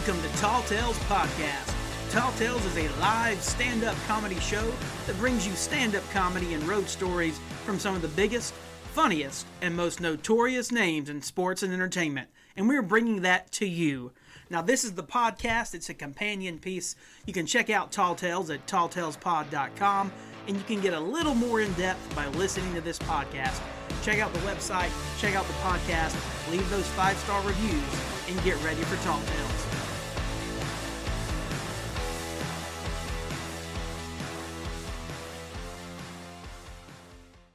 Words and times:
Welcome 0.00 0.22
to 0.22 0.38
Tall 0.38 0.62
Tales 0.62 0.98
Podcast. 1.00 1.74
Tall 2.10 2.32
Tales 2.32 2.64
is 2.64 2.78
a 2.78 2.88
live 3.00 3.38
stand 3.42 3.84
up 3.84 3.94
comedy 4.06 4.40
show 4.40 4.72
that 5.06 5.18
brings 5.18 5.46
you 5.46 5.52
stand 5.52 5.94
up 5.94 6.08
comedy 6.10 6.54
and 6.54 6.62
road 6.62 6.88
stories 6.88 7.38
from 7.66 7.78
some 7.78 7.94
of 7.94 8.00
the 8.00 8.08
biggest, 8.08 8.54
funniest, 8.94 9.44
and 9.60 9.76
most 9.76 10.00
notorious 10.00 10.72
names 10.72 11.10
in 11.10 11.20
sports 11.20 11.62
and 11.62 11.70
entertainment. 11.70 12.30
And 12.56 12.66
we're 12.66 12.80
bringing 12.80 13.20
that 13.22 13.52
to 13.52 13.66
you. 13.66 14.12
Now, 14.48 14.62
this 14.62 14.84
is 14.84 14.94
the 14.94 15.02
podcast, 15.02 15.74
it's 15.74 15.90
a 15.90 15.94
companion 15.94 16.58
piece. 16.58 16.96
You 17.26 17.34
can 17.34 17.44
check 17.44 17.68
out 17.68 17.92
Tall 17.92 18.14
Tales 18.14 18.48
at 18.48 18.66
talltalespod.com, 18.66 20.12
and 20.48 20.56
you 20.56 20.62
can 20.62 20.80
get 20.80 20.94
a 20.94 21.00
little 21.00 21.34
more 21.34 21.60
in 21.60 21.74
depth 21.74 22.16
by 22.16 22.26
listening 22.28 22.72
to 22.72 22.80
this 22.80 22.98
podcast. 23.00 23.60
Check 24.02 24.18
out 24.20 24.32
the 24.32 24.40
website, 24.40 24.90
check 25.20 25.34
out 25.34 25.46
the 25.46 25.52
podcast, 25.54 26.16
leave 26.50 26.68
those 26.70 26.86
five 26.88 27.18
star 27.18 27.46
reviews, 27.46 28.00
and 28.30 28.42
get 28.44 28.56
ready 28.64 28.80
for 28.84 28.96
Tall 29.04 29.20
Tales. 29.20 29.59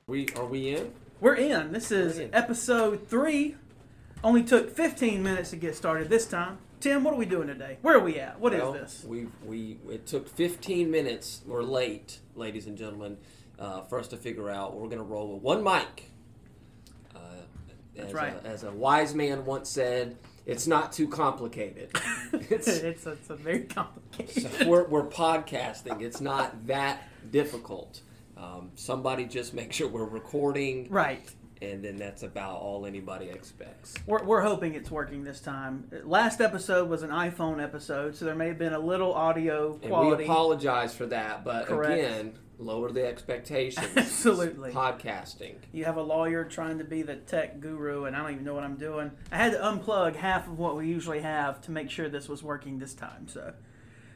We 0.07 0.29
are 0.35 0.45
we 0.45 0.69
in? 0.69 0.93
We're 1.19 1.33
in. 1.33 1.71
This 1.71 1.91
is 1.91 2.19
in. 2.19 2.29
episode 2.31 3.07
three. 3.07 3.55
Only 4.23 4.43
took 4.43 4.69
15 4.69 5.23
minutes 5.23 5.49
to 5.49 5.55
get 5.55 5.75
started 5.75 6.09
this 6.09 6.27
time. 6.27 6.59
Tim, 6.79 7.03
what 7.03 7.15
are 7.15 7.17
we 7.17 7.25
doing 7.25 7.47
today? 7.47 7.79
Where 7.81 7.97
are 7.97 8.03
we 8.03 8.19
at? 8.19 8.39
What 8.39 8.53
is 8.53 8.61
Well, 8.61 8.73
this? 8.73 9.03
We 9.03 9.25
we 9.43 9.79
it 9.89 10.05
took 10.05 10.29
15 10.29 10.91
minutes. 10.91 11.41
We're 11.47 11.63
late, 11.63 12.19
ladies 12.35 12.67
and 12.67 12.77
gentlemen, 12.77 13.17
uh, 13.57 13.81
for 13.81 13.97
us 13.97 14.07
to 14.09 14.17
figure 14.17 14.47
out 14.47 14.75
we're 14.75 14.89
going 14.89 14.99
to 14.99 15.03
roll 15.03 15.33
with 15.33 15.41
one 15.41 15.63
mic. 15.63 16.11
Uh, 17.15 17.19
That's 17.95 18.09
as 18.09 18.13
right. 18.13 18.45
A, 18.45 18.47
as 18.47 18.63
a 18.63 18.71
wise 18.71 19.15
man 19.15 19.43
once 19.43 19.69
said, 19.69 20.17
it's 20.45 20.67
not 20.67 20.93
too 20.93 21.07
complicated. 21.07 21.89
it's, 22.31 22.67
it's, 22.67 23.07
it's, 23.07 23.29
a 23.31 23.35
very 23.35 23.61
complicated. 23.61 24.51
so 24.59 24.69
we're, 24.69 24.83
we're 24.83 25.07
podcasting. 25.07 26.03
It's 26.03 26.21
not 26.21 26.67
that 26.67 27.01
difficult. 27.31 28.01
Um, 28.37 28.71
somebody 28.75 29.25
just 29.25 29.53
make 29.53 29.71
sure 29.71 29.87
we're 29.87 30.03
recording, 30.05 30.87
right. 30.89 31.25
and 31.61 31.83
then 31.83 31.95
that's 31.95 32.23
about 32.23 32.57
all 32.57 32.85
anybody 32.85 33.27
expects. 33.29 33.93
We're, 34.05 34.23
we're 34.23 34.41
hoping 34.41 34.75
it's 34.75 34.91
working 34.91 35.23
this 35.23 35.39
time. 35.39 35.89
Last 36.03 36.41
episode 36.41 36.89
was 36.89 37.01
an 37.01 37.11
iPhone 37.11 37.63
episode, 37.63 38.15
so 38.15 38.25
there 38.25 38.35
may 38.35 38.47
have 38.47 38.57
been 38.59 38.73
a 38.73 38.79
little 38.79 39.13
audio 39.13 39.73
And 39.81 39.89
quality. 39.91 40.23
we 40.23 40.29
apologize 40.29 40.93
for 40.93 41.05
that, 41.07 41.45
but 41.45 41.67
Correct. 41.67 41.93
again, 41.93 42.33
lower 42.57 42.91
the 42.91 43.05
expectations. 43.07 43.87
Absolutely. 43.95 44.69
It's 44.69 44.77
podcasting. 44.77 45.55
You 45.71 45.85
have 45.85 45.95
a 45.97 46.03
lawyer 46.03 46.43
trying 46.43 46.77
to 46.79 46.83
be 46.83 47.03
the 47.03 47.15
tech 47.15 47.61
guru, 47.61 48.03
and 48.03 48.15
I 48.17 48.21
don't 48.21 48.31
even 48.33 48.43
know 48.43 48.53
what 48.53 48.63
I'm 48.65 48.75
doing. 48.77 49.11
I 49.31 49.37
had 49.37 49.53
to 49.53 49.59
unplug 49.59 50.17
half 50.17 50.47
of 50.47 50.59
what 50.59 50.75
we 50.75 50.87
usually 50.87 51.21
have 51.21 51.61
to 51.61 51.71
make 51.71 51.89
sure 51.89 52.09
this 52.09 52.27
was 52.27 52.43
working 52.43 52.79
this 52.79 52.93
time. 52.93 53.27
So, 53.29 53.53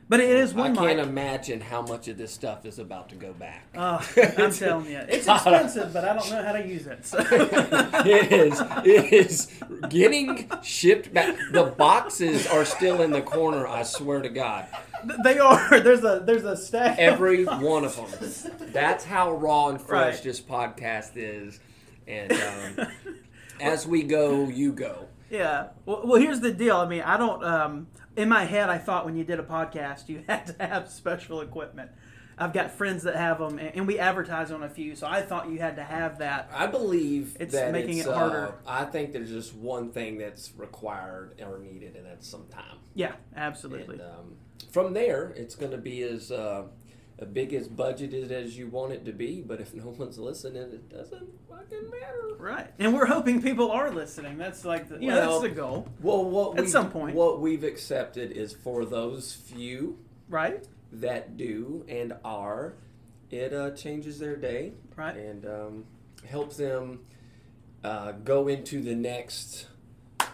but 0.09 0.19
it 0.19 0.29
is 0.29 0.53
one. 0.53 0.77
I 0.77 0.87
can't 0.87 0.97
mic. 0.97 1.07
imagine 1.07 1.61
how 1.61 1.81
much 1.83 2.07
of 2.07 2.17
this 2.17 2.31
stuff 2.33 2.65
is 2.65 2.79
about 2.79 3.09
to 3.09 3.15
go 3.15 3.31
back. 3.33 3.65
Oh, 3.75 4.05
I'm 4.37 4.51
telling 4.53 4.87
you, 4.87 4.97
it's 5.07 5.27
expensive, 5.27 5.93
but 5.93 6.03
I 6.03 6.13
don't 6.15 6.29
know 6.31 6.43
how 6.43 6.51
to 6.53 6.67
use 6.67 6.87
it. 6.87 7.05
So. 7.05 7.19
it 7.31 8.31
is. 8.31 8.61
It 8.85 9.13
is 9.13 9.51
getting 9.89 10.49
shipped 10.63 11.13
back. 11.13 11.37
The 11.51 11.63
boxes 11.77 12.47
are 12.47 12.65
still 12.65 13.01
in 13.01 13.11
the 13.11 13.21
corner. 13.21 13.67
I 13.67 13.83
swear 13.83 14.21
to 14.21 14.29
God, 14.29 14.65
they 15.23 15.39
are. 15.39 15.79
There's 15.81 16.03
a 16.03 16.21
there's 16.25 16.43
a 16.43 16.57
stack. 16.57 16.93
of- 16.93 16.99
every 16.99 17.45
one 17.45 17.85
of 17.85 17.95
them. 17.95 18.69
That's 18.73 19.05
how 19.05 19.31
raw 19.33 19.69
and 19.69 19.79
fresh 19.79 20.15
Right. 20.15 20.23
this 20.23 20.41
podcast 20.41 21.11
is. 21.15 21.59
And 22.07 22.31
um, 22.31 22.87
as 23.61 23.85
we 23.85 24.01
go, 24.03 24.47
you 24.47 24.71
go. 24.73 25.05
Yeah. 25.29 25.67
Well, 25.85 26.01
well, 26.05 26.19
here's 26.19 26.39
the 26.39 26.51
deal. 26.51 26.75
I 26.77 26.87
mean, 26.87 27.01
I 27.01 27.17
don't. 27.17 27.43
Um, 27.43 27.87
in 28.15 28.29
my 28.29 28.45
head, 28.45 28.69
I 28.69 28.77
thought 28.77 29.05
when 29.05 29.15
you 29.15 29.23
did 29.23 29.39
a 29.39 29.43
podcast, 29.43 30.09
you 30.09 30.23
had 30.27 30.47
to 30.47 30.65
have 30.65 30.89
special 30.89 31.41
equipment. 31.41 31.91
I've 32.37 32.53
got 32.53 32.71
friends 32.71 33.03
that 33.03 33.17
have 33.17 33.37
them, 33.37 33.59
and 33.59 33.85
we 33.85 33.99
advertise 33.99 34.49
on 34.49 34.63
a 34.63 34.69
few, 34.69 34.95
so 34.95 35.05
I 35.05 35.21
thought 35.21 35.49
you 35.49 35.59
had 35.59 35.75
to 35.75 35.83
have 35.83 36.19
that. 36.19 36.49
I 36.53 36.67
believe 36.67 37.35
It's 37.37 37.53
that 37.53 37.73
making 37.73 37.97
it's, 37.97 38.07
it 38.07 38.13
harder. 38.13 38.55
Uh, 38.65 38.69
I 38.71 38.85
think 38.85 39.11
there's 39.11 39.29
just 39.29 39.53
one 39.53 39.91
thing 39.91 40.17
that's 40.17 40.53
required 40.55 41.41
or 41.45 41.59
needed, 41.59 41.97
and 41.97 42.05
that's 42.05 42.25
some 42.25 42.45
time. 42.47 42.77
Yeah, 42.95 43.11
absolutely. 43.35 43.95
And 43.95 44.03
um, 44.03 44.35
from 44.71 44.93
there, 44.93 45.33
it's 45.35 45.55
going 45.55 45.71
to 45.71 45.77
be 45.77 46.01
as 46.03 46.31
uh, 46.31 46.63
big 47.25 47.53
as 47.53 47.67
budgeted 47.67 48.31
as 48.31 48.57
you 48.57 48.67
want 48.67 48.93
it 48.93 49.05
to 49.05 49.11
be. 49.11 49.41
But 49.41 49.59
if 49.61 49.73
no 49.73 49.87
one's 49.89 50.17
listening, 50.17 50.61
it 50.61 50.89
doesn't 50.89 51.27
fucking 51.49 51.89
matter. 51.89 52.35
Right. 52.37 52.71
And 52.79 52.93
we're 52.93 53.05
hoping 53.05 53.41
people 53.41 53.71
are 53.71 53.91
listening. 53.91 54.37
That's 54.37 54.63
like 54.65 54.87
the, 54.89 54.99
you 54.99 55.09
know, 55.09 55.39
that's 55.39 55.41
the 55.41 55.49
goal, 55.49 55.87
Well, 56.01 56.23
what 56.25 56.57
At 56.57 56.65
we, 56.65 56.69
some 56.69 56.89
point. 56.91 57.15
what 57.15 57.39
we've 57.41 57.63
accepted 57.63 58.31
is 58.31 58.53
for 58.53 58.85
those 58.85 59.33
few 59.33 59.97
right? 60.29 60.63
that 60.93 61.35
do 61.37 61.85
and 61.89 62.13
are, 62.23 62.73
it 63.29 63.53
uh, 63.53 63.71
changes 63.71 64.19
their 64.19 64.35
day 64.35 64.73
Right. 64.95 65.15
and 65.15 65.45
um, 65.45 65.85
helps 66.27 66.57
them 66.57 67.01
uh, 67.83 68.11
go 68.11 68.47
into 68.47 68.81
the 68.81 68.95
next 68.95 69.67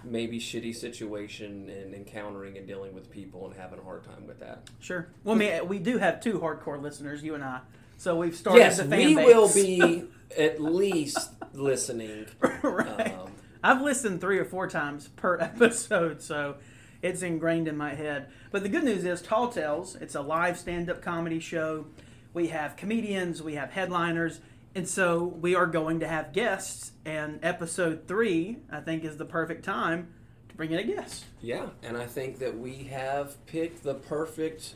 maybe 0.06 0.40
shitty 0.40 0.76
situation 0.76 1.70
and 1.70 1.94
encountering 1.94 2.58
and 2.58 2.68
dealing 2.68 2.94
with 2.94 3.10
people 3.10 3.46
and 3.48 3.56
having 3.56 3.80
a 3.80 3.84
hard 3.84 4.04
time 4.04 4.28
with 4.28 4.40
that. 4.40 4.70
Sure. 4.80 5.08
Well, 5.24 5.36
I 5.36 5.38
mean, 5.38 5.68
we 5.68 5.80
do 5.80 5.98
have 5.98 6.22
two 6.22 6.40
hardcore 6.40 6.82
listeners, 6.82 7.24
you 7.24 7.36
and 7.36 7.44
I. 7.44 7.62
So 7.98 8.16
we've 8.18 8.36
started 8.36 8.60
yes, 8.60 8.78
the 8.78 8.84
fan 8.84 9.08
we 9.10 9.16
base. 9.16 9.26
will 9.26 9.54
be 9.54 10.04
at 10.38 10.62
least 10.62 11.32
listening. 11.54 12.28
right. 12.62 13.14
Um, 13.18 13.32
I've 13.64 13.82
listened 13.82 14.22
three 14.22 14.38
or 14.38 14.46
four 14.46 14.68
times 14.68 15.08
per 15.08 15.38
episode, 15.42 16.22
so 16.22 16.56
it's 17.02 17.22
ingrained 17.22 17.68
in 17.68 17.78
my 17.78 17.96
head. 17.96 18.28
But 18.52 18.64
the 18.64 18.70
good 18.70 18.84
news 18.84 19.06
is, 19.06 19.22
Tall 19.22 19.50
Tales, 19.50 19.96
it's 19.96 20.16
a 20.16 20.22
live 20.22 20.58
stand 20.58 20.90
up 20.90 21.02
comedy 21.02 21.40
show. 21.40 21.88
We 22.34 22.48
have 22.48 22.76
comedians, 22.76 23.42
we 23.42 23.56
have 23.56 23.72
headliners, 23.72 24.42
and 24.76 24.88
so 24.88 25.24
we 25.24 25.56
are 25.56 25.66
going 25.66 26.02
to 26.02 26.08
have 26.08 26.34
guests. 26.34 26.92
And 27.06 27.40
episode 27.44 28.08
three, 28.08 28.58
I 28.72 28.80
think, 28.82 29.04
is 29.04 29.18
the 29.18 29.26
perfect 29.26 29.64
time 29.64 30.14
to 30.50 30.56
bring 30.56 30.72
in 30.72 30.80
a 30.80 30.84
guest. 30.84 31.24
yeah, 31.42 31.68
and 31.84 31.96
I 31.98 32.06
think 32.06 32.40
that 32.40 32.58
we 32.58 32.86
have 32.86 33.44
picked 33.46 33.84
the 33.84 33.94
perfect 33.96 34.74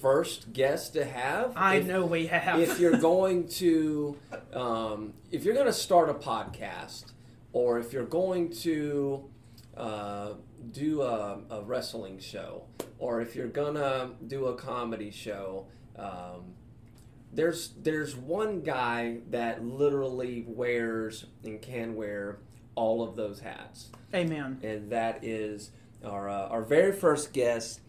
first 0.00 0.52
guest 0.52 0.94
to 0.94 1.04
have. 1.04 1.52
I 1.56 1.76
If- 1.76 1.86
know 1.86 2.04
we 2.04 2.26
have. 2.26 2.58
if 2.60 2.80
you're 2.80 2.98
going 2.98 3.46
to 3.48 4.16
um, 4.52 5.12
if 5.30 5.44
you're 5.44 5.54
going 5.54 5.66
to 5.66 5.72
start 5.72 6.10
a 6.10 6.14
podcast 6.14 7.04
or 7.52 7.78
if 7.78 7.92
you're 7.92 8.04
going 8.06 8.50
to 8.62 9.24
uh, 9.76 10.32
do 10.72 11.02
a, 11.02 11.38
a 11.50 11.62
wrestling 11.62 12.18
show 12.18 12.64
or 12.98 13.20
if 13.20 13.34
you're 13.36 13.48
gonna 13.48 14.10
do 14.26 14.46
a 14.46 14.54
comedy 14.54 15.10
show 15.10 15.66
um, 15.96 16.54
there's 17.32 17.70
there's 17.82 18.14
one 18.14 18.60
guy 18.60 19.18
that 19.30 19.64
literally 19.64 20.44
wears 20.46 21.26
and 21.44 21.60
can 21.62 21.94
wear 21.94 22.38
all 22.74 23.02
of 23.02 23.16
those 23.16 23.40
hats 23.40 23.88
Amen. 24.14 24.58
and 24.62 24.90
that 24.92 25.24
is 25.24 25.70
our 26.04 26.28
uh, 26.28 26.48
our 26.48 26.62
very 26.62 26.92
first 26.92 27.32
guest 27.32 27.80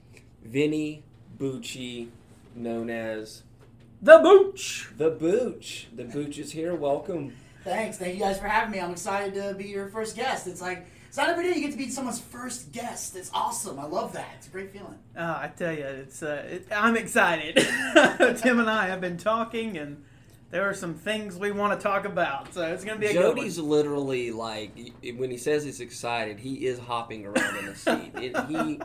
Vinny 0.44 1.04
Bucci 1.38 2.10
known 2.56 2.90
as 2.90 3.44
The 4.02 4.20
Booch. 4.20 4.90
the 4.98 5.10
Booch. 5.10 5.88
The 5.96 6.04
Booch 6.04 6.38
is 6.38 6.52
here. 6.52 6.76
Welcome. 6.76 7.34
Thanks. 7.64 7.98
Thank 7.98 8.16
you 8.16 8.20
guys 8.20 8.38
for 8.38 8.48
having 8.48 8.72
me. 8.72 8.80
I'm 8.80 8.92
excited 8.92 9.34
to 9.36 9.54
be 9.56 9.66
your 9.70 9.88
first 9.88 10.16
guest. 10.18 10.48
It's 10.48 10.62
like 10.62 10.86
it's 11.14 11.18
not 11.20 11.30
every 11.30 11.44
day 11.44 11.54
you 11.56 11.62
get 11.62 11.70
to 11.74 11.78
be 11.78 11.92
someone's 11.92 12.20
first 12.20 12.72
guest. 12.72 13.16
It's 13.16 13.30
awesome. 13.36 13.78
I 13.78 13.86
love 13.86 14.14
that. 14.14 14.30
It's 14.40 14.48
a 14.48 14.50
great 14.50 14.72
feeling. 14.72 14.98
Oh, 15.16 15.22
I 15.24 15.52
tell 15.56 15.72
you, 15.72 15.84
it's 15.86 16.24
uh, 16.24 16.44
it, 16.50 16.68
I'm 16.76 16.98
excited. 16.98 17.56
Tim 18.42 18.60
and 18.60 18.68
I 18.68 18.88
have 18.88 19.00
been 19.00 19.18
talking, 19.18 19.78
and 19.78 20.04
there 20.50 20.68
are 20.68 20.74
some 20.74 20.96
things 20.96 21.38
we 21.38 21.52
want 21.52 21.80
to 21.80 21.84
talk 21.84 22.06
about. 22.06 22.52
So 22.56 22.64
it's 22.64 22.84
going 22.84 23.00
to 23.00 23.00
be 23.00 23.06
a 23.06 23.14
Jody's 23.14 23.58
good 23.58 23.66
literally 23.66 24.32
like 24.32 24.72
when 25.16 25.30
he 25.30 25.38
says 25.38 25.64
he's 25.64 25.82
excited, 25.82 26.40
he 26.40 26.66
is 26.66 26.80
hopping 26.80 27.28
around 27.28 27.58
in 27.58 27.66
the 27.68 27.76
seat. 27.76 28.12
It, 28.16 28.36
he 28.48 28.80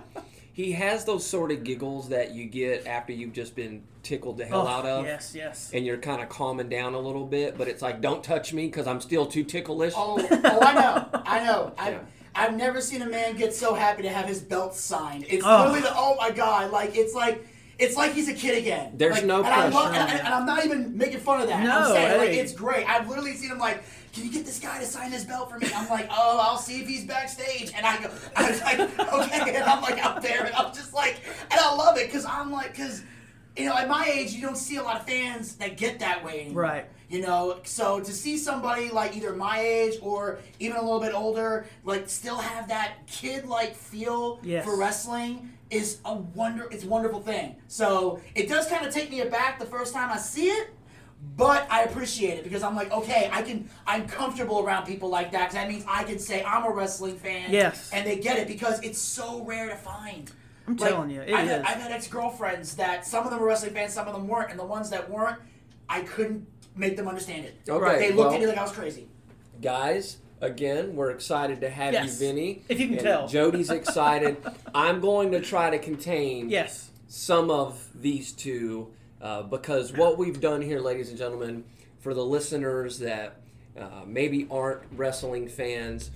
he 0.53 0.73
has 0.73 1.07
those 1.07 1.25
sort 1.25 1.51
of 1.51 1.65
giggles 1.65 2.11
that 2.11 2.33
you 2.35 2.45
get 2.45 2.87
after 2.87 3.15
you've 3.15 3.33
just 3.33 3.57
been 3.57 3.85
tickled 4.03 4.37
the 4.37 4.45
hell 4.45 4.67
Oh, 4.67 4.71
out 4.71 4.85
of. 4.85 5.07
Yes, 5.07 5.33
yes. 5.35 5.71
And 5.73 5.87
you're 5.87 5.97
kind 5.97 6.21
of 6.21 6.29
calming 6.29 6.69
down 6.69 6.93
a 6.93 7.01
little 7.01 7.25
bit, 7.25 7.57
but 7.57 7.69
it's 7.69 7.81
like, 7.81 8.03
don't 8.03 8.23
touch 8.23 8.53
me 8.53 8.67
because 8.67 8.87
I'm 8.87 9.01
still 9.01 9.25
too 9.25 9.45
ticklish. 9.45 9.95
Oh, 9.97 10.19
oh, 10.31 10.59
I 10.61 10.75
know. 10.75 11.21
I 11.25 11.45
know. 11.47 11.73
I've, 11.79 11.93
Yeah. 11.95 12.01
I've 12.39 12.57
never 12.57 12.81
seen 12.81 13.03
a 13.03 13.07
man 13.09 13.37
get 13.37 13.55
so 13.55 13.75
happy 13.75 14.03
to 14.03 14.09
have 14.11 14.27
his 14.27 14.41
belt 14.41 14.75
signed. 14.75 15.27
It's 15.29 15.45
Oh. 15.45 15.59
literally 15.59 15.81
the 15.81 15.93
oh 15.97 16.17
my 16.17 16.31
god, 16.31 16.71
like 16.71 16.97
it's 16.97 17.15
like. 17.15 17.45
It's 17.81 17.95
like 17.97 18.13
he's 18.13 18.29
a 18.29 18.35
kid 18.35 18.59
again. 18.59 18.95
There's 18.97 19.15
Like, 19.15 19.25
no 19.25 19.37
and 19.37 19.47
I 19.47 19.69
love, 19.69 19.93
pressure. 19.93 20.01
and, 20.11 20.19
and 20.19 20.35
I'm 20.35 20.45
not 20.45 20.65
even 20.65 20.99
making 20.99 21.21
fun 21.21 21.43
of 21.43 21.47
that. 21.47 21.63
No, 21.63 21.79
I'm 21.79 21.93
saying 21.93 22.19
like 22.19 22.31
it's 22.31 22.53
great. 22.53 22.85
I've 22.91 23.09
literally 23.09 23.35
seen 23.35 23.53
him 23.53 23.59
like, 23.59 23.85
can 24.13 24.25
you 24.25 24.33
get 24.33 24.45
this 24.45 24.59
guy 24.59 24.81
to 24.81 24.85
sign 24.85 25.13
his 25.13 25.25
belt 25.25 25.49
for 25.49 25.61
me? 25.61 25.69
I'm 25.73 25.89
like, 25.89 26.09
oh, 26.11 26.41
I'll 26.43 26.59
see 26.59 26.81
if 26.81 26.89
he's 26.89 27.05
backstage. 27.05 27.71
And 27.77 27.87
I 27.87 28.03
go, 28.03 28.11
I 28.35 28.51
was 28.51 28.61
like, 28.63 28.81
okay, 29.15 29.55
and 29.55 29.63
I'm 29.63 29.81
like 29.81 30.05
out 30.05 30.23
there, 30.23 30.45
and 30.47 30.53
I'm 30.57 30.75
just 30.75 30.93
like, 30.93 31.21
and 31.53 31.61
I 31.61 31.73
love 31.77 31.97
it 31.99 32.07
because 32.07 32.25
I'm 32.25 32.51
like, 32.51 32.73
because 32.73 33.05
you 33.57 33.67
know, 33.67 33.77
at 33.77 33.87
my 33.89 34.07
age, 34.13 34.33
you 34.33 34.43
don't 34.43 34.59
see 34.59 34.79
a 34.79 34.83
lot 34.83 34.97
of 34.99 35.07
fans 35.07 35.55
that 35.59 35.77
get 35.77 36.01
that 36.01 36.25
way 36.25 36.41
anymore. 36.47 36.63
Right. 36.63 36.87
You 37.09 37.23
know, 37.23 37.61
so 37.65 38.01
to 38.01 38.13
see 38.13 38.37
somebody 38.37 38.91
like 38.91 39.17
either 39.17 39.33
my 39.35 39.61
age 39.61 39.95
or 40.03 40.41
even 40.61 40.77
a 40.77 40.83
little 40.83 41.01
bit 41.01 41.15
older, 41.15 41.67
like 41.85 42.09
still 42.09 42.37
have 42.37 42.69
that 42.69 43.07
kid 43.07 43.47
like 43.47 43.75
feel 43.75 44.41
Yes. 44.43 44.65
for 44.65 44.77
wrestling 44.77 45.51
is 45.71 45.99
a 46.05 46.15
wonder. 46.15 46.69
It's 46.71 46.85
a 46.85 46.89
wonderful 46.89 47.21
thing. 47.21 47.57
So 47.67 48.21
it 48.35 48.49
does 48.49 48.67
kind 48.67 48.87
of 48.87 48.93
take 48.93 49.11
me 49.11 49.21
aback 49.23 49.59
the 49.59 49.65
first 49.65 49.95
time 49.95 50.11
I 50.11 50.19
see 50.19 50.49
it, 50.49 50.69
but 51.35 51.67
I 51.71 51.85
appreciate 51.85 52.37
it 52.39 52.45
because 52.45 52.63
I'm 52.63 52.77
like, 52.77 52.93
okay, 52.93 53.31
I 53.33 53.41
can. 53.41 53.71
I'm 53.87 54.07
comfortable 54.07 54.59
around 54.61 54.85
people 54.85 55.09
like 55.09 55.33
that. 55.33 55.47
'cause 55.47 55.55
that 55.55 55.69
means 55.69 55.85
I 55.89 56.05
can 56.05 56.19
say 56.19 56.45
I'm 56.45 56.65
a 56.67 56.71
wrestling 56.71 57.17
fan. 57.17 57.51
Yes. 57.51 57.89
And 57.91 58.07
they 58.07 58.19
get 58.19 58.37
it 58.39 58.47
because 58.47 58.81
it's 58.83 58.99
so 59.01 59.43
rare 59.45 59.71
to 59.71 59.77
find. 59.77 60.31
I'm 60.67 60.77
Like, 60.77 60.91
telling 60.91 61.09
you, 61.09 61.23
it 61.23 61.33
I've, 61.33 61.45
is. 61.47 61.51
Had, 61.53 61.61
I've 61.63 61.81
had 61.81 61.93
ex 61.93 62.07
girlfriends 62.07 62.77
that 62.77 63.07
some 63.07 63.25
of 63.25 63.31
them 63.31 63.41
were 63.41 63.47
wrestling 63.47 63.73
fans, 63.73 63.95
some 63.95 64.07
of 64.07 64.13
them 64.13 64.29
weren't, 64.29 64.51
and 64.51 64.61
the 64.61 64.67
ones 64.67 64.91
that 64.91 65.09
weren't, 65.09 65.39
I 65.89 66.03
couldn't 66.03 66.47
make 66.79 66.97
them 66.97 67.09
understand 67.09 67.45
it. 67.45 67.57
Okay, 67.69 67.99
They 67.99 68.09
looked 68.13 68.19
well- 68.31 68.35
at 68.35 68.41
me 68.41 68.47
like 68.47 68.59
I 68.59 68.63
was 68.63 68.73
crazy. 68.73 69.09
guys 69.61 70.19
again 70.41 70.95
we're 70.95 71.11
excited 71.11 71.61
to 71.63 71.69
have 71.69 71.93
Yes, 71.93 72.07
you 72.21 72.27
vinny 72.29 72.63
if 72.69 72.79
you 72.79 72.87
can 72.87 72.95
and 72.99 73.05
tell. 73.05 73.27
jody's 73.27 73.71
excited 73.81 74.37
i'm 74.73 75.01
going 75.01 75.33
to 75.33 75.41
try 75.41 75.69
to 75.69 75.81
contain 75.81 76.49
yes. 76.49 76.91
some 77.09 77.51
of 77.51 77.89
these 78.01 78.31
two 78.31 78.89
uh, 79.21 79.43
because 79.43 79.93
what 79.93 80.17
we've 80.17 80.41
done 80.41 80.63
here 80.63 80.79
ladies 80.79 81.09
and 81.09 81.19
gentlemen 81.19 81.65
for 81.99 82.15
the 82.15 82.25
listeners 82.25 83.01
that 83.01 83.41
uh, 83.77 84.03
maybe 84.07 84.47
aren't 84.49 84.81
wrestling 84.93 85.49
fans 85.49 86.13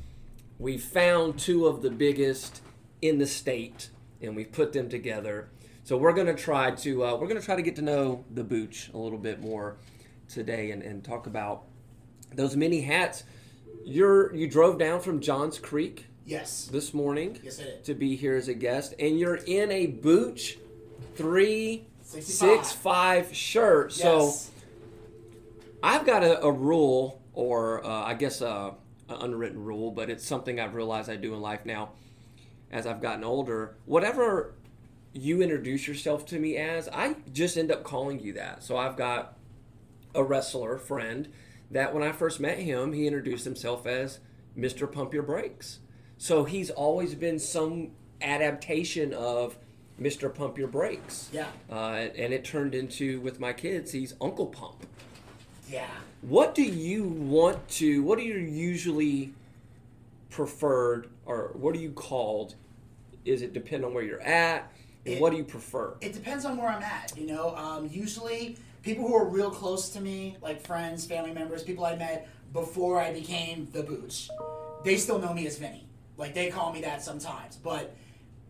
we 0.61 0.79
found 0.79 1.37
two 1.37 1.67
of 1.67 1.83
the 1.83 1.91
biggest 1.91 2.61
in 3.01 3.19
the 3.19 3.27
state 3.27 3.91
and 4.21 4.37
we've 4.37 4.53
put 4.53 4.73
them 4.73 4.89
together 4.89 5.49
so 5.83 5.97
we're 5.97 6.13
going 6.13 6.29
to 6.29 6.35
try 6.35 6.71
to 6.71 7.05
uh, 7.05 7.17
we're 7.17 7.27
going 7.27 7.41
to 7.41 7.45
try 7.45 7.57
to 7.57 7.63
get 7.63 7.75
to 7.75 7.83
know 7.83 8.25
the 8.33 8.45
booch 8.45 8.89
a 8.95 8.97
little 8.97 9.19
bit 9.19 9.41
more 9.41 9.79
today 10.33 10.71
and, 10.71 10.83
and 10.83 11.05
talk 11.05 11.27
about 11.27 11.65
those 12.35 12.57
mini 12.57 12.81
hats 12.81 13.25
you're 13.85 14.35
you 14.35 14.49
drove 14.49 14.79
down 14.79 15.01
from 15.01 15.21
johns 15.21 15.59
creek 15.59 16.07
Yes. 16.25 16.67
this 16.71 16.95
morning 16.95 17.39
Yes, 17.43 17.61
I 17.61 17.65
did. 17.65 17.85
to 17.85 17.95
be 17.95 18.15
here 18.17 18.37
as 18.37 18.49
a 18.49 18.55
guest 18.55 18.95
and 18.99 19.19
you're 19.19 19.41
in 19.47 19.71
a 19.73 19.87
booch 19.87 20.59
65. 21.17 21.19
365 21.19 23.35
shirt 23.35 23.93
Yes. 23.97 24.01
so 24.01 24.33
I've 25.83 26.07
got 26.07 26.23
a, 26.23 26.41
a 26.45 26.53
rule, 26.53 27.21
or 27.35 27.85
uh, 27.85 28.05
I 28.05 28.15
guess 28.15 28.41
a, 28.41 28.75
an 29.09 29.17
unwritten 29.21 29.65
rule, 29.65 29.91
but 29.91 30.11
it's 30.11 30.25
something 30.25 30.61
I've 30.61 30.77
realized 30.77 31.11
I 31.11 31.17
do 31.17 31.35
in 31.35 31.41
life 31.41 31.67
now 31.67 31.91
as 32.71 32.87
I've 32.87 33.01
gotten 33.03 33.25
older. 33.25 33.75
Whatever 33.87 34.55
you 35.13 35.43
introduce 35.43 35.89
yourself 35.89 36.25
to 36.27 36.39
me 36.39 36.57
as, 36.57 36.89
I 36.89 37.17
just 37.33 37.57
end 37.57 37.73
up 37.73 37.83
calling 37.83 38.21
you 38.21 38.35
that. 38.35 38.63
So 38.63 38.77
I've 38.77 38.97
got 38.97 39.37
a 40.15 40.23
wrestler 40.23 40.79
friend 40.79 41.29
that 41.71 41.95
when 41.95 42.03
I 42.03 42.13
first 42.13 42.41
met 42.41 42.59
him, 42.59 42.93
he 42.93 43.07
introduced 43.07 43.45
himself 43.45 43.87
as 43.87 44.21
Mr. 44.57 44.91
Pump 44.91 45.15
Your 45.15 45.23
Brakes. 45.23 45.79
So 46.19 46.45
he's 46.45 46.71
always 46.71 47.15
been 47.15 47.39
some 47.39 47.91
adaptation 48.21 49.13
of 49.15 49.57
Mr. 50.01 50.33
Pump 50.35 50.59
Your 50.59 50.69
Brakes. 50.69 51.31
Yeah. 51.33 51.49
Uh, 51.71 52.09
and 52.17 52.33
it 52.33 52.45
turned 52.45 52.75
into, 52.75 53.21
with 53.21 53.41
my 53.41 53.53
kids, 53.53 53.93
he's 53.93 54.15
Uncle 54.21 54.47
Pump. 54.47 54.87
Yeah. 55.71 55.87
What 56.21 56.55
do 56.55 56.63
you 56.63 57.05
want 57.05 57.67
to? 57.71 58.03
What 58.03 58.19
are 58.19 58.23
you 58.23 58.37
usually 58.37 59.33
preferred, 60.31 61.09
or 61.27 61.51
what 61.55 61.75
are 61.75 61.79
you 61.79 61.93
called? 61.93 62.55
Is 63.25 63.43
it 63.43 63.53
depend 63.53 63.85
on 63.85 63.95
where 63.95 64.05
you're 64.05 64.21
at? 64.21 64.71
And 65.05 65.15
It- 65.15 65.21
what 65.21 65.31
do 65.31 65.37
you 65.39 65.45
prefer? 65.45 65.95
It 66.01 66.13
depends 66.13 66.45
on 66.45 66.57
where 66.59 66.69
I'm 66.69 66.83
at. 66.83 67.17
You 67.17 67.27
know, 67.27 67.57
um, 67.57 67.89
usually 67.91 68.57
people 68.83 69.07
who 69.07 69.15
are 69.15 69.25
real 69.27 69.51
close 69.51 69.89
to 69.91 70.01
me, 70.01 70.37
like 70.43 70.65
friends, 70.67 71.07
family 71.07 71.33
members, 71.33 71.63
people 71.63 71.85
I 71.85 71.97
met 71.97 72.29
before 72.53 73.01
I 73.01 73.13
became 73.13 73.69
the 73.73 73.83
Booch, 73.83 74.29
they 74.85 74.97
still 74.97 75.19
know 75.19 75.33
me 75.33 75.47
as 75.47 75.59
Vinny. 75.59 75.87
Like 76.17 76.35
they 76.35 76.51
call 76.51 76.73
me 76.73 76.83
that 76.83 77.03
sometimes. 77.03 77.57
But 77.57 77.95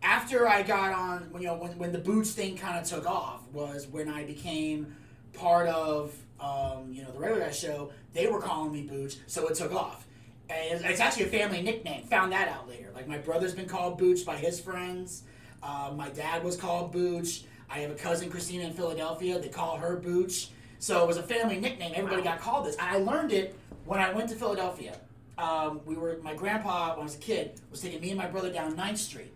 after 0.01 0.47
I 0.47 0.63
got 0.63 0.91
on, 0.93 1.29
you 1.39 1.47
know, 1.47 1.55
when, 1.55 1.77
when 1.77 1.91
the 1.91 1.99
Booch 1.99 2.27
thing 2.27 2.57
kind 2.57 2.77
of 2.77 2.85
took 2.85 3.09
off, 3.09 3.47
was 3.53 3.87
when 3.87 4.09
I 4.09 4.25
became 4.25 4.95
part 5.33 5.67
of, 5.67 6.13
um, 6.39 6.91
you 6.91 7.03
know, 7.03 7.11
the 7.11 7.19
regular 7.19 7.45
guy 7.45 7.51
show. 7.51 7.91
They 8.13 8.27
were 8.27 8.39
calling 8.41 8.71
me 8.71 8.83
Booch, 8.83 9.15
so 9.27 9.47
it 9.47 9.55
took 9.55 9.73
off. 9.73 10.05
And 10.49 10.81
it's- 10.81 10.99
actually 10.99 11.23
a 11.23 11.27
family 11.27 11.61
nickname. 11.61 12.05
Found 12.07 12.31
that 12.33 12.47
out 12.47 12.67
later. 12.67 12.89
Like 12.93 13.07
my 13.07 13.17
brother's 13.17 13.53
been 13.55 13.67
called 13.67 13.97
Booch 13.97 14.25
by 14.25 14.35
his 14.35 14.59
friends. 14.59 15.23
Uh, 15.61 15.91
my 15.95 16.09
dad 16.09 16.43
was 16.43 16.57
called 16.57 16.91
Booch. 16.91 17.43
I 17.73 17.79
have 17.79 17.91
a 17.91 17.95
cousin, 17.95 18.29
Christina, 18.29 18.65
in 18.65 18.73
Philadelphia. 18.73 19.39
They 19.39 19.49
call 19.49 19.77
her 19.77 19.95
Booch. 19.95 20.49
So 20.77 21.03
it 21.03 21.07
was 21.07 21.17
a 21.17 21.23
family 21.23 21.59
nickname. 21.59 21.93
Everybody 21.95 22.21
got 22.21 22.39
called 22.39 22.67
this. 22.67 22.75
I 22.79 22.97
learned 22.99 23.31
it 23.31 23.55
when 23.85 23.99
I 23.99 24.13
went 24.13 24.29
to 24.29 24.35
Philadelphia. 24.35 24.95
Um, 25.39 25.81
we 25.85 25.95
were 25.95 26.19
my 26.21 26.35
grandpa 26.35 26.91
when 26.91 26.99
I 26.99 27.03
was 27.03 27.15
a 27.15 27.19
kid 27.19 27.59
was 27.71 27.81
taking 27.81 27.99
me 27.99 28.11
and 28.11 28.19
my 28.19 28.27
brother 28.27 28.51
down 28.51 28.75
9th 28.75 28.97
Street, 28.99 29.33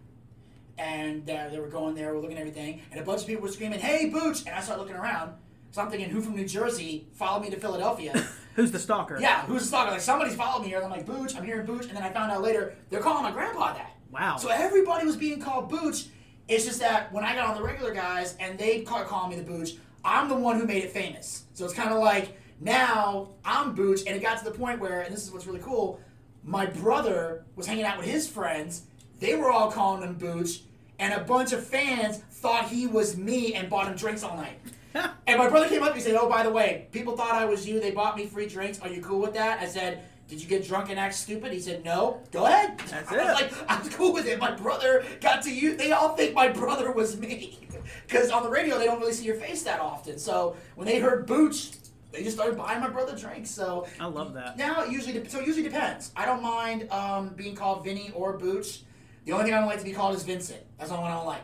and 0.77 1.27
uh, 1.27 1.49
they 1.49 1.59
were 1.59 1.67
going 1.67 1.95
there, 1.95 2.13
we're 2.13 2.19
looking 2.19 2.37
at 2.37 2.41
everything, 2.41 2.81
and 2.91 2.99
a 2.99 3.03
bunch 3.03 3.21
of 3.21 3.27
people 3.27 3.41
were 3.41 3.51
screaming, 3.51 3.79
"Hey, 3.79 4.09
Booch!" 4.09 4.45
And 4.45 4.53
I 4.53 4.61
started 4.61 4.83
looking 4.83 4.95
around. 4.95 5.33
So 5.71 5.81
I'm 5.81 5.89
thinking, 5.89 6.11
who 6.11 6.21
from 6.21 6.35
New 6.35 6.45
Jersey 6.45 7.07
followed 7.13 7.41
me 7.41 7.49
to 7.49 7.57
Philadelphia? 7.57 8.13
Who's 8.55 8.71
the 8.71 8.79
stalker? 8.79 9.19
yeah, 9.19 9.45
who's 9.45 9.61
the 9.61 9.67
stalker? 9.67 9.91
Like 9.91 10.01
somebody's 10.01 10.35
followed 10.35 10.63
me 10.63 10.69
here. 10.69 10.77
And 10.77 10.85
I'm 10.85 10.91
like, 10.91 11.05
Booch. 11.05 11.35
I'm 11.35 11.43
hearing 11.43 11.65
Booch, 11.65 11.85
and 11.87 11.95
then 11.95 12.03
I 12.03 12.11
found 12.11 12.31
out 12.31 12.41
later 12.41 12.75
they're 12.89 13.01
calling 13.01 13.23
my 13.23 13.31
grandpa 13.31 13.73
that. 13.73 13.95
Wow. 14.11 14.37
So 14.37 14.49
everybody 14.49 15.05
was 15.05 15.15
being 15.15 15.39
called 15.39 15.69
Booch. 15.69 16.05
It's 16.47 16.65
just 16.65 16.79
that 16.79 17.11
when 17.11 17.23
I 17.23 17.35
got 17.35 17.49
on 17.49 17.55
the 17.55 17.63
regular 17.63 17.93
guys 17.93 18.35
and 18.39 18.57
they 18.57 18.81
call, 18.81 19.03
calling 19.03 19.31
me 19.31 19.35
the 19.35 19.49
Booch, 19.49 19.71
I'm 20.03 20.29
the 20.29 20.35
one 20.35 20.59
who 20.59 20.65
made 20.65 20.83
it 20.83 20.91
famous. 20.91 21.43
So 21.53 21.65
it's 21.65 21.73
kind 21.73 21.89
of 21.89 21.99
like 21.99 22.37
now 22.61 23.29
I'm 23.43 23.75
Booch, 23.75 24.01
and 24.07 24.15
it 24.15 24.21
got 24.21 24.39
to 24.39 24.45
the 24.45 24.51
point 24.51 24.79
where, 24.79 25.01
and 25.01 25.13
this 25.13 25.23
is 25.23 25.31
what's 25.31 25.45
really 25.45 25.59
cool, 25.59 25.99
my 26.43 26.65
brother 26.65 27.45
was 27.55 27.67
hanging 27.67 27.83
out 27.83 27.97
with 27.97 28.07
his 28.07 28.27
friends. 28.27 28.83
They 29.19 29.35
were 29.35 29.51
all 29.51 29.69
calling 29.71 30.03
him 30.03 30.15
Booch, 30.15 30.61
and 30.99 31.13
a 31.13 31.19
bunch 31.19 31.51
of 31.51 31.65
fans 31.65 32.17
thought 32.31 32.69
he 32.69 32.87
was 32.87 33.17
me 33.17 33.53
and 33.53 33.69
bought 33.69 33.87
him 33.87 33.95
drinks 33.95 34.23
all 34.23 34.37
night. 34.37 34.59
And 35.27 35.37
my 35.37 35.47
brother 35.47 35.67
came 35.67 35.83
up 35.83 35.89
and 35.89 35.97
he 35.97 36.01
said, 36.01 36.15
"Oh, 36.15 36.27
by 36.27 36.41
the 36.41 36.49
way, 36.49 36.87
people 36.91 37.15
thought 37.15 37.33
I 37.33 37.45
was 37.45 37.67
you. 37.67 37.79
They 37.79 37.91
bought 37.91 38.17
me 38.17 38.25
free 38.25 38.47
drinks. 38.47 38.79
Are 38.79 38.87
you 38.87 38.99
cool 39.01 39.19
with 39.19 39.33
that?" 39.33 39.59
I 39.59 39.67
said, 39.67 40.01
"Did 40.27 40.41
you 40.41 40.47
get 40.47 40.67
drunk 40.67 40.89
and 40.89 40.99
act 40.99 41.15
stupid?" 41.15 41.51
He 41.51 41.59
said, 41.59 41.83
"No." 41.85 42.21
Go 42.31 42.45
ahead. 42.45 42.77
That's 42.79 43.11
I 43.11 43.17
was 43.17 43.41
like, 43.41 43.53
"I'm 43.69 43.89
cool 43.91 44.13
with 44.13 44.27
it." 44.27 44.39
My 44.39 44.51
brother 44.51 45.05
got 45.21 45.41
to 45.43 45.53
you. 45.53 45.75
They 45.75 45.91
all 45.91 46.15
think 46.15 46.33
my 46.33 46.47
brother 46.49 46.91
was 46.91 47.17
me 47.17 47.59
because 48.07 48.29
on 48.31 48.43
the 48.43 48.49
radio 48.49 48.77
they 48.77 48.85
don't 48.85 48.99
really 48.99 49.13
see 49.13 49.25
your 49.25 49.35
face 49.35 49.63
that 49.63 49.79
often. 49.79 50.17
So 50.17 50.55
when 50.75 50.87
they 50.87 50.99
heard 50.99 51.25
Booch, 51.25 51.71
they 52.11 52.23
just 52.23 52.35
started 52.35 52.57
buying 52.57 52.79
my 52.81 52.89
brother 52.89 53.15
drinks. 53.15 53.49
So 53.49 53.87
I 53.99 54.05
love 54.05 54.33
that. 54.33 54.57
now 54.57 54.83
it 54.83 54.91
usually 54.91 55.13
de- 55.13 55.29
so 55.29 55.39
it 55.39 55.47
usually 55.47 55.63
depends. 55.63 56.11
I 56.15 56.25
don't 56.25 56.41
mind 56.41 56.91
um, 56.91 57.29
being 57.29 57.55
called 57.55 57.83
Vinny 57.83 58.11
or 58.13 58.37
Booch. 58.37 58.81
The 59.25 59.33
only 59.33 59.45
thing 59.45 59.53
I 59.53 59.59
don't 59.59 59.67
like 59.67 59.79
to 59.79 59.85
be 59.85 59.91
called 59.91 60.15
is 60.15 60.23
Vincent. 60.23 60.61
That's 60.77 60.89
the 60.89 60.95
only 60.95 61.09
one 61.09 61.11
I 61.11 61.15
don't 61.17 61.27
like 61.27 61.41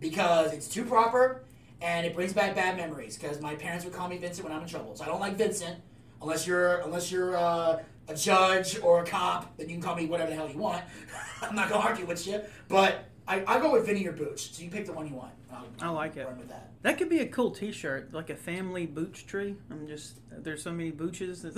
because 0.00 0.52
it's 0.52 0.68
too 0.68 0.84
proper 0.84 1.44
and 1.80 2.06
it 2.06 2.14
brings 2.14 2.32
back 2.32 2.54
bad 2.54 2.76
memories. 2.76 3.16
Because 3.16 3.40
my 3.40 3.54
parents 3.54 3.84
would 3.84 3.94
call 3.94 4.08
me 4.08 4.18
Vincent 4.18 4.46
when 4.46 4.54
I'm 4.54 4.62
in 4.62 4.68
trouble, 4.68 4.94
so 4.94 5.04
I 5.04 5.08
don't 5.08 5.20
like 5.20 5.36
Vincent 5.36 5.78
unless 6.20 6.46
you're 6.46 6.78
unless 6.82 7.10
you're 7.10 7.36
uh, 7.36 7.82
a 8.08 8.14
judge 8.14 8.78
or 8.80 9.02
a 9.02 9.06
cop. 9.06 9.56
Then 9.56 9.68
you 9.68 9.74
can 9.76 9.82
call 9.82 9.96
me 9.96 10.06
whatever 10.06 10.30
the 10.30 10.36
hell 10.36 10.48
you 10.50 10.58
want. 10.58 10.82
I'm 11.42 11.54
not 11.54 11.68
gonna 11.68 11.84
argue 11.84 12.06
with 12.06 12.26
you, 12.26 12.40
but 12.68 13.04
I, 13.26 13.42
I 13.46 13.58
go 13.60 13.72
with 13.72 13.86
Vinny 13.86 14.06
or 14.06 14.12
Booch. 14.12 14.52
So 14.52 14.62
you 14.62 14.70
pick 14.70 14.86
the 14.86 14.92
one 14.92 15.06
you 15.08 15.14
want. 15.14 15.32
I'll 15.52 15.64
I 15.80 15.88
like 15.90 16.16
it. 16.16 16.26
Run 16.26 16.36
with 16.38 16.48
that. 16.48 16.70
That 16.82 16.98
could 16.98 17.08
be 17.08 17.20
a 17.20 17.26
cool 17.26 17.50
T-shirt, 17.50 18.12
like 18.12 18.28
a 18.28 18.34
family 18.36 18.86
booch 18.86 19.26
tree. 19.26 19.56
I'm 19.70 19.86
just 19.86 20.18
there's 20.30 20.62
so 20.62 20.72
many 20.72 20.90
booches. 20.90 21.46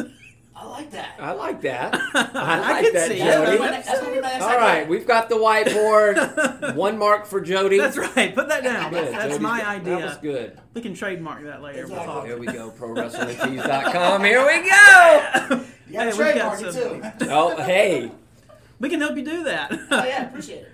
I 0.59 0.65
like 0.65 0.91
that. 0.93 1.17
I 1.21 1.33
like 1.33 1.61
that. 1.63 1.95
I 2.15 2.31
I 2.35 2.59
like 2.73 2.85
can 2.85 2.95
that, 2.95 3.09
see 3.09 3.15
it. 3.21 3.25
That's 3.25 3.37
gonna 3.37 3.47
Jody. 3.47 3.57
be 3.57 3.63
my 3.63 3.71
that's 3.71 4.03
my 4.03 4.15
next 4.15 4.45
All 4.45 4.59
idea. 4.59 4.87
we've 4.89 5.07
got 5.07 5.29
the 5.29 5.35
whiteboard. 5.35 6.75
One 6.77 6.97
mark 6.99 7.27
for 7.27 7.41
Jody. 7.43 7.79
That's 7.79 7.97
right. 7.99 8.35
Put 8.35 8.49
that 8.49 8.63
down. 8.65 8.91
Good. 8.91 9.13
That's 9.13 9.25
Jody's 9.25 9.41
my 9.41 9.59
good. 9.59 9.67
idea. 9.67 9.97
That 9.97 10.05
was 10.05 10.17
good. 10.19 10.61
We 10.73 10.81
can 10.81 10.95
trademark 10.95 11.43
that 11.45 11.61
later. 11.63 11.87
We'll 11.87 11.99
Exactly. 11.99 12.07
talk. 12.07 12.25
Here 12.27 12.39
we 12.39 12.47
go. 12.47 12.71
ProWrestlingTees.com. 12.71 14.25
Here 14.25 14.47
we 14.47 14.69
go. 14.71 15.65
You 15.89 15.99
Hey, 15.99 15.99
got 15.99 16.07
we've 16.07 16.15
a 16.15 16.17
trademark 16.17 16.61
it 16.63 16.73
too. 17.21 17.27
Oh, 17.31 17.57
hey. 17.63 18.11
We 18.79 18.89
can 18.91 19.01
help 19.01 19.17
you 19.17 19.25
do 19.25 19.45
that. 19.45 19.73
oh 19.91 20.05
yeah, 20.05 20.27
appreciate 20.29 20.63
it. 20.63 20.73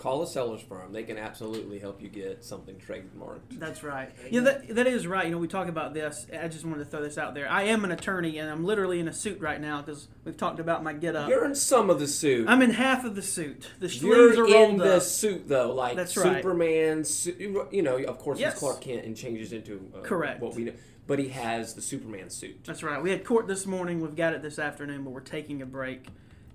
Call 0.00 0.22
a 0.22 0.26
Sellers 0.26 0.62
firm. 0.62 0.94
They 0.94 1.02
can 1.02 1.18
absolutely 1.18 1.78
help 1.78 2.00
you 2.00 2.08
get 2.08 2.42
something 2.42 2.76
trademarked. 2.76 3.58
That's 3.58 3.82
right. 3.82 4.10
Yeah, 4.30 4.40
that, 4.40 4.74
that 4.74 4.86
is 4.86 5.06
right. 5.06 5.26
You 5.26 5.32
know, 5.32 5.36
we 5.36 5.46
talk 5.46 5.68
about 5.68 5.92
this. 5.92 6.26
I 6.32 6.48
just 6.48 6.64
wanted 6.64 6.78
to 6.78 6.84
throw 6.86 7.02
this 7.02 7.18
out 7.18 7.34
there. 7.34 7.46
I 7.50 7.64
am 7.64 7.84
an 7.84 7.92
attorney, 7.92 8.38
and 8.38 8.48
I'm 8.50 8.64
literally 8.64 8.98
in 8.98 9.08
a 9.08 9.12
suit 9.12 9.38
right 9.40 9.60
now 9.60 9.82
because 9.82 10.08
we've 10.24 10.38
talked 10.38 10.58
about 10.58 10.82
my 10.82 10.94
get 10.94 11.16
up. 11.16 11.28
You're 11.28 11.44
in 11.44 11.54
some 11.54 11.90
of 11.90 11.98
the 12.00 12.08
suit. 12.08 12.48
I'm 12.48 12.62
in 12.62 12.70
half 12.70 13.04
of 13.04 13.14
the 13.14 13.20
suit. 13.20 13.68
The 13.78 13.90
sleeves 13.90 14.02
You're 14.36 14.44
are 14.46 14.64
in 14.70 14.78
the 14.78 14.96
up. 14.96 15.02
suit 15.02 15.46
though, 15.46 15.74
like 15.74 15.96
That's 15.96 16.16
right. 16.16 16.42
Superman. 16.42 17.04
Su- 17.04 17.66
you 17.70 17.82
know, 17.82 17.98
of 18.02 18.18
course, 18.18 18.38
Yes. 18.40 18.54
he's 18.54 18.58
Clark 18.60 18.80
Kent 18.80 19.04
and 19.04 19.14
changes 19.14 19.52
into 19.52 19.86
uh, 19.94 20.00
Correct. 20.00 20.40
what 20.40 20.54
we 20.54 20.64
know, 20.64 20.72
but 21.08 21.18
he 21.18 21.28
has 21.28 21.74
the 21.74 21.82
Superman 21.82 22.30
suit. 22.30 22.64
That's 22.64 22.82
right. 22.82 23.02
We 23.02 23.10
had 23.10 23.22
court 23.22 23.46
this 23.46 23.66
morning. 23.66 24.00
We've 24.00 24.16
got 24.16 24.32
it 24.32 24.40
this 24.40 24.58
afternoon, 24.58 25.04
but 25.04 25.10
we're 25.10 25.20
taking 25.20 25.60
a 25.60 25.66
break. 25.66 26.06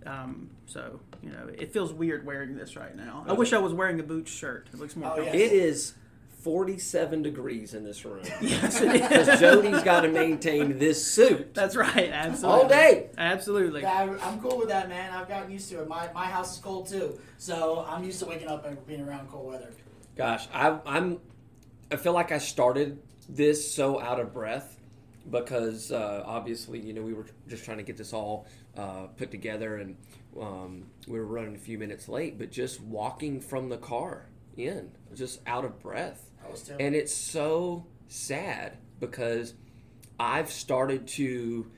Um, 0.05 0.49
so 0.65 0.99
you 1.23 1.29
know, 1.31 1.47
it 1.57 1.73
feels 1.73 1.91
weird 1.93 2.25
wearing 2.25 2.55
this 2.55 2.75
right 2.75 2.95
now. 2.95 3.25
I 3.27 3.33
wish 3.33 3.53
I 3.53 3.57
was 3.57 3.73
wearing 3.73 3.99
a 3.99 4.03
Booch 4.03 4.29
shirt. 4.29 4.67
It 4.73 4.79
looks 4.79 4.95
more. 4.95 5.13
Oh, 5.17 5.21
yes. 5.21 5.33
It 5.35 5.51
is 5.51 5.93
47 6.41 7.23
degrees 7.23 7.73
in 7.73 7.83
this 7.83 8.05
room 8.05 8.23
Yes, 8.41 8.79
it 8.79 8.91
because 8.93 9.27
is. 9.27 9.39
Jody's 9.39 9.81
got 9.81 10.01
to 10.01 10.09
maintain 10.09 10.77
this 10.77 11.03
suit 11.11 11.55
That's 11.55 11.75
right. 11.75 12.11
Absolutely. 12.11 12.61
all 12.61 12.69
day. 12.69 13.09
Absolutely. 13.17 13.81
Yeah, 13.81 14.15
I- 14.21 14.27
I'm 14.29 14.39
cool 14.39 14.59
with 14.59 14.67
that, 14.69 14.87
man. 14.87 15.11
I've 15.11 15.27
gotten 15.27 15.49
used 15.49 15.69
to 15.71 15.81
it. 15.81 15.87
My, 15.87 16.07
my 16.13 16.25
house 16.27 16.53
is 16.55 16.59
cold 16.61 16.87
too, 16.87 17.19
so 17.39 17.83
I'm 17.89 18.03
used 18.03 18.19
to 18.19 18.27
waking 18.27 18.47
up 18.47 18.63
and 18.65 18.85
being 18.85 19.01
around 19.01 19.27
cold 19.29 19.47
weather. 19.47 19.71
Gosh, 20.15 20.47
I, 20.53 20.77
I'm. 20.85 21.19
I 21.91 21.95
feel 21.97 22.13
like 22.13 22.31
I 22.31 22.37
started 22.37 22.99
this 23.27 23.73
so 23.73 23.99
out 23.99 24.19
of 24.19 24.31
breath 24.33 24.79
because 25.31 25.91
uh, 25.91 26.21
obviously, 26.25 26.79
you 26.79 26.93
know, 26.93 27.01
we 27.01 27.13
were 27.13 27.25
just 27.47 27.65
trying 27.65 27.77
to 27.77 27.83
get 27.83 27.97
this 27.97 28.13
all 28.13 28.45
uh, 28.77 29.07
put 29.17 29.31
together, 29.31 29.77
and 29.77 29.95
um, 30.39 30.85
we 31.07 31.19
were 31.19 31.25
running 31.25 31.55
a 31.55 31.59
few 31.59 31.77
minutes 31.77 32.07
late. 32.09 32.37
But 32.37 32.51
just 32.51 32.81
walking 32.81 33.39
from 33.41 33.69
the 33.69 33.77
car 33.77 34.27
in, 34.57 34.91
just 35.13 35.39
out 35.47 35.65
of 35.65 35.79
breath, 35.81 36.29
That 36.41 36.51
was 36.51 36.61
terrible. 36.63 36.85
and 36.85 36.95
it's 36.95 37.13
so 37.13 37.85
sad 38.07 38.77
because 38.99 39.53
I've 40.19 40.51
started 40.51 41.07
to 41.09 41.69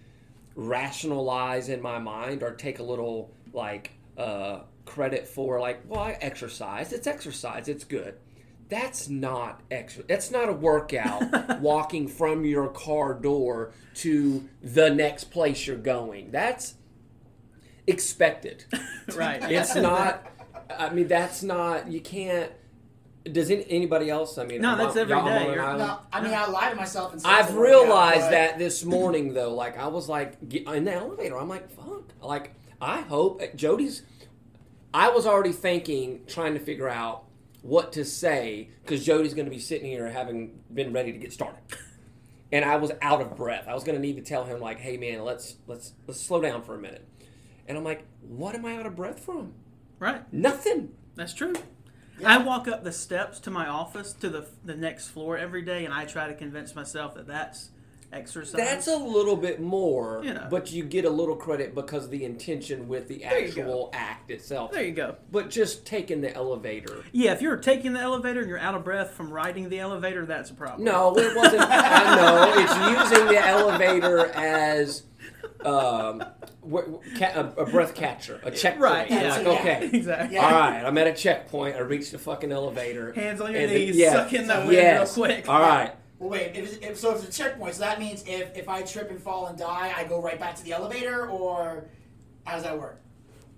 rationalize 0.56 1.70
in 1.70 1.82
my 1.82 2.00
mind 2.00 2.44
or 2.44 2.52
take 2.52 2.80
a 2.80 2.84
little 2.84 3.32
like 3.54 3.92
uh, 4.18 4.62
credit 4.86 5.28
for 5.28 5.60
like, 5.60 5.82
well, 5.88 6.02
I 6.02 6.18
exercise. 6.22 6.92
It's 6.94 7.08
exercise. 7.08 7.68
It's 7.68 7.84
good. 7.84 8.16
That's 8.70 9.08
not 9.08 9.62
extra. 9.72 10.04
That's 10.04 10.30
not 10.30 10.50
a 10.50 10.54
workout. 10.54 11.62
walking 11.62 12.08
from 12.08 12.44
your 12.44 12.68
car 12.70 13.14
door 13.14 13.72
to 13.96 14.48
the 14.62 14.90
next 14.90 15.26
place 15.26 15.66
you're 15.66 15.78
going. 15.78 16.32
That's 16.32 16.76
expected. 17.88 18.66
Right. 19.16 19.42
It's 19.50 19.74
not. 19.74 20.28
I 20.70 20.90
mean, 20.90 21.08
that's 21.08 21.42
not. 21.42 21.90
You 21.90 22.02
can't. 22.02 22.52
Does 23.24 23.50
any, 23.50 23.66
anybody 23.70 24.10
else? 24.10 24.38
I 24.38 24.44
mean, 24.46 24.62
No, 24.62 24.72
I'm 24.72 24.78
that's 24.78 24.92
on- 24.96 25.02
every 25.02 25.16
y'all 25.16 25.28
on 25.28 25.32
day. 25.32 25.46
Long 25.46 25.56
You're- 25.56 25.78
No, 25.78 26.00
I 26.12 26.22
mean, 26.22 26.34
I 26.34 26.46
lie 26.48 26.70
to 26.70 26.76
myself 26.76 27.14
and 27.14 27.22
I've 27.26 27.46
it's 27.46 27.54
a 27.54 27.58
workout, 27.58 27.72
realized 27.84 28.20
but- 28.22 28.32
that 28.32 28.58
this 28.60 28.84
morning 28.84 29.34
though. 29.34 29.54
Like 29.54 29.78
I 29.78 29.88
was 29.88 30.10
like 30.10 30.34
in 30.54 30.84
the 30.86 30.94
elevator. 30.94 31.38
I'm 31.40 31.48
like, 31.48 31.70
fuck. 31.72 32.04
Like 32.22 32.54
I 32.82 33.00
hope 33.02 33.42
uh, 33.42 33.48
Jody's. 33.56 34.04
I 34.94 35.10
was 35.10 35.26
already 35.26 35.54
thinking, 35.54 36.22
trying 36.28 36.54
to 36.56 36.60
figure 36.60 36.90
out 36.90 37.24
what 37.62 37.94
to 37.94 38.04
say 38.04 38.70
because 38.84 39.06
Jody's 39.06 39.34
going 39.34 39.46
to 39.46 39.52
be 39.52 39.60
sitting 39.60 39.88
here 39.88 40.10
having 40.10 40.60
been 40.74 40.92
ready 40.92 41.14
to 41.14 41.18
get 41.18 41.32
started, 41.32 41.62
and 42.52 42.66
I 42.66 42.76
was 42.76 42.92
out 43.02 43.22
of 43.22 43.36
breath. 43.38 43.68
I 43.70 43.74
was 43.74 43.86
going 43.86 43.96
to 43.96 44.02
need 44.02 44.18
to 44.18 44.22
tell 44.22 44.44
him 44.44 44.60
like, 44.60 44.80
hey 44.80 44.98
man, 44.98 45.24
let's 45.24 45.56
let's 45.66 45.94
let's 46.08 46.20
slow 46.20 46.42
down 46.42 46.62
for 46.64 46.76
a 46.76 46.80
minute. 46.80 47.07
And 47.68 47.78
I'm 47.78 47.84
like, 47.84 48.06
what 48.22 48.56
am 48.56 48.66
I 48.66 48.78
out 48.78 48.86
of 48.86 48.96
breath 48.96 49.20
from? 49.20 49.54
Right. 50.00 50.22
Nothing. 50.34 50.92
That's 51.16 51.34
true. 51.34 51.54
I 52.26 52.38
walk 52.40 52.68
up 52.68 52.84
the 52.84 52.92
steps 52.92 53.40
to 53.42 53.52
my 53.52 53.68
office 53.68 54.12
to 54.14 54.30
the 54.30 54.48
the 54.66 54.76
next 54.76 55.10
floor 55.10 55.38
every 55.38 55.62
day, 55.62 55.86
and 55.86 55.94
I 55.94 56.06
try 56.06 56.28
to 56.28 56.34
convince 56.34 56.74
myself 56.76 57.14
that 57.16 57.28
that's 57.28 57.70
exercise. 58.12 58.54
That's 58.56 58.88
a 58.88 58.96
little 58.98 59.36
bit 59.36 59.60
more, 59.62 60.22
You 60.24 60.34
know. 60.34 60.48
but 60.50 60.72
you 60.72 60.84
get 60.84 61.06
a 61.06 61.10
little 61.10 61.36
credit 61.36 61.76
because 61.76 62.06
of 62.06 62.10
the 62.12 62.24
intention 62.24 62.88
with 62.88 63.08
the 63.08 63.18
you 63.20 63.24
actual 63.26 63.90
act 63.94 64.32
itself. 64.32 64.72
there 64.72 64.84
you 64.84 64.94
go. 64.94 65.18
But 65.32 65.50
just 65.52 65.86
taking 65.86 66.22
the 66.22 66.34
elevator. 66.34 67.04
Yeah, 67.12 67.34
if 67.34 67.42
you're 67.42 67.58
taking 67.58 67.94
the 67.94 68.00
elevator 68.00 68.40
and 68.40 68.50
you're 68.50 68.58
out 68.60 68.74
of 68.76 68.84
breath 68.84 69.12
from 69.12 69.32
riding 69.32 69.70
the 69.70 69.80
elevator, 69.80 70.26
that's 70.26 70.50
a 70.50 70.54
problem. 70.56 70.86
No, 70.86 71.16
it 71.18 71.36
wasn't. 71.36 71.62
I 71.68 72.16
know 72.16 72.54
it's 72.62 73.12
using 73.12 73.28
the 73.28 73.46
elevator 73.46 74.26
as 74.32 75.04
um, 75.66 76.22
wh- 76.22 76.24
wh- 76.24 76.24
ca- 76.24 76.37
a, 76.76 77.54
a 77.58 77.66
breath 77.66 77.96
catcher, 77.96 78.40
a 78.44 78.52
checkpoint. 78.52 78.82
Right, 78.82 79.10
yeah. 79.10 79.36
like, 79.38 79.46
Yeah. 79.46 79.52
okay, 79.54 79.90
exactly. 79.94 80.38
All 80.38 80.52
right, 80.52 80.84
I'm 80.86 80.98
at 80.98 81.08
a 81.08 81.14
checkpoint. 81.14 81.76
I 81.76 81.80
reached 81.80 82.12
the 82.12 82.20
fucking 82.20 82.52
elevator. 82.52 83.14
Hands 83.14 83.40
on 83.42 83.52
your 83.52 83.62
and 83.62 83.72
then- 83.72 83.78
knees, 83.78 83.96
yeah, 83.96 84.14
suck 84.14 84.34
in 84.34 84.48
that 84.48 84.60
wind 84.64 84.74
yes. 84.74 85.18
real 85.18 85.26
quick. 85.28 85.50
All 85.50 85.62
right. 85.62 85.94
Well, 86.20 86.30
wait. 86.30 86.56
If, 86.56 86.82
if 86.82 86.98
so, 86.98 87.16
if 87.16 87.24
it's 87.24 87.38
a 87.38 87.44
checkpoint, 87.44 87.76
so 87.76 87.82
that 87.82 88.00
means 88.00 88.24
if 88.26 88.56
if 88.58 88.68
I 88.68 88.82
trip 88.82 89.12
and 89.12 89.22
fall 89.22 89.48
and 89.48 89.58
die, 89.58 89.94
I 89.96 90.04
go 90.04 90.20
right 90.22 90.40
back 90.40 90.56
to 90.56 90.64
the 90.64 90.72
elevator, 90.74 91.28
or 91.30 91.86
how 92.46 92.54
does 92.56 92.64
that 92.64 92.80
work? 92.80 93.00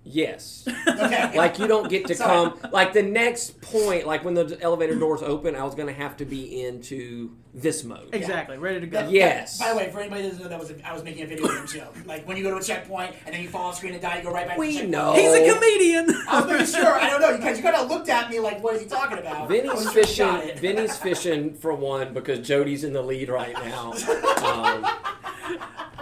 Yes. 0.02 0.66
Okay. 0.88 1.32
like 1.36 1.58
you 1.58 1.66
don't 1.66 1.88
get 1.90 2.06
to 2.06 2.14
Sorry. 2.14 2.50
come 2.50 2.70
like 2.72 2.94
the 2.94 3.02
next 3.02 3.60
point 3.60 4.06
like 4.06 4.24
when 4.24 4.32
the 4.32 4.56
elevator 4.62 4.94
doors 4.98 5.20
open 5.22 5.54
i 5.54 5.62
was 5.62 5.74
going 5.74 5.88
to 5.88 5.92
have 5.92 6.16
to 6.16 6.24
be 6.24 6.62
into 6.64 7.30
this 7.52 7.84
mode 7.84 8.08
Exactly, 8.12 8.56
ready 8.56 8.80
to 8.80 8.86
go. 8.86 9.00
That- 9.02 9.10
Yes. 9.10 9.58
By 9.58 9.70
the 9.70 9.76
way, 9.76 9.90
for 9.90 9.98
anybody 10.00 10.22
that 10.22 10.28
doesn't 10.28 10.42
know, 10.44 10.48
that 10.48 10.58
was 10.60 10.70
a, 10.70 10.88
I 10.88 10.94
was 10.94 11.02
making 11.02 11.24
a 11.24 11.26
video 11.26 11.48
game 11.48 11.66
joke. 11.66 11.96
Like 12.06 12.26
when 12.26 12.36
you 12.36 12.44
go 12.44 12.50
to 12.52 12.56
a 12.58 12.62
checkpoint 12.62 13.14
and 13.26 13.34
then 13.34 13.42
you 13.42 13.48
fall 13.48 13.66
off 13.66 13.76
screen 13.76 13.92
and 13.92 14.00
die, 14.00 14.18
you 14.18 14.22
go 14.22 14.30
right 14.32 14.46
back. 14.46 14.56
to 14.56 14.60
the 14.62 14.66
we 14.68 14.72
checkpoint. 14.74 14.90
know 14.90 15.12
He's 15.14 15.32
a 15.32 15.52
comedian. 15.54 16.16
I 16.28 16.40
was 16.40 16.50
making 16.50 16.66
sure. 16.66 16.94
I 16.94 17.10
don't 17.10 17.20
know 17.20 17.36
because 17.36 17.56
you 17.58 17.62
kind 17.64 17.74
of 17.76 17.90
looked 17.90 18.08
at 18.08 18.30
me 18.30 18.38
like, 18.38 18.62
"What 18.62 18.76
is 18.76 18.82
he 18.82 18.86
talking 18.88 19.18
about?" 19.18 19.42
I 19.42 19.46
Vinny's 19.48 19.72
wasn't 19.74 19.92
sure 19.94 20.00
you 20.02 20.06
fishing. 20.06 20.26
got. 20.54 20.58
Vinny's 20.60 20.96
fishing 20.96 21.54
for 21.54 21.74
one 21.74 22.14
because 22.14 22.38
Jody's 22.46 22.84
in 22.84 22.92
the 22.92 23.02
lead 23.02 23.28
right 23.28 23.54
now. 23.54 23.92
Um, 24.40 24.86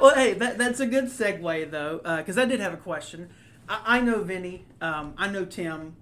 Well, 0.00 0.14
hey, 0.14 0.34
that, 0.34 0.58
that's 0.58 0.78
a 0.80 0.86
good 0.86 1.06
segue 1.06 1.70
though, 1.70 1.98
because 2.18 2.38
I 2.38 2.44
did 2.44 2.60
have 2.60 2.72
a 2.72 2.76
question. 2.76 3.30
I, 3.68 3.98
I 3.98 4.00
know 4.00 4.22
Vinny, 4.22 4.64
um, 4.80 5.14
I 5.16 5.28
know 5.28 5.44
Tim, 5.44 5.96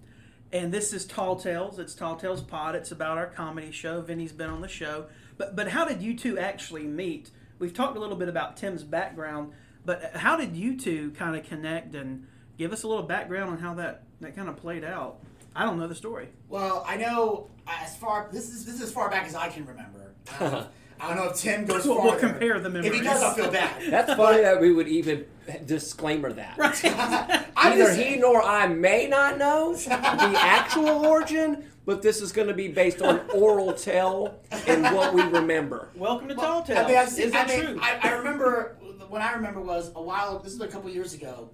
and 0.52 0.72
this 0.72 0.92
is 0.92 1.04
Tall 1.04 1.36
Tales. 1.36 1.78
It's 1.78 1.94
Tall 1.94 2.16
Tales 2.16 2.42
Pod. 2.42 2.74
It's 2.74 2.92
about 2.92 3.18
our 3.18 3.26
comedy 3.26 3.72
show. 3.72 4.00
Vinny's 4.00 4.32
been 4.32 4.50
on 4.50 4.60
the 4.60 4.68
show, 4.68 5.06
but 5.36 5.56
but 5.56 5.68
how 5.68 5.84
did 5.84 6.02
you 6.02 6.16
two 6.16 6.38
actually 6.38 6.84
meet? 6.84 7.30
We've 7.58 7.74
talked 7.74 7.96
a 7.96 8.00
little 8.00 8.16
bit 8.16 8.28
about 8.28 8.56
Tim's 8.56 8.82
background, 8.82 9.52
but 9.84 10.16
how 10.16 10.36
did 10.36 10.56
you 10.56 10.76
two 10.76 11.10
kind 11.12 11.36
of 11.36 11.44
connect 11.44 11.94
and 11.94 12.26
give 12.58 12.72
us 12.72 12.82
a 12.82 12.88
little 12.88 13.04
background 13.04 13.50
on 13.50 13.58
how 13.58 13.74
that 13.74 14.04
that 14.20 14.36
kind 14.36 14.48
of 14.48 14.56
played 14.56 14.84
out? 14.84 15.18
I 15.54 15.64
don't 15.64 15.78
know 15.78 15.88
the 15.88 15.94
story. 15.94 16.28
Well, 16.48 16.84
I 16.86 16.96
know 16.96 17.48
as 17.66 17.96
far 17.96 18.28
this 18.32 18.50
is 18.50 18.64
this 18.64 18.76
is 18.76 18.82
as 18.82 18.92
far 18.92 19.10
back 19.10 19.26
as 19.26 19.34
I 19.34 19.48
can 19.48 19.66
remember. 19.66 20.12
Um, 20.40 20.66
I 21.00 21.08
don't 21.08 21.16
know 21.16 21.30
if 21.30 21.36
Tim 21.36 21.64
goes 21.66 21.84
We'll- 21.84 21.96
farther. 21.96 22.10
we'll 22.10 22.18
compare 22.18 22.58
the 22.60 22.70
memories. 22.70 22.92
If 22.92 22.98
he 22.98 23.04
does, 23.04 23.22
I'll 23.22 23.34
feel 23.34 23.50
bad. 23.50 23.82
that's 23.90 24.14
funny 24.14 24.42
that 24.42 24.60
we 24.60 24.72
would 24.72 24.88
even 24.88 25.26
disclaimer 25.66 26.32
that. 26.32 26.54
I'm 26.58 27.44
Either 27.56 27.84
just 27.84 27.96
he 27.98 28.02
saying- 28.04 28.20
nor 28.20 28.42
I 28.42 28.66
may 28.66 29.06
not 29.06 29.38
know 29.38 29.74
the 29.74 29.92
actual 29.92 30.88
origin, 31.04 31.64
but 31.84 32.02
this 32.02 32.20
is 32.20 32.32
going 32.32 32.48
to 32.48 32.54
be 32.54 32.68
based 32.68 33.02
on 33.02 33.20
oral 33.34 33.72
tell 33.74 34.38
and 34.66 34.82
what 34.84 35.12
we 35.14 35.22
remember. 35.22 35.88
Welcome 35.94 36.28
to 36.28 36.34
Well, 36.34 36.46
Tall 36.46 36.62
Tales. 36.62 36.78
I 36.84 36.88
mean, 36.88 36.96
I've 36.96 37.08
seen, 37.10 37.26
is 37.26 37.32
that 37.32 37.50
I, 37.50 37.56
mean, 37.56 37.66
true? 37.66 37.78
I, 37.80 37.98
I 38.02 38.12
remember 38.12 38.76
what 39.08 39.20
I 39.22 39.34
remember 39.34 39.60
was 39.60 39.92
a 39.94 40.02
while. 40.02 40.38
This 40.38 40.52
is 40.54 40.60
a 40.60 40.66
couple 40.68 40.90
years 40.90 41.14
ago. 41.14 41.50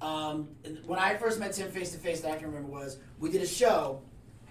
Um, 0.00 0.48
when 0.86 0.98
I 0.98 1.16
first 1.16 1.38
met 1.40 1.52
Tim 1.52 1.70
face 1.70 1.92
to 1.92 1.98
face, 1.98 2.20
that 2.20 2.30
I 2.32 2.36
can 2.36 2.46
remember 2.46 2.68
was 2.70 2.98
we 3.18 3.30
did 3.30 3.42
a 3.42 3.46
show. 3.46 4.00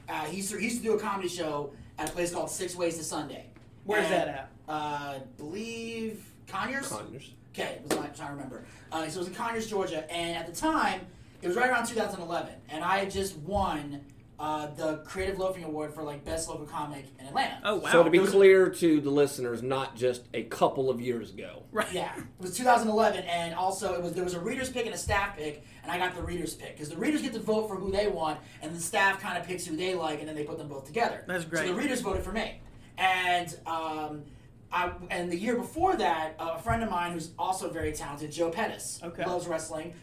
Uh, 0.09 0.25
he 0.25 0.37
used, 0.37 0.51
to, 0.51 0.57
he 0.57 0.65
used 0.65 0.77
to 0.77 0.83
do 0.83 0.93
a 0.93 0.99
comedy 0.99 1.29
show 1.29 1.71
at 1.97 2.09
a 2.09 2.11
place 2.11 2.33
called 2.33 2.49
Six 2.49 2.75
Ways 2.75 2.97
to 2.97 3.03
Sunday. 3.03 3.45
Where's 3.85 4.05
And, 4.05 4.13
that 4.13 4.27
at? 4.27 4.49
Uh, 4.67 4.71
I 4.71 5.21
believe 5.37 6.23
Conyers. 6.47 6.87
Conyers. 6.87 7.31
Okay, 7.53 7.79
was 7.83 7.97
my, 7.97 8.05
I'm 8.07 8.13
trying 8.13 8.29
to 8.29 8.33
remember. 8.35 8.65
Uh, 8.91 9.07
so 9.09 9.15
it 9.17 9.19
was 9.19 9.27
in 9.27 9.35
Conyers, 9.35 9.67
Georgia, 9.69 10.09
and 10.11 10.35
at 10.37 10.47
the 10.47 10.53
time, 10.59 11.01
it 11.41 11.47
was 11.47 11.55
right 11.57 11.69
around 11.69 11.85
2011, 11.85 12.51
and 12.69 12.83
I 12.83 12.99
had 12.99 13.11
just 13.11 13.37
won 13.37 14.01
uh, 14.39 14.67
the 14.75 14.97
Creative 15.05 15.37
Loafing 15.37 15.63
Award 15.63 15.93
for 15.93 16.01
like 16.03 16.25
best 16.25 16.49
local 16.49 16.65
comic 16.65 17.05
in 17.19 17.27
Atlanta. 17.27 17.59
Oh 17.63 17.75
wow! 17.75 17.91
So 17.91 18.03
to 18.03 18.09
be 18.09 18.17
was- 18.19 18.31
clear 18.31 18.69
to 18.69 19.01
the 19.01 19.09
listeners, 19.11 19.61
not 19.61 19.95
just 19.95 20.23
a 20.33 20.43
couple 20.43 20.89
of 20.89 20.99
years 20.99 21.29
ago. 21.31 21.63
right. 21.71 21.91
Yeah, 21.93 22.11
it 22.17 22.23
was 22.39 22.57
2011, 22.57 23.23
and 23.25 23.53
also 23.53 23.93
it 23.93 24.01
was 24.01 24.13
there 24.13 24.23
was 24.23 24.33
a 24.33 24.39
reader's 24.39 24.69
pick 24.71 24.85
and 24.85 24.95
a 24.95 24.97
staff 24.97 25.37
pick, 25.37 25.63
and 25.83 25.91
I 25.91 25.97
got 25.99 26.15
the 26.15 26.23
reader's 26.23 26.55
pick 26.55 26.73
because 26.73 26.89
the 26.89 26.97
readers 26.97 27.21
get 27.21 27.33
to 27.33 27.39
vote 27.39 27.67
for 27.67 27.75
who 27.75 27.91
they 27.91 28.07
want, 28.07 28.39
and 28.63 28.75
the 28.75 28.79
staff 28.81 29.19
kind 29.21 29.37
of 29.37 29.45
picks 29.45 29.65
who 29.65 29.75
they 29.77 29.93
like, 29.93 30.19
and 30.19 30.27
then 30.27 30.35
they 30.35 30.43
put 30.45 30.57
them 30.57 30.69
both 30.69 30.85
together. 30.85 31.23
That's 31.27 31.45
great. 31.45 31.67
So 31.67 31.73
the 31.73 31.79
readers 31.79 32.01
voted 32.01 32.23
for 32.23 32.31
me, 32.31 32.59
and 32.97 33.55
um, 33.65 34.23
I 34.71 34.91
and 35.09 35.31
the 35.31 35.37
year 35.37 35.55
before 35.55 35.95
that, 35.97 36.35
a 36.39 36.59
friend 36.59 36.83
of 36.83 36.89
mine 36.89 37.11
who's 37.13 37.31
also 37.37 37.69
very 37.69 37.91
talented, 37.91 38.31
Joe 38.31 38.49
Pettis, 38.49 38.99
Okay. 39.03 39.25
loves 39.25 39.47
wrestling. 39.47 39.93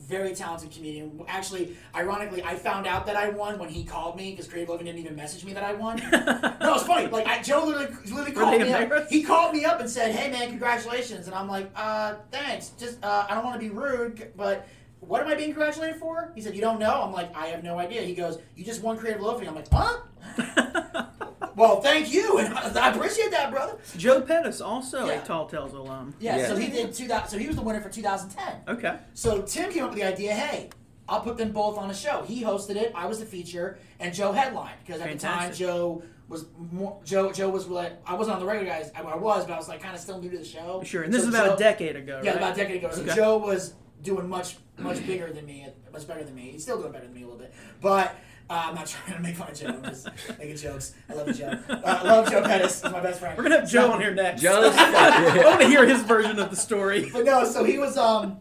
Very 0.00 0.34
talented 0.34 0.72
comedian. 0.72 1.20
Actually, 1.28 1.76
ironically, 1.94 2.42
I 2.42 2.56
found 2.56 2.88
out 2.88 3.06
that 3.06 3.14
I 3.14 3.28
won 3.28 3.56
when 3.60 3.68
he 3.68 3.84
called 3.84 4.16
me 4.16 4.32
because 4.32 4.48
Creative 4.48 4.68
Loafing 4.70 4.86
didn't 4.86 4.98
even 5.00 5.14
message 5.14 5.44
me 5.44 5.52
that 5.52 5.62
I 5.62 5.74
won. 5.74 5.98
no, 6.60 6.74
it's 6.74 6.82
funny. 6.82 7.06
Like 7.06 7.24
I, 7.28 7.40
Joe 7.40 7.64
literally, 7.64 7.94
literally 8.06 8.32
called 8.32 8.60
me 8.60 8.72
up. 8.72 9.08
He 9.08 9.22
called 9.22 9.54
me 9.54 9.64
up 9.64 9.78
and 9.78 9.88
said, 9.88 10.12
"Hey 10.12 10.28
man, 10.28 10.48
congratulations!" 10.48 11.26
And 11.28 11.36
I'm 11.36 11.46
like, 11.46 11.70
"Uh, 11.76 12.16
thanks. 12.32 12.70
Just 12.70 12.98
uh, 13.04 13.26
I 13.30 13.34
don't 13.34 13.44
want 13.44 13.60
to 13.60 13.64
be 13.64 13.72
rude, 13.72 14.32
but 14.36 14.66
what 14.98 15.20
am 15.22 15.28
I 15.28 15.36
being 15.36 15.50
congratulated 15.52 16.00
for?" 16.00 16.32
He 16.34 16.40
said, 16.40 16.56
"You 16.56 16.62
don't 16.62 16.80
know." 16.80 17.02
I'm 17.02 17.12
like, 17.12 17.32
"I 17.36 17.46
have 17.46 17.62
no 17.62 17.78
idea." 17.78 18.02
He 18.02 18.14
goes, 18.16 18.40
"You 18.56 18.64
just 18.64 18.82
won 18.82 18.98
Creative 18.98 19.22
Loafing." 19.22 19.46
I'm 19.46 19.54
like, 19.54 19.68
"Huh?" 19.72 21.06
well, 21.56 21.80
thank 21.80 22.12
you, 22.12 22.38
and 22.38 22.54
I 22.54 22.90
appreciate 22.94 23.30
that, 23.32 23.50
brother. 23.50 23.78
Joe 23.96 24.20
Pettis, 24.20 24.60
also 24.60 25.06
Yeah. 25.06 25.22
a 25.22 25.24
Tall 25.26 25.46
Tales 25.46 25.72
alum. 25.72 26.14
Yeah, 26.20 26.36
Yeah. 26.36 26.46
So 26.48 26.56
he 26.56 26.68
did 26.68 26.92
2000. 26.94 27.28
So 27.28 27.38
he 27.38 27.46
was 27.46 27.56
the 27.56 27.62
winner 27.62 27.80
for 27.80 27.88
2010. 27.88 28.62
Okay. 28.68 28.96
So 29.14 29.42
Tim 29.42 29.72
came 29.72 29.84
up 29.84 29.90
with 29.90 29.98
the 29.98 30.04
idea, 30.06 30.34
hey, 30.34 30.70
I'll 31.08 31.20
put 31.20 31.36
them 31.38 31.52
both 31.52 31.78
on 31.78 31.88
a 31.90 31.94
show. 31.94 32.22
He 32.26 32.42
hosted 32.44 32.76
it, 32.76 32.92
I 32.94 33.06
was 33.06 33.18
the 33.20 33.26
feature, 33.26 33.78
and 34.00 34.12
Joe 34.14 34.32
headlined 34.32 34.76
because 34.84 35.00
at 35.00 35.10
the 35.10 35.18
time 35.18 35.52
Joe 35.54 36.02
was 36.28 36.46
more, 36.72 36.98
Joe 37.04 37.30
Joe 37.32 37.48
was 37.48 37.68
like 37.68 37.92
I 38.04 38.14
wasn't 38.14 38.34
on 38.34 38.40
the 38.40 38.46
regular 38.46 38.68
guys. 38.68 38.90
I, 38.96 39.02
I 39.02 39.16
was, 39.16 39.44
but 39.46 39.52
I 39.54 39.56
was 39.56 39.68
like 39.68 39.80
kind 39.80 39.94
of 39.94 40.00
still 40.00 40.20
new 40.20 40.28
to 40.30 40.38
the 40.38 40.44
show. 40.44 40.82
Sure. 40.84 41.04
And 41.04 41.14
this 41.14 41.22
So 41.22 41.28
is 41.28 41.34
about 41.34 41.46
Joe- 41.46 41.54
a 41.54 41.58
decade 41.58 41.94
ago, 41.96 42.20
Yeah, 42.24 42.30
right? 42.30 42.36
about 42.38 42.52
a 42.54 42.56
decade 42.56 42.76
ago. 42.84 42.90
So 42.92 43.02
Okay. 43.02 43.14
Joe 43.14 43.38
was 43.38 43.74
doing 44.02 44.28
much 44.28 44.56
much 44.78 45.06
bigger 45.06 45.32
than 45.32 45.46
me, 45.46 45.66
much 45.92 46.06
better 46.08 46.22
than 46.24 46.34
me. 46.34 46.50
He's 46.50 46.62
still 46.64 46.78
doing 46.80 46.92
better 46.92 47.04
than 47.06 47.14
me 47.14 47.22
a 47.22 47.24
little 47.26 47.38
bit, 47.38 47.54
but. 47.80 48.14
Uh, 48.48 48.66
I'm 48.68 48.74
not 48.76 48.86
trying 48.86 49.16
to 49.16 49.22
make 49.22 49.34
fun 49.36 49.50
of 49.50 49.58
Joe. 49.58 49.66
I'm 49.68 49.82
just 49.82 50.08
making 50.38 50.56
jokes. 50.56 50.94
I 51.08 51.14
love 51.14 51.26
you, 51.28 51.34
Joe. 51.34 51.58
Uh, 51.68 51.80
I 51.84 52.02
love 52.04 52.30
Joe 52.30 52.42
Pettis. 52.42 52.80
He's 52.82 52.92
my 52.92 53.00
best 53.00 53.18
friend. 53.18 53.36
We're 53.36 53.42
gonna 53.42 53.60
have 53.60 53.68
Joe 53.70 53.90
on 53.90 54.00
here 54.00 54.14
next. 54.14 54.40
Joe's 54.40 54.72
I 54.76 55.42
want 55.44 55.60
to 55.62 55.66
hear 55.66 55.84
his 55.86 56.02
version 56.02 56.38
of 56.38 56.50
the 56.50 56.56
story. 56.56 57.10
But 57.12 57.24
no, 57.24 57.44
so 57.44 57.64
he 57.64 57.78
was 57.78 57.96
um, 57.96 58.38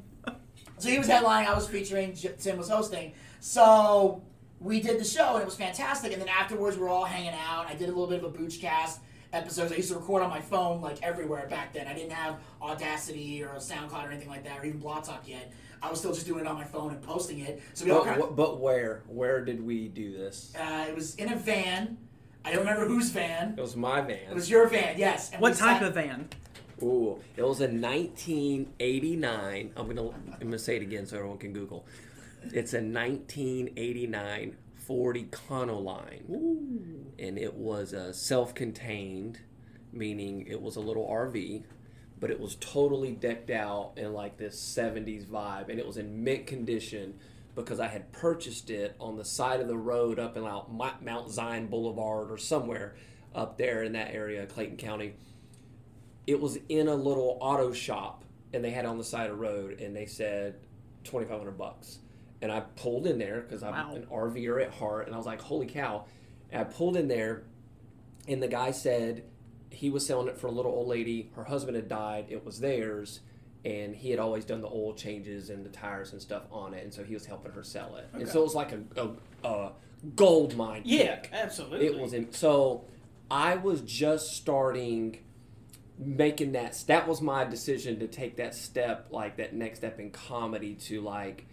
so 0.78 0.90
he 0.90 0.98
was 1.00 1.08
headlining. 1.08 1.48
I 1.48 1.56
was 1.56 1.68
featuring. 1.68 2.14
J- 2.14 2.36
Tim 2.40 2.58
was 2.58 2.70
hosting. 2.70 3.14
So 3.40 4.22
we 4.60 4.80
did 4.80 5.00
the 5.00 5.04
show 5.06 5.34
and 5.34 5.42
it 5.42 5.46
was 5.46 5.56
fantastic. 5.56 6.12
And 6.14 6.22
then 6.22 6.30
afterwards, 6.30 6.78
we 6.78 6.84
were 6.84 6.90
all 6.90 7.06
hanging 7.06 7.34
out. 7.48 7.68
I 7.68 7.74
did 7.74 7.84
a 7.90 7.92
little 7.92 8.08
bit 8.08 8.24
of 8.24 8.34
a 8.34 8.38
Boochcast 8.38 9.00
episodes. 9.34 9.72
I 9.72 9.76
used 9.76 9.90
to 9.90 9.96
record 9.96 10.22
on 10.24 10.30
my 10.30 10.40
phone 10.42 10.82
like 10.82 11.02
everywhere 11.04 11.48
back 11.50 11.74
then. 11.74 11.88
I 11.88 11.94
didn't 11.94 12.12
have 12.12 12.38
Audacity 12.62 13.44
or 13.44 13.50
SoundCloud 13.56 14.08
or 14.08 14.12
anything 14.12 14.30
like 14.30 14.44
that, 14.46 14.60
or 14.60 14.66
even 14.66 14.80
Blog 14.80 15.04
Talk 15.04 15.28
yet. 15.28 15.52
I 15.86 15.90
was 15.92 16.00
still 16.00 16.14
just 16.14 16.26
doing 16.26 16.42
it 16.42 16.48
on 16.48 16.56
my 16.56 16.64
phone 16.64 16.90
and 16.92 17.02
posting 17.04 17.40
it. 17.40 17.62
So 17.76 17.86
we 17.86 17.92
all 17.92 18.04
kind 18.04 18.20
But, 18.20 18.30
of, 18.30 18.36
but 18.36 18.60
where? 18.60 19.04
Where 19.08 19.46
did 19.46 19.64
we 19.64 19.88
do 19.88 20.12
this? 20.18 20.52
uh, 20.60 20.86
it 20.90 20.96
was 20.96 21.14
in 21.16 21.32
a 21.32 21.36
van. 21.36 21.98
I 22.44 22.50
don't 22.52 22.60
remember 22.60 22.88
whose 22.88 23.12
van. 23.12 23.54
It 23.56 23.62
was 23.62 23.76
my 23.76 24.02
van. 24.02 24.18
It 24.30 24.34
was 24.34 24.50
your 24.50 24.68
van, 24.68 24.98
yes. 24.98 25.32
And 25.32 25.42
What 25.42 25.56
type 25.56 25.80
sat- 25.80 25.88
of 25.90 25.94
van? 25.94 26.28
Ooh, 26.82 27.20
it 27.38 27.44
was 27.44 27.62
a 27.62 27.68
1989. 27.68 29.72
I'm 29.78 29.88
gonna 29.88 30.10
I'm 30.10 30.40
gonna 30.40 30.58
say 30.60 30.76
it 30.78 30.82
again 30.82 31.06
so 31.06 31.18
everyone 31.18 31.38
can 31.38 31.54
Google. 31.54 31.86
It's 32.52 32.74
a 32.74 32.82
1989 32.82 34.58
Ford 34.76 35.16
Econoline, 35.18 36.24
and 37.18 37.38
it 37.40 37.54
was 37.56 37.94
a 37.94 38.14
self-contained, 38.14 39.40
meaning 39.94 40.46
it 40.48 40.62
was 40.62 40.76
a 40.76 40.80
little 40.82 41.08
RV, 41.08 41.64
but 42.20 42.32
it 42.32 42.40
was 42.40 42.56
totally 42.56 43.12
decked 43.12 43.50
out 43.50 43.94
in 43.98 44.14
like 44.14 44.38
this 44.38 44.56
70s 44.56 45.26
vibe, 45.26 45.70
and 45.70 45.80
it 45.80 45.86
was 45.86 45.98
in 45.98 46.24
mint 46.24 46.48
condition 46.48 47.16
because 47.56 47.80
I 47.80 47.88
had 47.88 48.12
purchased 48.12 48.70
it 48.70 48.96
on 49.00 49.16
the 49.16 49.26
side 49.26 49.62
of 49.62 49.68
the 49.68 49.78
road 49.78 50.20
up 50.20 50.36
in 50.36 50.44
Mount 50.44 51.04
Mount 51.04 51.32
Zion 51.32 51.68
Boulevard 51.68 52.30
or 52.32 52.38
somewhere 52.38 52.96
up 53.34 53.58
there 53.58 53.84
in 53.84 53.94
that 53.94 54.14
area, 54.14 54.46
Clayton 54.46 54.78
County. 54.78 55.14
It 56.28 56.40
was 56.40 56.58
in 56.70 56.88
a 56.88 56.96
little 56.96 57.38
auto 57.40 57.72
shop 57.72 58.24
and 58.54 58.64
they 58.64 58.72
had 58.72 58.86
it 58.86 58.88
on 58.88 58.98
the 58.98 59.04
side 59.04 59.30
of 59.30 59.38
the 59.38 59.42
road 59.42 59.80
and 59.80 59.96
they 59.96 60.06
said 60.06 60.56
2500 61.04 61.58
bucks. 61.58 62.00
And 62.42 62.52
i 62.52 62.60
pulled 62.62 63.08
in 63.08 63.18
there 63.18 63.42
because 63.42 63.64
i'm 63.64 63.74
Wow. 63.74 63.96
an 63.96 64.06
rver 64.06 64.62
at 64.62 64.72
heart 64.74 65.06
and 65.08 65.16
i 65.16 65.18
was 65.18 65.26
like 65.26 65.42
holy 65.42 65.68
cow. 65.68 66.06
And 66.52 66.62
i 66.62 66.64
pulled 66.64 66.98
in 66.98 67.08
there 67.08 67.44
and 68.28 68.42
the 68.42 68.48
guy 68.48 68.72
said 68.72 69.24
he 69.70 69.90
was 69.90 70.06
selling 70.06 70.28
it 70.28 70.38
for 70.38 70.48
a 70.48 70.52
little 70.52 70.72
old 70.72 70.88
lady. 70.88 71.32
Her 71.36 71.44
husband 71.44 71.76
had 71.76 71.88
died. 71.88 72.28
It 72.30 72.46
was 72.46 72.60
theirs. 72.60 73.22
And 73.64 73.96
he 73.96 74.12
had 74.12 74.20
always 74.20 74.46
done 74.46 74.62
the 74.62 74.68
oil 74.68 74.94
changes 74.94 75.50
and 75.50 75.66
the 75.66 75.70
tires 75.70 76.12
and 76.12 76.22
stuff 76.22 76.44
on 76.52 76.74
it. 76.76 76.84
And 76.84 76.94
so 76.94 77.04
he 77.04 77.16
was 77.16 77.26
helping 77.26 77.52
her 77.52 77.64
sell 77.64 77.96
it. 77.96 78.08
And 78.14 78.28
so 78.28 78.42
it 78.42 78.44
was 78.44 78.56
like 78.56 78.72
a, 78.72 78.82
a, 78.96 79.48
a 79.48 79.72
gold 80.16 80.56
mine. 80.56 80.84
Yeah, 80.86 81.16
pick. 81.16 81.32
absolutely. 81.34 81.88
It 81.88 81.98
was 81.98 82.14
in, 82.14 82.32
so 82.32 82.86
I 83.30 83.56
was 83.56 83.82
just 83.82 84.34
starting 84.34 85.20
making 85.98 86.52
that 86.52 86.84
that 86.88 87.08
was 87.08 87.22
my 87.22 87.46
decision 87.46 88.00
to 88.00 88.08
take 88.08 88.36
that 88.36 88.54
step 88.54 89.08
like 89.12 89.38
that 89.38 89.54
next 89.54 89.80
step 89.80 90.00
in 90.00 90.12
comedy 90.12 90.76
to 90.76 91.02
like 91.02 91.48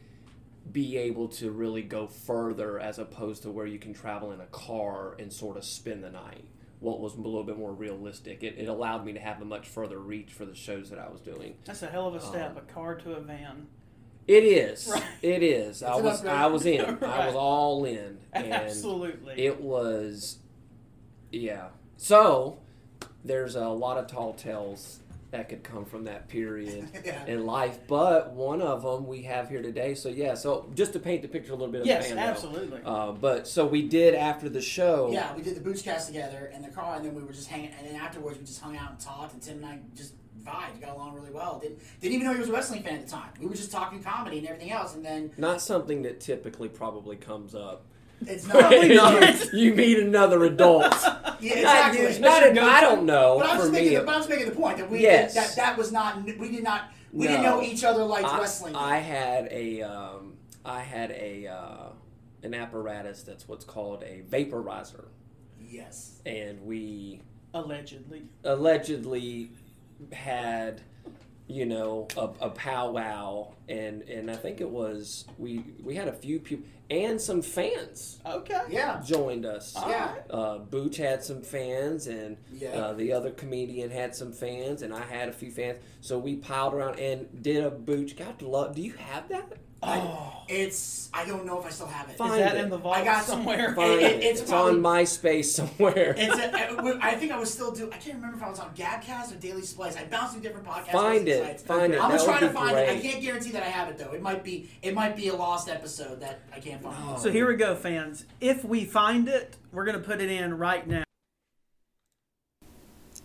be 0.70 0.96
able 0.96 1.28
to 1.28 1.50
really 1.50 1.82
go 1.82 2.06
further 2.06 2.78
as 2.78 2.98
opposed 2.98 3.42
to 3.42 3.50
where 3.50 3.66
you 3.66 3.78
can 3.78 3.94
travel 3.94 4.32
in 4.32 4.40
a 4.40 4.46
car 4.46 5.14
and 5.18 5.32
sort 5.32 5.56
of 5.56 5.64
spend 5.64 6.02
the 6.02 6.10
night 6.10 6.44
what 6.82 7.00
was 7.00 7.14
a 7.14 7.20
little 7.20 7.44
bit 7.44 7.56
more 7.56 7.72
realistic 7.72 8.42
it, 8.42 8.56
it 8.58 8.68
allowed 8.68 9.04
me 9.04 9.12
to 9.12 9.20
have 9.20 9.40
a 9.40 9.44
much 9.44 9.66
further 9.68 9.98
reach 9.98 10.30
for 10.32 10.44
the 10.44 10.54
shows 10.54 10.90
that 10.90 10.98
i 10.98 11.08
was 11.08 11.20
doing 11.20 11.54
That's 11.64 11.82
a 11.82 11.86
hell 11.86 12.08
of 12.08 12.14
a 12.14 12.20
step. 12.20 12.50
Um, 12.52 12.56
a 12.58 12.60
car 12.72 12.94
to 12.96 13.12
a 13.14 13.20
van. 13.20 13.66
it 14.26 14.44
is 14.44 14.88
Right. 14.92 15.02
it 15.22 15.42
is 15.42 15.82
i 15.82 15.94
was 15.96 16.24
i 16.24 16.46
was 16.46 16.66
in 16.66 16.80
i 17.02 17.26
was 17.26 17.34
all 17.34 17.84
in 17.84 18.18
and 18.32 18.52
Absolutely. 18.52 19.34
it 19.36 19.60
was 19.60 20.38
yeah 21.30 21.68
so 21.96 22.58
there's 23.24 23.54
a 23.54 23.68
lot 23.68 23.96
of 23.98 24.06
tall 24.08 24.32
tales 24.34 24.98
that 25.32 25.48
could 25.48 25.64
come 25.64 25.84
from 25.84 26.04
that 26.04 26.28
period 26.28 26.88
Yeah. 27.04 27.26
in 27.26 27.44
life 27.46 27.80
but 27.88 28.32
one 28.32 28.62
of 28.62 28.82
them 28.82 29.06
we 29.06 29.22
have 29.22 29.48
here 29.48 29.62
today 29.62 29.94
so 29.94 30.08
yeah 30.08 30.34
so 30.34 30.70
just 30.74 30.92
to 30.92 30.98
paint 31.00 31.22
the 31.22 31.28
picture 31.28 31.52
a 31.52 31.56
little 31.56 31.72
bit 31.72 31.80
of 31.82 31.86
yes, 31.86 32.08
the 32.08 32.14
band, 32.14 32.30
absolutely. 32.30 32.80
Uh, 32.84 33.12
but 33.12 33.48
so 33.48 33.66
we 33.66 33.88
did 33.88 34.14
after 34.14 34.48
the 34.48 34.60
show 34.60 35.10
Yeah, 35.10 35.34
we 35.34 35.42
did 35.42 35.56
the 35.56 35.60
Boochcast 35.60 36.06
together 36.06 36.50
in 36.54 36.62
the 36.62 36.68
car, 36.68 36.96
and 36.96 37.04
then 37.04 37.14
we 37.14 37.22
were 37.22 37.32
just 37.32 37.48
hanging. 37.48 37.70
And 37.78 37.86
then 37.86 37.96
afterwards, 37.96 38.38
we 38.38 38.44
just 38.44 38.60
hung 38.60 38.76
out 38.76 38.90
and 38.90 39.00
talked. 39.00 39.32
And 39.34 39.42
Tim 39.42 39.56
and 39.58 39.66
I 39.66 39.78
just 39.96 40.14
vibed, 40.44 40.80
got 40.80 40.96
along 40.96 41.14
really 41.14 41.30
well. 41.30 41.58
Didn't 41.62 41.78
didn't 42.00 42.14
even 42.14 42.26
know 42.26 42.32
he 42.34 42.40
was 42.40 42.48
a 42.48 42.52
wrestling 42.52 42.82
fan 42.82 42.94
at 42.94 43.06
the 43.06 43.10
time. 43.10 43.30
We 43.40 43.46
were 43.46 43.54
just 43.54 43.72
talking 43.72 44.02
comedy 44.02 44.38
and 44.38 44.46
everything 44.46 44.72
else. 44.72 44.94
And 44.94 45.04
then 45.04 45.30
not 45.36 45.60
something 45.60 46.02
that 46.02 46.20
typically 46.20 46.68
probably 46.68 47.16
comes 47.16 47.54
up 47.54 47.84
it's 48.26 48.46
not. 48.46 48.72
you 49.52 49.74
meet 49.74 49.98
another 49.98 50.44
adult 50.44 50.84
Yeah, 51.42 51.54
exactly. 51.54 52.00
It's 52.02 52.18
not 52.18 52.42
a- 52.42 52.62
I 52.62 52.80
don't 52.80 53.04
know 53.04 53.38
But 53.40 53.48
I'm 53.50 53.56
for 53.56 53.62
just 53.62 53.72
me 53.72 53.78
making, 53.80 53.98
the, 53.98 54.04
but 54.04 54.14
I'm 54.14 54.20
just 54.20 54.30
making 54.30 54.46
the 54.48 54.54
point 54.54 54.78
that 54.78 54.90
we 54.90 55.00
Yes. 55.00 55.34
that 55.34 55.56
that 55.56 55.76
was 55.76 55.90
not 55.92 56.22
we 56.24 56.50
did 56.50 56.62
not 56.64 56.90
we 57.12 57.26
didn't 57.26 57.42
know 57.42 57.60
each 57.62 57.84
other 57.84 58.04
like 58.04 58.24
I, 58.24 58.38
wrestling. 58.38 58.74
I 58.74 58.98
had 58.98 59.48
a 59.50 59.82
um, 59.82 60.34
I 60.64 60.80
had 60.80 61.10
a 61.10 61.46
uh, 61.48 61.86
an 62.42 62.54
apparatus 62.54 63.22
that's 63.22 63.46
what's 63.46 63.64
called 63.64 64.02
a 64.02 64.22
vaporizer, 64.30 65.06
yes. 65.60 66.20
and 66.24 66.62
we 66.64 67.20
Allegedly. 67.54 68.22
allegedly 68.44 69.50
had 70.12 70.80
you 71.52 71.66
know 71.66 72.08
a, 72.16 72.28
a 72.46 72.50
powwow, 72.50 73.52
and 73.68 74.02
and 74.02 74.30
I 74.30 74.36
think 74.36 74.60
it 74.60 74.68
was 74.70 75.24
we 75.38 75.64
we 75.82 75.94
had 75.94 76.08
a 76.08 76.12
few 76.12 76.38
people 76.40 76.66
and 76.90 77.18
some 77.20 77.40
fans 77.40 78.20
Okay. 78.26 78.60
Yeah. 78.68 79.00
joined 79.04 79.46
us. 79.46 79.74
All 79.76 79.88
Yeah. 79.88 80.12
right. 80.12 80.22
Uh, 80.30 80.58
Booch 80.58 80.96
had 80.98 81.24
some 81.24 81.40
fans, 81.42 82.06
and 82.06 82.36
Yeah. 82.52 82.68
uh, 82.70 82.92
the 82.92 83.12
other 83.12 83.30
comedian 83.30 83.90
had 83.90 84.14
some 84.14 84.32
fans, 84.32 84.82
and 84.82 84.92
I 84.92 85.00
had 85.02 85.28
a 85.28 85.32
few 85.32 85.50
fans. 85.50 85.78
So 86.02 86.18
we 86.18 86.36
piled 86.36 86.74
around 86.74 86.98
and 86.98 87.42
did 87.42 87.64
a 87.64 87.70
Booch. 87.70 88.16
God 88.16 88.42
love. 88.42 88.74
Do 88.74 88.82
you 88.82 88.92
have 88.94 89.28
that? 89.28 89.52
Oh. 89.82 90.28
It's 90.48 91.08
I 91.14 91.24
don't 91.24 91.46
know 91.46 91.58
if 91.60 91.66
I 91.66 91.70
still 91.70 91.86
have 91.86 92.08
it. 92.08 92.12
Is 92.12 92.18
Find 92.18 92.40
that 92.42 92.56
it. 92.56 92.64
in 92.64 92.70
the 92.70 92.76
vault 92.76 92.96
I 92.96 93.04
got- 93.04 93.24
somewhere? 93.24 93.74
Find 93.76 94.00
it- 94.00 94.02
it. 94.02 94.22
it's 94.24 94.40
It's, 94.40 94.50
probably- 94.50 94.72
on 94.74 94.80
MySpace 94.82 95.44
somewhere. 95.46 96.14
It's 96.18 96.36
a, 96.38 96.98
I 97.04 97.14
think 97.14 97.32
I 97.32 97.38
was 97.38 97.52
still 97.52 97.70
do. 97.70 97.88
I 97.92 97.96
can't 97.96 98.16
remember 98.16 98.36
if 98.36 98.42
I 98.42 98.50
was 98.50 98.58
on 98.58 98.74
Gabcast 98.74 99.32
or 99.32 99.36
Daily 99.36 99.62
Splice. 99.62 99.96
I 99.96 100.04
bounced 100.04 100.32
through 100.34 100.42
different 100.42 100.66
podcasts. 100.66 100.92
Find 100.92 101.26
it. 101.28 101.42
sites. 101.44 101.62
Find 101.62 101.94
it. 101.94 102.00
I'm 102.02 102.10
That 102.10 102.16
just 102.16 102.26
would 102.26 102.38
trying 102.38 102.40
to 102.42 102.48
be 102.48 102.54
find 102.54 102.76
it. 102.78 102.90
I 102.90 103.00
can't 103.00 103.22
guarantee 103.22 103.50
that 103.52 103.62
I 103.62 103.66
have 103.66 103.88
it 103.88 103.98
though. 103.98 104.12
It 104.12 104.20
might 104.22 104.42
be. 104.44 104.68
It 104.82 104.94
might 104.94 105.16
be 105.16 105.28
a 105.28 105.34
lost 105.34 105.68
episode 105.68 106.20
that 106.20 106.40
I 106.54 106.60
can't 106.60 106.82
find. 106.82 106.96
Oh. 107.00 107.18
So 107.18 107.30
here 107.30 107.46
we 107.46 107.54
go, 107.56 107.74
fans. 107.74 108.24
If 108.40 108.64
we 108.64 108.84
find 108.84 109.28
it, 109.28 109.56
we're 109.72 109.84
going 109.84 109.98
to 109.98 110.04
put 110.04 110.20
it 110.20 110.30
in 110.30 110.58
right 110.58 110.86
now. 110.86 111.04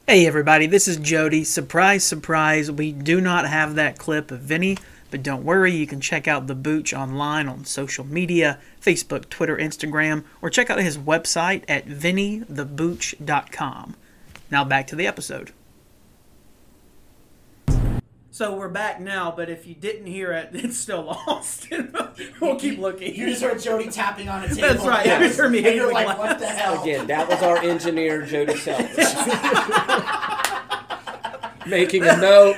Hey, 0.07 0.25
everybody, 0.25 0.67
this 0.67 0.87
is 0.87 0.95
Jody. 0.97 1.43
Surprise, 1.43 2.03
surprise, 2.05 2.71
we 2.71 2.93
do 2.93 3.19
not 3.19 3.45
have 3.47 3.75
that 3.75 3.97
clip 3.97 4.31
of 4.31 4.39
Vinny, 4.39 4.77
but 5.09 5.23
don't 5.23 5.43
worry, 5.43 5.73
you 5.73 5.87
can 5.87 6.01
check 6.01 6.27
out 6.27 6.47
the 6.47 6.55
Booch 6.55 6.93
online 6.93 7.47
on 7.47 7.63
social 7.65 8.05
media 8.05 8.59
Facebook, 8.81 9.29
Twitter, 9.29 9.57
Instagram, 9.57 10.23
or 10.41 10.49
check 10.49 10.69
out 10.69 10.79
his 10.79 10.97
website 10.97 11.63
at 11.67 11.87
vinnythebooch.com. 11.87 13.95
Now 14.49 14.63
back 14.63 14.87
to 14.87 14.95
the 14.95 15.07
episode. 15.07 15.51
So 18.37 18.55
we're 18.55 18.69
back 18.69 19.01
now, 19.01 19.33
but 19.35 19.49
if 19.49 19.65
you 19.65 19.73
didn't 19.73 20.05
hear 20.05 20.31
it, 20.31 20.49
it's 20.53 20.77
still 20.77 21.05
lost. 21.05 21.73
we'll 22.39 22.59
keep 22.59 22.77
looking. 22.77 23.15
You 23.15 23.29
just 23.29 23.41
heard 23.41 23.59
Jody 23.59 23.89
tapping 23.89 24.29
on 24.29 24.43
a 24.43 24.47
table. 24.47 24.61
That's 24.61 24.85
right. 24.85 25.07
You 25.07 25.33
heard 25.33 25.51
me 25.51 25.65
And 25.65 25.75
you're 25.75 25.91
like, 25.91 26.05
glass. 26.05 26.19
what 26.19 26.37
the 26.37 26.45
hell? 26.45 26.79
Again, 26.83 27.07
that 27.07 27.27
was 27.27 27.41
our 27.41 27.57
engineer 27.57 28.21
Jody 28.21 28.55
Self 28.55 28.79
making 31.65 32.03
a 32.03 32.15
note. 32.17 32.57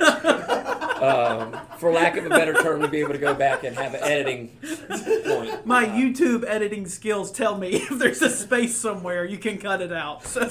Um, 1.02 1.58
for 1.78 1.92
lack 1.92 2.18
of 2.18 2.26
a 2.26 2.30
better 2.30 2.54
term, 2.54 2.82
to 2.82 2.88
be 2.88 3.00
able 3.00 3.14
to 3.14 3.20
go 3.20 3.34
back 3.34 3.64
and 3.64 3.76
have 3.78 3.94
an 3.94 4.04
editing 4.04 4.50
point. 5.26 5.66
My 5.66 5.86
YouTube 5.86 6.44
editing 6.48 6.88
skills 6.88 7.32
tell 7.32 7.58
me 7.58 7.70
if 7.76 7.90
there's 8.00 8.22
a 8.22 8.30
space 8.30 8.76
somewhere, 8.76 9.26
you 9.26 9.38
can 9.38 9.58
cut 9.58 9.82
it 9.82 9.94
out. 9.94 10.24
So 10.26 10.42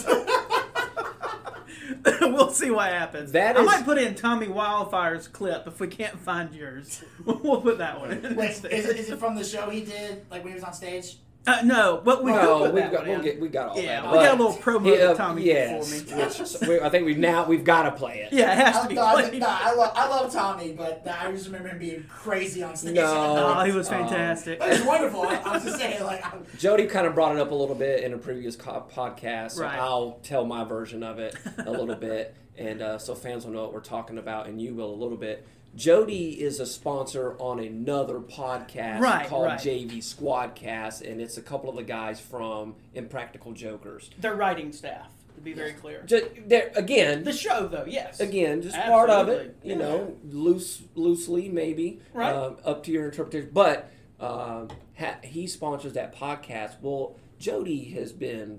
we'll 2.22 2.50
see 2.50 2.70
what 2.70 2.90
happens. 2.92 3.32
That 3.32 3.56
I 3.56 3.60
is- 3.60 3.66
might 3.66 3.84
put 3.84 3.98
in 3.98 4.14
Tommy 4.14 4.48
Wildfire's 4.48 5.28
clip 5.28 5.66
if 5.66 5.80
we 5.80 5.88
can't 5.88 6.18
find 6.18 6.54
yours. 6.54 7.02
We'll 7.24 7.60
put 7.60 7.78
that 7.78 8.00
one 8.00 8.12
in. 8.12 8.36
Wait, 8.36 8.50
is 8.50 8.64
it, 8.64 8.72
is 8.72 9.10
it 9.10 9.18
from 9.18 9.34
the 9.36 9.44
show 9.44 9.68
he 9.70 9.84
did, 9.84 10.24
like 10.30 10.42
when 10.44 10.52
he 10.52 10.54
was 10.54 10.64
on 10.64 10.72
stage? 10.72 11.18
Uh, 11.46 11.62
no, 11.64 12.02
but 12.04 12.22
we 12.22 12.30
No, 12.30 12.58
could 12.64 12.74
we've 12.74 12.82
that 12.82 12.92
got 12.92 13.06
we'll 13.06 13.22
get 13.22 13.40
we 13.40 13.48
got 13.48 13.68
all 13.70 13.80
Yeah, 13.80 14.02
that. 14.02 14.10
we 14.12 14.18
got 14.18 14.38
a 14.38 14.42
little 14.42 14.60
promo 14.60 14.84
he- 14.84 14.96
that 14.98 15.10
uh, 15.12 15.14
Tommy 15.14 15.44
yes, 15.44 15.88
did 16.02 16.08
for 16.08 16.16
me. 16.16 16.22
which 16.26 16.68
we, 16.68 16.80
I 16.80 16.90
think 16.90 17.06
we've 17.06 17.16
now 17.16 17.46
we've 17.46 17.64
got 17.64 17.84
to 17.84 17.92
play 17.92 18.18
it. 18.18 18.32
Yeah, 18.34 18.52
it 18.52 18.58
has 18.66 18.82
to 18.82 18.88
be 18.88 18.94
no, 18.96 19.02
I, 19.06 19.22
played. 19.28 19.40
no, 19.40 19.46
I, 19.48 19.72
love, 19.74 19.92
I 19.94 20.08
love 20.08 20.30
Tommy, 20.32 20.72
but 20.72 21.06
I 21.08 21.30
just 21.32 21.46
remember 21.46 21.68
him 21.70 21.78
being 21.78 22.04
crazy 22.08 22.62
on 22.62 22.76
stage. 22.76 22.96
No. 22.96 23.54
Oh, 23.56 23.64
he 23.64 23.72
was 23.72 23.88
Um, 23.88 23.94
fantastic. 24.06 24.58
But 24.58 24.72
it's 24.72 24.84
wonderful. 24.84 25.22
I, 25.22 25.36
I'm 25.36 25.62
just 25.62 25.78
saying, 25.78 26.02
like, 26.04 26.22
I'm, 26.26 26.44
Jody 26.58 26.86
kind 26.86 27.06
of 27.06 27.14
brought 27.14 27.34
it 27.34 27.40
up 27.40 27.50
a 27.50 27.54
little 27.54 27.76
bit 27.76 28.04
in 28.04 28.12
a 28.12 28.18
previous 28.18 28.54
co- 28.54 28.86
podcast, 28.94 29.52
so 29.52 29.62
Right. 29.62 29.78
I'll 29.78 30.18
tell 30.22 30.44
my 30.44 30.64
version 30.64 31.02
of 31.02 31.18
it 31.18 31.34
a 31.64 31.70
little 31.70 31.94
bit, 32.08 32.34
and 32.58 32.82
uh, 32.82 32.98
so 32.98 33.14
fans 33.14 33.46
will 33.46 33.52
know 33.54 33.62
what 33.62 33.72
we're 33.72 33.80
talking 33.80 34.18
about, 34.18 34.48
and 34.48 34.60
you 34.60 34.74
will 34.74 34.92
a 34.92 34.96
little 35.00 35.16
bit. 35.16 35.46
Jody 35.74 36.40
is 36.40 36.58
a 36.60 36.66
sponsor 36.66 37.36
on 37.38 37.60
another 37.60 38.18
podcast 38.18 39.00
Right, 39.00 39.28
called 39.28 39.46
right. 39.46 39.60
JV 39.60 39.98
Squadcast, 39.98 41.08
and 41.08 41.20
it's 41.20 41.36
a 41.36 41.42
couple 41.42 41.70
of 41.70 41.76
the 41.76 41.82
guys 41.84 42.18
from 42.20 42.74
Impractical 42.94 43.52
Jokers. 43.52 44.10
Their 44.18 44.34
writing 44.34 44.72
staff, 44.72 45.08
to 45.36 45.40
be 45.40 45.52
very 45.52 45.72
clear. 45.74 46.02
Just, 46.04 46.26
again, 46.74 47.22
The 47.22 47.32
show, 47.32 47.68
though, 47.68 47.84
yes. 47.86 48.18
again, 48.18 48.62
just 48.62 48.76
part 48.76 49.08
of 49.10 49.28
it. 49.28 49.56
You 49.62 49.72
Yeah. 49.72 49.78
know, 49.78 50.16
loose, 50.24 50.82
loosely 50.96 51.48
maybe, 51.48 52.00
Right. 52.12 52.34
um, 52.34 52.56
up 52.64 52.82
to 52.84 52.90
your 52.92 53.04
interpretation. 53.04 53.50
But 53.52 53.90
uh, 54.18 54.66
ha- 54.98 55.18
he 55.22 55.46
sponsors 55.46 55.92
that 55.92 56.12
podcast. 56.12 56.80
Well, 56.82 57.14
Jody 57.38 57.84
has 57.90 58.12
been 58.12 58.58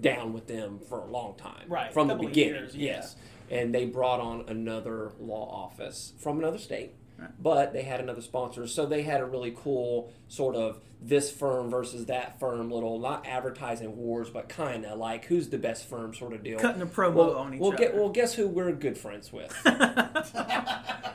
down 0.00 0.32
with 0.32 0.48
them 0.48 0.80
for 0.88 0.98
a 1.00 1.06
long 1.06 1.34
time, 1.36 1.64
Right, 1.68 1.92
From 1.92 2.08
the 2.08 2.14
beginning, 2.16 2.54
years, 2.54 2.74
yeah. 2.76 3.06
And 3.50 3.74
they 3.74 3.84
brought 3.84 4.20
on 4.20 4.44
another 4.46 5.12
law 5.18 5.50
office 5.50 6.12
from 6.18 6.38
another 6.38 6.58
state, 6.58 6.92
but 7.40 7.72
they 7.72 7.82
had 7.82 8.00
another 8.00 8.22
sponsor, 8.22 8.66
so 8.66 8.86
they 8.86 9.02
had 9.02 9.20
a 9.20 9.26
really 9.26 9.54
cool 9.56 10.12
sort 10.28 10.54
of 10.54 10.80
this 11.02 11.30
firm 11.30 11.70
versus 11.70 12.06
that 12.06 12.38
firm 12.38 12.70
little 12.70 12.98
not 12.98 13.26
advertising 13.26 13.96
wars, 13.96 14.28
but 14.30 14.48
kind 14.48 14.84
of 14.84 14.98
like 14.98 15.24
who's 15.24 15.48
the 15.48 15.58
best 15.58 15.88
firm 15.88 16.14
sort 16.14 16.32
of 16.32 16.42
deal. 16.42 16.58
Cutting 16.58 16.82
a 16.82 16.86
promo 16.86 17.14
well, 17.14 17.36
on 17.36 17.54
each 17.54 17.60
well, 17.60 17.72
Get, 17.72 17.92
other. 17.92 18.00
well, 18.00 18.10
guess 18.10 18.34
who 18.34 18.46
we're 18.46 18.72
good 18.72 18.98
friends 18.98 19.32
with? 19.32 19.54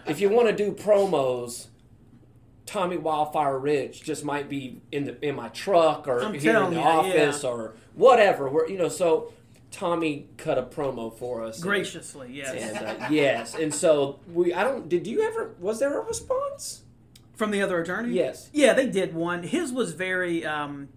if 0.07 0.19
you 0.19 0.29
want 0.29 0.47
to 0.47 0.55
do 0.55 0.71
promos, 0.71 1.67
Tommy 2.65 2.97
Wildfire 2.97 3.59
Rich 3.59 4.03
just 4.03 4.25
might 4.25 4.49
be 4.49 4.81
in 4.91 5.05
the 5.05 5.23
in 5.25 5.35
my 5.35 5.49
truck 5.49 6.07
or 6.07 6.23
I'm 6.23 6.33
here 6.33 6.57
in 6.57 6.71
the 6.71 6.79
you, 6.79 6.85
office 6.85 7.43
yeah. 7.43 7.49
or 7.49 7.75
whatever. 7.93 8.49
We're, 8.49 8.67
you 8.67 8.77
know, 8.77 8.89
so 8.89 9.31
Tommy 9.75 10.27
cut 10.37 10.57
a 10.57 10.63
promo 10.63 11.13
for 11.13 11.43
us. 11.43 11.59
Graciously, 11.59 12.29
yes. 12.31 12.55
And, 12.55 13.01
uh, 13.01 13.07
yes, 13.11 13.55
and 13.55 13.73
so 13.73 14.19
we. 14.33 14.53
I 14.53 14.63
don't. 14.63 14.87
Did 14.87 15.05
you 15.05 15.21
ever? 15.23 15.53
Was 15.59 15.79
there 15.79 15.99
a 15.99 16.05
response? 16.05 16.83
From 17.35 17.51
the 17.51 17.61
other 17.61 17.81
attorney? 17.81 18.13
Yes. 18.13 18.49
Yeah, 18.53 18.71
they 18.73 18.87
did 18.87 19.13
one. 19.13 19.43
His 19.43 19.73
was 19.73 19.91
very. 19.91 20.45
Um, 20.45 20.87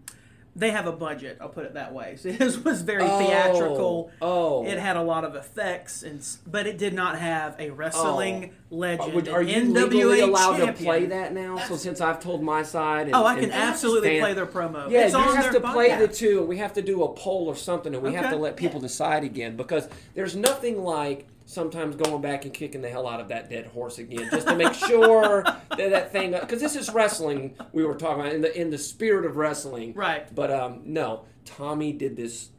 they 0.59 0.73
have 0.73 0.87
a 0.87 0.93
budget. 0.93 1.39
I'll 1.41 1.49
put 1.49 1.65
it 1.65 1.75
that 1.75 1.95
way. 1.95 2.17
So 2.23 2.31
his 2.33 2.59
was 2.59 2.83
very 2.83 3.05
Oh, 3.05 3.19
theatrical. 3.19 4.11
oh. 4.21 4.67
it 4.67 4.79
had 4.79 4.97
a 4.97 5.03
lot 5.03 5.25
of 5.25 5.37
effects, 5.37 6.03
and 6.03 6.21
but 6.47 6.67
it 6.67 6.79
did 6.79 6.95
not 6.95 7.19
have 7.19 7.55
a 7.61 7.71
wrestling 7.71 8.51
oh. 8.73 8.77
legend. 8.77 9.15
Would- 9.15 9.29
Are 9.29 9.43
you 9.43 9.57
an 9.57 9.73
legally 9.73 10.21
allowed 10.21 10.57
champion. 10.57 10.75
to 10.77 10.83
play 10.83 11.07
that 11.07 11.33
now? 11.33 11.59
So 11.59 11.77
since 11.77 12.01
I've 12.01 12.21
told 12.21 12.43
my 12.43 12.63
side, 12.63 13.07
and, 13.07 13.15
Oh, 13.15 13.25
I 13.25 13.37
can 13.37 13.45
and 13.45 13.53
absolutely 13.53 14.09
fan- 14.11 14.21
play 14.21 14.35
their 14.35 14.47
promo. 14.47 14.91
Yeah, 14.91 15.05
it's 15.05 15.13
you 15.15 15.21
on 15.21 15.37
have 15.37 15.53
their 15.53 15.61
to 15.61 15.71
play 15.73 15.97
the 15.97 16.09
two. 16.09 16.43
We 16.43 16.59
have 16.59 16.73
to 16.75 16.83
do 16.83 17.05
a 17.05 17.13
poll 17.13 17.47
or 17.47 17.55
something, 17.57 17.95
and 17.95 18.03
we 18.03 18.15
have 18.15 18.31
to 18.31 18.37
let 18.37 18.57
people 18.57 18.81
decide 18.81 19.23
again 19.25 19.57
because 19.57 19.89
there's 20.15 20.35
nothing 20.35 20.83
like 20.83 21.27
sometimes 21.49 21.97
going 21.97 22.21
back 22.21 22.45
and 22.45 22.53
kicking 22.53 22.83
the 22.83 22.91
hell 22.91 23.09
out 23.09 23.21
of 23.21 23.29
that 23.29 23.49
dead 23.49 23.67
horse 23.69 23.99
again, 23.99 24.29
just 24.31 24.47
to 24.47 24.55
make 24.55 24.75
sure 24.75 25.43
that 25.71 25.91
that 25.91 26.13
thing. 26.13 26.33
Because 26.33 26.61
this 26.61 26.77
is 26.77 26.91
wrestling. 26.91 27.57
We 27.73 27.85
were 27.85 27.95
talking 27.95 28.21
about 28.21 28.35
in 28.35 28.43
the 28.43 28.61
in 28.61 28.71
the 28.71 28.79
spirit 28.79 29.25
of 29.25 29.37
wrestling, 29.37 29.95
Right. 29.95 30.33
But 30.35 30.51
um, 30.53 30.83
no, 30.85 31.25
Tommy 31.45 31.93
did 31.93 32.17
this 32.17 32.51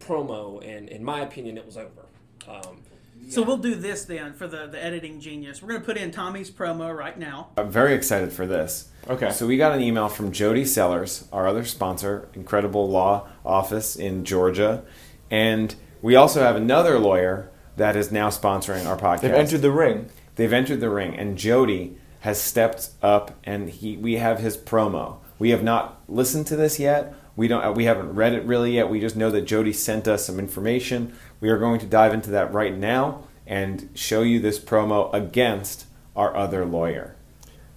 promo, 0.00 0.66
and 0.66 0.88
in 0.88 1.04
my 1.04 1.20
opinion, 1.20 1.58
it 1.58 1.66
was 1.66 1.76
over. 1.76 2.06
Um, 2.48 2.82
So 3.28 3.42
we'll 3.42 3.58
do 3.58 3.74
this 3.74 4.06
then 4.06 4.32
for 4.32 4.46
the, 4.46 4.66
the 4.68 4.82
editing 4.82 5.20
genius. 5.20 5.60
We're 5.60 5.68
going 5.68 5.80
to 5.80 5.86
put 5.86 5.98
in 5.98 6.10
Tommy's 6.10 6.50
promo 6.50 6.96
right 6.96 7.18
now. 7.18 7.48
I'm 7.58 7.70
very 7.70 7.92
excited 7.92 8.32
for 8.32 8.46
this. 8.46 8.88
Okay. 9.10 9.30
So 9.32 9.46
we 9.46 9.58
got 9.58 9.72
an 9.72 9.82
email 9.82 10.08
from 10.08 10.32
Jody 10.32 10.64
Sellers, 10.64 11.28
our 11.32 11.46
other 11.46 11.64
sponsor, 11.66 12.30
Incredible 12.32 12.88
Law 12.88 13.28
Office 13.44 13.96
in 13.96 14.24
Georgia, 14.24 14.84
and 15.30 15.74
we 16.00 16.16
also 16.16 16.40
have 16.40 16.56
another 16.56 16.98
lawyer 16.98 17.50
that 17.78 17.96
is 17.96 18.12
now 18.12 18.28
sponsoring 18.28 18.86
our 18.86 18.96
podcast. 18.96 19.22
They've 19.22 19.32
entered 19.32 19.62
the 19.62 19.70
ring. 19.72 20.10
They've 20.36 20.52
entered 20.52 20.80
the 20.80 20.90
ring, 20.90 21.16
and 21.16 21.36
Jody 21.38 21.96
has 22.20 22.40
stepped 22.40 22.90
up, 23.02 23.32
and 23.44 23.68
he 23.70 23.96
we 23.96 24.14
have 24.16 24.40
his 24.40 24.56
promo. 24.56 25.16
We 25.38 25.50
have 25.50 25.62
not 25.62 26.00
listened 26.08 26.46
to 26.48 26.56
this 26.56 26.78
yet. 26.78 27.14
We 27.36 27.48
don't. 27.48 27.76
We 27.76 27.84
haven't 27.84 28.14
read 28.14 28.32
it 28.34 28.44
really 28.44 28.72
yet. 28.74 28.90
We 28.90 29.00
just 29.00 29.16
know 29.16 29.30
that 29.30 29.42
Jody 29.42 29.72
sent 29.72 30.06
us 30.08 30.26
some 30.26 30.38
information. 30.38 31.12
We 31.40 31.48
are 31.48 31.58
going 31.58 31.78
to 31.80 31.86
dive 31.86 32.12
into 32.12 32.30
that 32.30 32.52
right 32.52 32.76
now 32.76 33.22
and 33.46 33.88
show 33.94 34.22
you 34.22 34.40
this 34.40 34.58
promo 34.58 35.12
against 35.14 35.86
our 36.14 36.36
other 36.36 36.66
lawyer. 36.66 37.14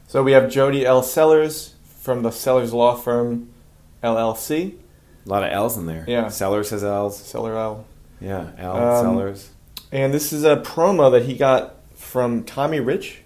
So 0.08 0.22
we 0.24 0.32
have 0.34 0.50
Jody 0.52 0.86
L. 0.86 1.04
Sellers 1.04 1.76
from 2.02 2.24
the 2.24 2.32
Sellers 2.32 2.74
Law 2.74 2.96
Firm, 2.96 3.50
LLC. 4.04 4.76
A 5.26 5.30
lot 5.30 5.44
of 5.44 5.52
L's 5.52 5.78
in 5.78 5.86
there. 5.86 6.04
Yeah. 6.08 6.28
Sellers 6.30 6.72
has 6.72 6.84
L's. 6.84 7.16
Seller 7.18 7.56
L. 7.56 7.86
Yeah, 8.20 8.52
L 8.58 8.76
Um, 8.76 9.06
Sellers. 9.06 9.51
And 9.92 10.14
this 10.14 10.32
is 10.32 10.44
a 10.44 10.58
promo 10.58 11.12
that 11.12 11.24
he 11.26 11.36
got 11.36 11.76
from 11.96 12.44
Tommy 12.44 12.80
Rich, 12.80 13.22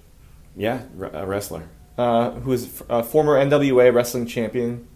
Yeah, 0.55 0.81
a 1.13 1.25
wrestler. 1.25 1.63
uh, 1.97 2.31
who 2.31 2.51
is 2.53 2.81
a 2.89 3.03
former 3.03 3.33
NWA 3.35 3.93
wrestling 3.93 4.25
champion. 4.25 4.87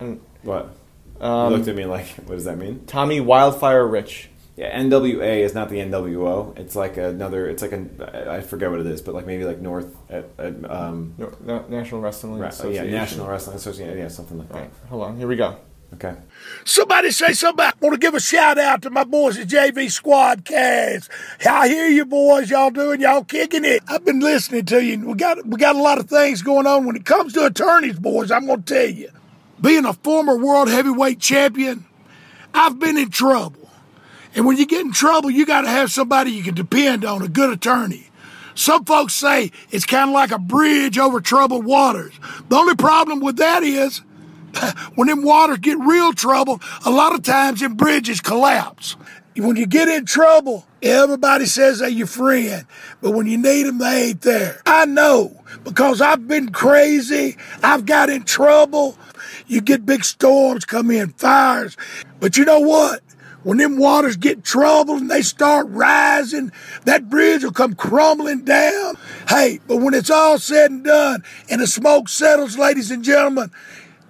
And 0.00 0.20
What? 0.42 0.70
um, 1.20 1.50
you 1.52 1.56
looked 1.58 1.68
at 1.68 1.76
me 1.76 1.84
like, 1.84 2.06
what 2.26 2.34
does 2.34 2.44
that 2.44 2.58
mean? 2.58 2.84
Tommy 2.86 3.20
Wildfire 3.20 3.86
Rich. 3.86 4.30
Yeah, 4.56 4.80
NWA 4.80 5.40
is 5.40 5.52
not 5.52 5.68
the 5.68 5.78
NWO. 5.78 6.56
It's 6.56 6.76
like 6.76 6.96
another. 6.96 7.48
It's 7.48 7.60
like 7.60 7.72
a. 7.72 8.30
I 8.30 8.40
forget 8.40 8.70
what 8.70 8.78
it 8.78 8.86
is, 8.86 9.02
but 9.02 9.12
like 9.12 9.26
maybe 9.26 9.44
like 9.44 9.58
North. 9.60 9.92
At, 10.08 10.26
at, 10.38 10.70
um, 10.70 11.14
No, 11.44 11.64
National 11.68 12.00
Wrestling 12.00 12.38
ra- 12.38 12.52
oh, 12.60 12.68
yeah, 12.68 12.84
National 12.84 13.26
Wrestling 13.26 13.56
Association. 13.56 13.98
Yeah, 13.98 14.06
something 14.06 14.38
like 14.38 14.48
All 14.52 14.56
that. 14.58 14.62
right, 14.62 14.72
hold 14.88 15.02
on. 15.02 15.16
Here 15.18 15.26
we 15.26 15.34
go. 15.34 15.56
Okay. 15.94 16.16
Somebody 16.64 17.12
say. 17.12 17.34
I 17.46 17.72
want 17.80 17.94
to 17.94 17.98
give 17.98 18.14
a 18.14 18.20
shout 18.20 18.58
out 18.58 18.82
to 18.82 18.90
my 18.90 19.04
boys 19.04 19.38
at 19.38 19.46
JV 19.46 19.90
Squad 19.90 20.44
Cast. 20.44 21.08
I 21.48 21.68
hear 21.68 21.86
you 21.86 22.04
boys, 22.04 22.50
y'all 22.50 22.70
doing, 22.70 23.00
y'all 23.00 23.22
kicking 23.22 23.64
it. 23.64 23.82
I've 23.86 24.04
been 24.04 24.18
listening 24.18 24.64
to 24.66 24.82
you. 24.82 25.06
We 25.06 25.14
got 25.14 25.46
we 25.46 25.56
got 25.56 25.76
a 25.76 25.82
lot 25.82 25.98
of 25.98 26.08
things 26.08 26.42
going 26.42 26.66
on 26.66 26.84
when 26.84 26.96
it 26.96 27.04
comes 27.04 27.32
to 27.34 27.46
attorneys, 27.46 27.98
boys. 27.98 28.32
I'm 28.32 28.46
gonna 28.46 28.62
tell 28.62 28.88
you, 28.88 29.10
being 29.60 29.84
a 29.84 29.92
former 29.92 30.36
world 30.36 30.68
heavyweight 30.68 31.20
champion, 31.20 31.84
I've 32.52 32.80
been 32.80 32.98
in 32.98 33.10
trouble. 33.10 33.70
And 34.34 34.44
when 34.46 34.56
you 34.56 34.66
get 34.66 34.80
in 34.80 34.92
trouble, 34.92 35.30
you 35.30 35.46
got 35.46 35.60
to 35.60 35.68
have 35.68 35.92
somebody 35.92 36.32
you 36.32 36.42
can 36.42 36.54
depend 36.54 37.04
on, 37.04 37.22
a 37.22 37.28
good 37.28 37.50
attorney. 37.50 38.08
Some 38.56 38.84
folks 38.84 39.14
say 39.14 39.52
it's 39.70 39.86
kind 39.86 40.10
of 40.10 40.14
like 40.14 40.32
a 40.32 40.40
bridge 40.40 40.98
over 40.98 41.20
troubled 41.20 41.64
waters. 41.64 42.14
The 42.48 42.56
only 42.56 42.74
problem 42.74 43.20
with 43.20 43.36
that 43.36 43.62
is 43.62 44.02
when 44.94 45.08
them 45.08 45.22
waters 45.22 45.58
get 45.58 45.78
real 45.78 46.12
trouble, 46.12 46.60
a 46.84 46.90
lot 46.90 47.14
of 47.14 47.22
times 47.22 47.60
them 47.60 47.74
bridges 47.74 48.20
collapse. 48.20 48.96
When 49.36 49.56
you 49.56 49.66
get 49.66 49.88
in 49.88 50.06
trouble, 50.06 50.64
everybody 50.80 51.46
says 51.46 51.80
they're 51.80 51.88
your 51.88 52.06
friend, 52.06 52.66
but 53.00 53.10
when 53.10 53.26
you 53.26 53.36
need 53.36 53.64
them, 53.64 53.78
they 53.78 54.10
ain't 54.10 54.20
there. 54.20 54.62
I 54.64 54.84
know 54.84 55.42
because 55.64 56.00
I've 56.00 56.28
been 56.28 56.50
crazy. 56.50 57.36
I've 57.62 57.84
got 57.84 58.10
in 58.10 58.22
trouble. 58.22 58.96
You 59.48 59.60
get 59.60 59.84
big 59.84 60.04
storms 60.04 60.64
come 60.64 60.90
in, 60.90 61.10
fires. 61.10 61.76
But 62.20 62.36
you 62.36 62.44
know 62.44 62.60
what? 62.60 63.02
When 63.44 63.58
them 63.58 63.76
waters 63.76 64.16
get 64.16 64.42
troubled 64.42 65.02
and 65.02 65.10
they 65.10 65.20
start 65.20 65.66
rising, 65.68 66.50
that 66.86 67.10
bridge 67.10 67.44
will 67.44 67.52
come 67.52 67.74
crumbling 67.74 68.42
down. 68.44 68.96
Hey, 69.28 69.60
but 69.68 69.76
when 69.76 69.92
it's 69.92 70.10
all 70.10 70.38
said 70.38 70.70
and 70.70 70.82
done 70.82 71.22
and 71.50 71.60
the 71.60 71.66
smoke 71.66 72.08
settles, 72.08 72.56
ladies 72.56 72.90
and 72.90 73.04
gentlemen, 73.04 73.50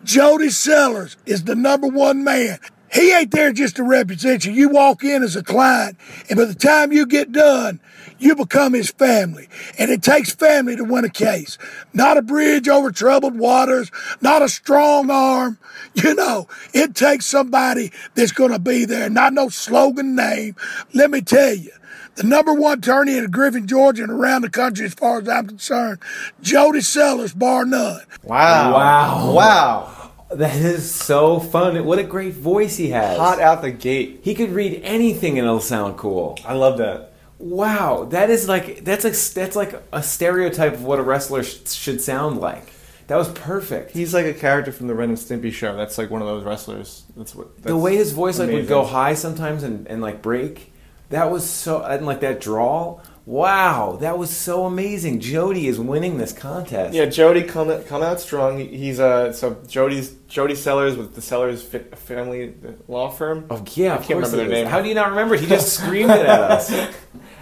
Jody 0.04 0.50
Sellers 0.50 1.16
is 1.26 1.44
the 1.44 1.54
number 1.54 1.88
one 1.88 2.24
man. 2.24 2.58
He 2.92 3.12
ain't 3.12 3.32
there 3.32 3.52
just 3.52 3.76
to 3.76 3.82
represent 3.82 4.44
you. 4.44 4.52
You 4.52 4.68
walk 4.68 5.02
in 5.02 5.24
as 5.24 5.34
a 5.34 5.42
client, 5.42 5.96
and 6.30 6.38
by 6.38 6.44
the 6.44 6.54
time 6.54 6.92
you 6.92 7.06
get 7.06 7.32
done, 7.32 7.80
you 8.18 8.36
become 8.36 8.72
his 8.72 8.90
family. 8.90 9.48
And 9.78 9.90
it 9.90 10.02
takes 10.02 10.32
family 10.32 10.76
to 10.76 10.84
win 10.84 11.04
a 11.04 11.10
case. 11.10 11.58
Not 11.92 12.18
a 12.18 12.22
bridge 12.22 12.68
over 12.68 12.92
troubled 12.92 13.36
waters, 13.36 13.90
not 14.20 14.42
a 14.42 14.48
strong 14.48 15.10
arm. 15.10 15.58
You 15.96 16.14
know, 16.14 16.48
it 16.72 16.94
takes 16.96 17.24
somebody 17.24 17.92
that's 18.14 18.32
going 18.32 18.50
to 18.50 18.58
be 18.58 18.84
there, 18.84 19.08
not 19.08 19.32
no 19.32 19.48
slogan 19.48 20.16
name. 20.16 20.56
Let 20.92 21.10
me 21.10 21.20
tell 21.20 21.54
you, 21.54 21.70
the 22.16 22.22
number 22.24 22.52
one 22.52 22.78
attorney 22.78 23.16
in 23.16 23.30
Griffin, 23.30 23.66
Georgia, 23.66 24.02
and 24.02 24.12
around 24.12 24.42
the 24.42 24.50
country, 24.50 24.86
as 24.86 24.94
far 24.94 25.20
as 25.20 25.28
I'm 25.28 25.46
concerned, 25.46 25.98
Jody 26.42 26.80
Sellers, 26.80 27.34
bar 27.34 27.64
none. 27.64 28.02
Wow. 28.22 28.72
Wow. 28.74 29.32
Wow. 29.34 30.10
That 30.30 30.56
is 30.56 30.90
so 30.90 31.38
fun. 31.38 31.84
What 31.84 31.98
a 31.98 32.02
great 32.02 32.34
voice 32.34 32.76
he 32.76 32.90
has. 32.90 33.18
Hot 33.18 33.40
out 33.40 33.62
the 33.62 33.70
gate. 33.70 34.20
He 34.22 34.34
could 34.34 34.50
read 34.50 34.80
anything 34.82 35.38
and 35.38 35.46
it'll 35.46 35.60
sound 35.60 35.96
cool. 35.96 36.38
I 36.44 36.54
love 36.54 36.78
that. 36.78 37.12
Wow, 37.38 38.04
that 38.04 38.30
is 38.30 38.48
like 38.48 38.84
that's 38.84 39.04
like 39.04 39.14
that's 39.14 39.56
like 39.56 39.82
a 39.92 40.02
stereotype 40.02 40.72
of 40.74 40.84
what 40.84 40.98
a 40.98 41.02
wrestler 41.02 41.42
sh- 41.42 41.58
should 41.66 42.00
sound 42.00 42.40
like. 42.40 42.72
That 43.08 43.16
was 43.16 43.28
perfect. 43.28 43.90
He's 43.90 44.14
like 44.14 44.24
a 44.24 44.32
character 44.32 44.72
from 44.72 44.86
the 44.86 44.94
Ren 44.94 45.10
and 45.10 45.18
Stimpy 45.18 45.52
show. 45.52 45.76
That's 45.76 45.98
like 45.98 46.10
one 46.10 46.22
of 46.22 46.28
those 46.28 46.44
wrestlers. 46.44 47.04
That's 47.16 47.34
what. 47.34 47.54
That's 47.56 47.66
the 47.66 47.76
way 47.76 47.96
his 47.96 48.12
voice 48.12 48.38
like 48.38 48.50
would 48.50 48.66
go 48.66 48.84
high 48.84 49.14
sometimes 49.14 49.62
and, 49.62 49.86
and 49.88 50.00
like 50.00 50.22
break, 50.22 50.72
that 51.10 51.30
was 51.30 51.48
so 51.48 51.82
and 51.82 52.06
like 52.06 52.20
that 52.20 52.40
draw. 52.40 53.00
Wow, 53.26 53.96
that 54.02 54.18
was 54.18 54.28
so 54.28 54.66
amazing. 54.66 55.20
Jody 55.20 55.66
is 55.66 55.80
winning 55.80 56.18
this 56.18 56.32
contest. 56.32 56.92
Yeah, 56.94 57.06
Jody 57.06 57.42
come 57.42 57.82
come 57.84 58.02
out 58.02 58.20
strong. 58.20 58.58
He's 58.58 59.00
uh 59.00 59.32
so 59.32 59.56
Jody's 59.66 60.10
Jody 60.28 60.54
Sellers 60.54 60.96
with 60.96 61.14
the 61.14 61.22
Sellers 61.22 61.62
fi- 61.62 61.78
family 61.78 62.54
law 62.86 63.08
firm. 63.10 63.46
Oh 63.50 63.64
yeah, 63.74 63.94
I 63.94 63.96
can't 63.96 64.10
remember 64.16 64.36
their 64.36 64.46
is. 64.46 64.52
name. 64.52 64.66
How 64.66 64.82
do 64.82 64.88
you 64.88 64.94
not 64.94 65.08
remember? 65.10 65.36
He 65.36 65.46
just 65.46 65.72
screamed 65.72 66.10
it 66.10 66.26
at 66.26 66.40
us. 66.50 66.72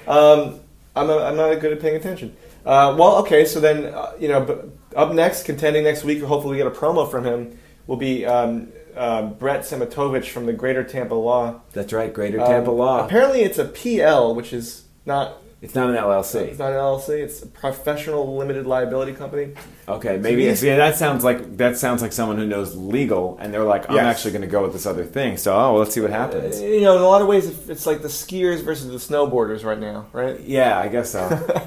Um, 0.05 0.59
I'm 0.97 1.09
a, 1.09 1.19
I'm 1.19 1.37
not 1.37 1.55
good 1.61 1.73
at 1.73 1.81
paying 1.81 1.95
attention. 1.95 2.37
Uh, 2.67 2.95
well, 2.99 3.19
okay, 3.19 3.45
so 3.45 3.61
then 3.61 3.85
uh, 3.95 4.13
you 4.19 4.27
know, 4.27 4.41
but 4.45 4.69
up 4.97 5.13
next, 5.13 5.45
contending 5.45 5.85
next 5.85 6.03
week, 6.03 6.21
hopefully 6.23 6.53
we 6.53 6.57
get 6.59 6.67
a 6.67 6.73
promo 6.73 7.09
from 7.09 7.25
him. 7.25 7.57
Will 7.87 7.97
be 7.97 8.27
um, 8.27 8.73
uh, 8.97 9.23
Brett 9.23 9.61
Semitovich 9.63 10.29
from 10.31 10.47
the 10.47 10.53
Greater 10.53 10.85
Tampa 10.85 11.15
Law. 11.15 11.61
That's 11.73 11.93
right, 11.93 12.13
Greater 12.13 12.41
Um, 12.41 12.47
Tampa 12.49 12.71
Law. 12.71 13.05
Apparently, 13.05 13.43
it's 13.43 13.59
a 13.59 13.65
PL, 13.65 14.35
which 14.35 14.53
is 14.53 14.85
not 15.07 15.39
It's 15.61 15.77
not 15.77 15.91
an 15.91 15.95
LLC. 15.97 16.41
It's 16.49 16.59
not 16.59 16.73
an 16.73 16.79
LLC. 16.79 17.11
It's 17.23 17.41
a 17.43 17.47
professional 17.47 18.37
limited 18.37 18.67
liability 18.67 19.13
company. 19.13 19.53
Okay, 19.89 20.17
maybe 20.19 20.45
these- 20.49 20.63
yeah, 20.65 20.77
that 20.77 20.97
sounds 20.97 21.23
like 21.23 21.57
that 21.59 21.77
sounds 21.77 22.03
like 22.03 22.13
someone 22.13 22.37
who 22.37 22.47
knows 22.47 22.75
legal, 22.75 23.39
and 23.41 23.55
they're 23.55 23.63
like, 23.63 23.89
I'm 23.89 23.95
Yes. 23.97 24.05
actually 24.07 24.33
going 24.33 24.43
to 24.43 24.49
go 24.49 24.63
with 24.63 24.73
this 24.73 24.87
other 24.87 25.05
thing. 25.05 25.37
So, 25.37 25.55
oh, 25.55 25.71
well, 25.73 25.79
let's 25.79 25.95
see 25.95 26.01
what 26.01 26.11
happens. 26.11 26.61
You 26.61 26.81
know, 26.81 26.97
in 26.97 27.03
a 27.03 27.07
lot 27.07 27.23
of 27.23 27.29
ways, 27.29 27.69
it's 27.69 27.87
like 27.87 28.03
the 28.03 28.09
skiers 28.09 28.61
versus 28.65 28.89
the 28.91 29.15
snowboarders 29.15 29.65
right 29.65 29.79
now, 29.79 30.07
right? 30.13 30.41
Yeah, 30.41 30.77
I 30.79 30.89
guess 30.89 31.11
so. 31.11 31.23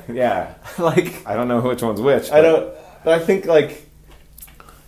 yeah, 0.11 0.55
like 0.77 1.25
I 1.25 1.35
don't 1.35 1.47
know 1.47 1.61
which 1.61 1.81
one's 1.81 2.01
which. 2.01 2.31
I 2.31 2.41
don't. 2.41 2.73
But 3.05 3.21
I 3.21 3.23
think 3.23 3.45
like 3.45 3.84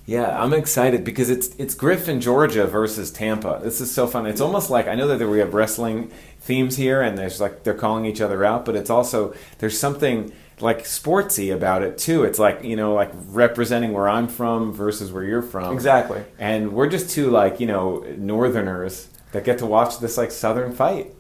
Yeah, 0.08 0.42
I'm 0.42 0.54
excited 0.54 1.04
because 1.04 1.30
it's 1.30 1.50
it's 1.58 1.76
Griffin, 1.76 2.22
Georgia 2.22 2.66
versus 2.66 3.12
Tampa. 3.12 3.60
This 3.62 3.82
is 3.82 3.94
so 3.94 4.08
fun. 4.08 4.26
It's 4.26 4.40
almost 4.40 4.70
like 4.70 4.88
I 4.88 4.96
know 4.96 5.06
that 5.06 5.28
we 5.28 5.40
have 5.40 5.54
wrestling 5.54 6.10
themes 6.40 6.78
here, 6.78 7.02
and 7.02 7.18
there's 7.18 7.42
like 7.42 7.64
they're 7.64 7.74
calling 7.74 8.06
each 8.06 8.22
other 8.22 8.46
out, 8.46 8.64
but 8.64 8.78
it's 8.78 8.90
also 8.90 9.34
there's 9.58 9.78
something 9.78 10.32
like 10.62 10.86
sportsy 10.86 11.54
about 11.54 11.84
it 11.84 11.98
too. 11.98 12.24
It's 12.24 12.40
like 12.40 12.64
you 12.64 12.78
know 12.78 12.94
like 12.94 13.12
representing 13.14 13.92
where 13.92 14.08
I'm 14.08 14.30
from 14.30 14.72
versus 14.72 15.12
where 15.12 15.26
you're 15.26 15.42
from. 15.42 15.74
exactly. 15.74 16.24
And 16.40 16.72
we're 16.72 16.88
just 16.88 17.10
two 17.10 17.30
like 17.30 17.60
you 17.60 17.68
know 17.68 17.98
northerners 18.18 19.10
that 19.34 19.44
get 19.44 19.58
to 19.58 19.66
watch 19.66 20.00
this 20.00 20.18
like 20.18 20.32
southern 20.32 20.72
fight. 20.72 21.14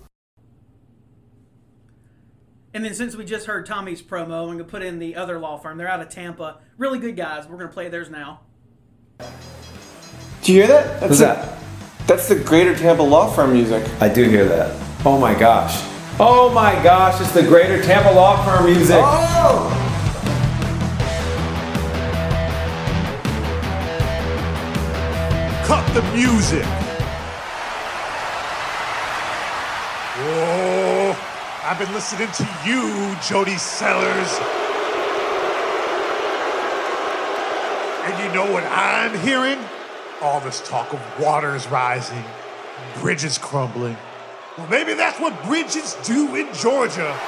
And 2.73 2.85
then 2.85 2.93
since 2.93 3.17
we 3.17 3.25
just 3.25 3.47
heard 3.47 3.65
Tommy's 3.65 4.01
promo, 4.01 4.43
I'm 4.43 4.45
going 4.45 4.57
to 4.59 4.63
put 4.63 4.81
in 4.81 4.99
the 4.99 5.17
other 5.17 5.39
law 5.39 5.57
firm. 5.57 5.77
They're 5.77 5.89
out 5.89 5.99
of 5.99 6.07
Tampa. 6.07 6.59
Really 6.77 6.99
good 6.99 7.17
guys. 7.17 7.47
We're 7.47 7.57
going 7.57 7.67
to 7.67 7.73
play 7.73 7.89
theirs 7.89 8.09
now. 8.09 8.41
Do 9.19 10.53
you 10.53 10.61
hear 10.61 10.67
that? 10.67 11.01
That's 11.01 11.07
Who's 11.09 11.19
the, 11.19 11.25
that? 11.25 11.57
That's 12.07 12.27
the 12.29 12.35
Greater 12.35 12.73
Tampa 12.73 13.01
Law 13.01 13.29
Firm 13.29 13.51
music. 13.51 13.85
I 13.99 14.07
do 14.07 14.23
hear 14.23 14.45
that. 14.45 14.73
Oh 15.05 15.17
my 15.19 15.37
gosh. 15.37 15.83
Oh 16.19 16.49
my 16.53 16.73
gosh! 16.81 17.19
It's 17.21 17.31
the 17.31 17.43
Greater 17.43 17.81
Tampa 17.83 18.11
Law 18.11 18.43
Firm 18.45 18.65
music. 18.65 18.95
Oh! 18.97 19.73
Cut 25.67 25.85
the 25.93 26.01
music. 26.15 26.65
Oh, 30.19 31.15
I've 31.65 31.77
been 31.77 31.93
listening 31.93 32.29
to 32.31 32.47
you, 32.65 33.15
Jody 33.21 33.57
Sellers. 33.57 34.66
And 38.07 38.23
you 38.23 38.33
know 38.33 38.49
what 38.53 38.63
I'm 38.63 39.19
hearing? 39.19 39.59
All 40.21 40.39
this 40.39 40.65
talk 40.65 40.93
of 40.93 41.19
waters 41.19 41.67
rising, 41.67 42.23
bridges 43.01 43.37
crumbling. 43.37 43.97
Well, 44.57 44.67
maybe 44.67 44.93
that's 44.93 45.19
what 45.19 45.43
bridges 45.43 45.97
do 46.05 46.33
in 46.37 46.47
Georgia. 46.53 47.19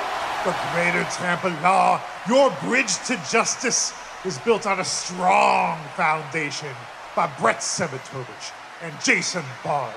The 0.46 0.56
Greater 0.72 1.04
Tampa 1.12 1.50
Law, 1.62 2.02
your 2.30 2.50
bridge 2.64 2.96
to 3.08 3.22
justice, 3.30 3.94
is 4.24 4.38
built 4.38 4.66
on 4.66 4.80
a 4.80 4.86
strong 4.86 5.84
foundation 5.98 6.74
by 7.14 7.30
Brett 7.38 7.58
Semitovich 7.58 8.54
and 8.82 8.94
Jason 9.04 9.44
Bard, 9.66 9.94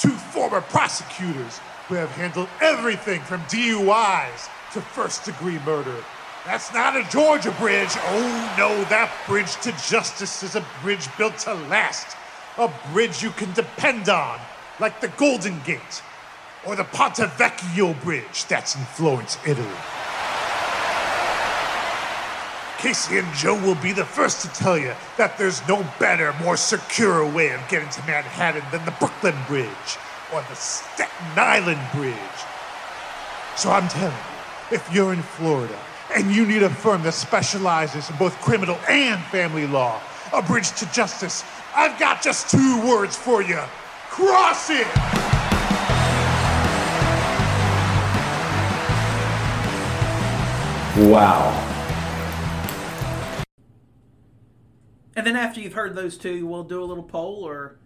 two 0.00 0.10
former 0.10 0.60
prosecutors 0.60 1.60
who 1.86 1.94
have 1.94 2.10
handled 2.10 2.48
everything 2.60 3.20
from 3.20 3.42
DUIs 3.42 4.48
to 4.72 4.80
first 4.80 5.24
degree 5.24 5.60
murder. 5.60 6.02
That's 6.46 6.72
not 6.72 6.96
a 6.96 7.02
Georgia 7.10 7.50
bridge. 7.58 7.90
Oh 7.92 8.54
no, 8.56 8.84
that 8.84 9.10
bridge 9.26 9.56
to 9.62 9.72
justice 9.88 10.44
is 10.44 10.54
a 10.54 10.64
bridge 10.80 11.08
built 11.18 11.38
to 11.38 11.54
last. 11.54 12.16
A 12.56 12.72
bridge 12.92 13.20
you 13.20 13.30
can 13.30 13.52
depend 13.52 14.08
on, 14.08 14.38
like 14.78 15.00
the 15.00 15.08
Golden 15.08 15.60
Gate 15.64 16.02
or 16.64 16.76
the 16.76 16.84
Ponte 16.84 17.16
Vecchio 17.16 18.00
Bridge 18.00 18.44
that's 18.44 18.76
in 18.76 18.82
Florence, 18.82 19.38
Italy. 19.44 19.66
Casey 22.78 23.18
and 23.18 23.34
Joe 23.34 23.60
will 23.66 23.82
be 23.82 23.92
the 23.92 24.04
first 24.04 24.42
to 24.42 24.48
tell 24.48 24.78
you 24.78 24.92
that 25.18 25.36
there's 25.38 25.66
no 25.66 25.84
better, 25.98 26.32
more 26.40 26.56
secure 26.56 27.28
way 27.28 27.50
of 27.50 27.68
getting 27.68 27.88
to 27.88 28.06
Manhattan 28.06 28.62
than 28.70 28.84
the 28.84 28.94
Brooklyn 29.00 29.34
Bridge 29.48 29.98
or 30.32 30.44
the 30.48 30.54
Staten 30.54 31.10
Island 31.34 31.80
Bridge. 31.92 32.38
So 33.56 33.70
I'm 33.70 33.88
telling 33.88 34.14
you, 34.14 34.76
if 34.76 34.88
you're 34.94 35.12
in 35.12 35.22
Florida 35.22 35.76
and 36.16 36.34
you 36.34 36.46
need 36.46 36.62
a 36.62 36.70
firm 36.70 37.02
that 37.02 37.12
specializes 37.12 38.08
in 38.08 38.16
both 38.16 38.34
criminal 38.40 38.78
and 38.88 39.22
family 39.24 39.66
law, 39.66 40.00
a 40.32 40.40
bridge 40.40 40.72
to 40.72 40.90
justice, 40.90 41.44
I've 41.74 41.98
got 41.98 42.22
just 42.22 42.50
two 42.50 42.88
words 42.88 43.14
for 43.14 43.42
you. 43.42 43.60
Cross 44.08 44.70
it! 44.70 44.86
Wow. 51.10 51.52
And 55.14 55.26
then 55.26 55.36
after 55.36 55.60
you've 55.60 55.74
heard 55.74 55.94
those 55.94 56.16
two, 56.16 56.46
we'll 56.46 56.64
do 56.64 56.82
a 56.82 56.86
little 56.86 57.02
poll, 57.02 57.46
or 57.46 57.76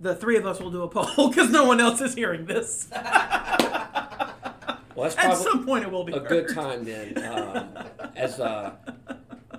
the 0.00 0.14
three 0.14 0.36
of 0.36 0.46
us 0.46 0.60
will 0.60 0.70
do 0.70 0.84
a 0.84 0.88
poll 0.88 1.28
because 1.28 1.50
no 1.50 1.64
one 1.64 1.80
else 1.80 2.00
is 2.00 2.14
hearing 2.14 2.46
this. 2.46 2.88
Well, 4.94 5.04
that's 5.04 5.16
At 5.16 5.24
probably 5.24 5.44
some 5.44 5.64
point, 5.64 5.84
it 5.84 5.90
will 5.90 6.04
be 6.04 6.12
a 6.12 6.20
good 6.20 6.48
time 6.54 6.84
then. 6.84 7.16
Um, 7.24 7.68
as 8.16 8.40
uh, 8.40 8.74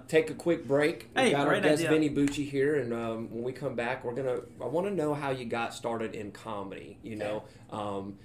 take 0.08 0.30
a 0.30 0.34
quick 0.34 0.68
break. 0.68 1.10
We 1.16 1.22
Hey, 1.22 1.32
got 1.32 1.48
our 1.48 1.60
guest 1.60 1.86
idea. 1.86 1.90
Vinny 1.90 2.10
Bucci 2.10 2.50
here, 2.50 2.76
and 2.76 2.94
um, 2.94 3.32
when 3.32 3.44
we 3.44 3.54
come 3.54 3.76
back, 3.76 4.04
we're 4.04 4.14
gonna. 4.14 4.42
I 4.62 4.66
want 4.68 4.88
to 4.88 4.94
know 4.94 5.14
how 5.14 5.32
you 5.32 5.46
got 5.46 5.74
started 5.74 6.14
in 6.16 6.32
comedy. 6.32 6.98
You 7.02 7.16
know, 7.16 7.44
um, 7.70 8.18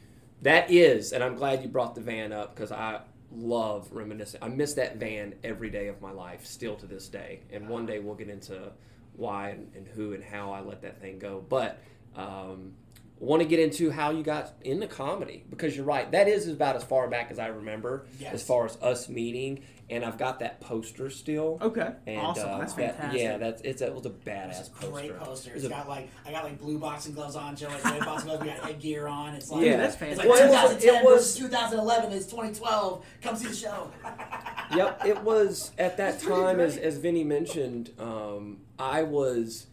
that 0.43 0.71
is, 0.71 1.13
and 1.13 1.23
I'm 1.23 1.37
glad 1.37 1.63
you 1.63 1.69
brought 1.69 1.95
the 1.95 2.01
van 2.01 2.33
up 2.33 2.55
because 2.55 2.73
I 2.73 3.01
love 3.33 3.89
reminiscing. 3.93 4.43
I 4.43 4.49
miss 4.49 4.75
that 4.75 4.97
van 4.97 5.35
every 5.45 5.71
day 5.71 5.89
of 5.89 6.01
my 6.01 6.11
life, 6.13 6.45
still 6.45 6.75
to 6.77 6.87
this 6.87 7.09
day. 7.09 7.41
And 7.53 7.69
one 7.69 7.87
day 7.87 7.99
we'll 7.99 8.15
get 8.15 8.29
into 8.29 8.73
why 9.15 9.51
and, 9.51 9.71
and 9.75 9.87
who 9.89 10.13
and 10.13 10.23
how 10.23 10.53
I 10.53 10.61
let 10.61 10.83
that 10.83 11.01
thing 11.01 11.19
go. 11.19 11.45
But 11.49 11.81
um, 12.17 12.73
want 13.19 13.41
to 13.43 13.49
get 13.49 13.59
into 13.59 13.91
how 13.91 14.11
you 14.11 14.23
got 14.23 14.53
into 14.63 14.87
comedy 14.87 15.45
because 15.49 15.75
you're 15.75 15.87
right. 15.87 16.11
That 16.13 16.29
is 16.29 16.49
about 16.49 16.77
as 16.77 16.85
far 16.85 17.09
back 17.09 17.31
as 17.31 17.39
I 17.39 17.47
remember, 17.47 18.07
Yes. 18.21 18.35
as 18.35 18.43
far 18.43 18.67
as 18.67 18.77
us 18.83 19.09
meeting. 19.09 19.63
And 19.89 20.05
I've 20.05 20.19
got 20.19 20.41
that 20.41 20.61
poster 20.61 21.09
still. 21.11 21.59
Okay. 21.63 21.89
And, 22.09 22.21
Awesome. 22.21 22.49
uh, 22.51 22.59
That's 22.59 22.73
that- 22.75 22.97
fantastic. 22.97 23.23
yeah, 23.23 23.39
that's 23.39 23.63
it's 23.63 23.81
a, 23.83 23.87
it 23.87 23.95
was 23.95 24.05
a 24.05 24.11
badass 24.11 24.59
It's 24.59 24.69
a 24.69 24.73
poster. 24.73 24.91
great 24.91 25.19
poster. 25.21 25.51
It 25.51 25.55
It's 25.55 25.63
was 25.63 25.71
a- 25.73 25.75
got 25.77 25.89
like 25.89 26.09
I 26.27 26.33
got 26.33 26.43
like 26.43 26.59
blue 26.59 26.79
boxing 26.81 27.15
gloves 27.15 27.37
on. 27.37 27.55
Joe 27.55 27.69
has 27.69 27.85
red 27.85 28.01
boxing 28.01 28.27
gloves. 28.29 28.43
We 28.43 28.49
got 28.49 28.59
headgear 28.59 29.07
on. 29.07 29.35
It's 29.37 29.49
like 29.49 29.65
Yeah, 29.65 29.77
that's 29.77 29.93
It's 29.95 30.01
fantastic. 30.01 30.29
like 30.29 30.39
Well, 30.41 30.49
it 30.49 30.51
was- 30.51 30.83
2010 30.83 30.95
it 30.97 31.05
was- 31.05 31.35
2011 31.37 32.13
is 32.13 32.27
2012. 32.27 33.05
Come 33.23 33.37
see 33.37 33.47
the 33.47 33.55
show. 33.55 33.91
yep, 34.77 35.05
it 35.07 35.23
was 35.23 35.71
at 35.79 35.97
that 35.99 36.15
It's 36.17 36.25
pretty 36.25 36.41
time, 36.41 36.59
as, 36.59 36.77
as 36.77 36.99
Vinny 36.99 37.23
mentioned, 37.23 37.93
um, 38.01 38.59
I 38.81 39.05
was 39.05 39.69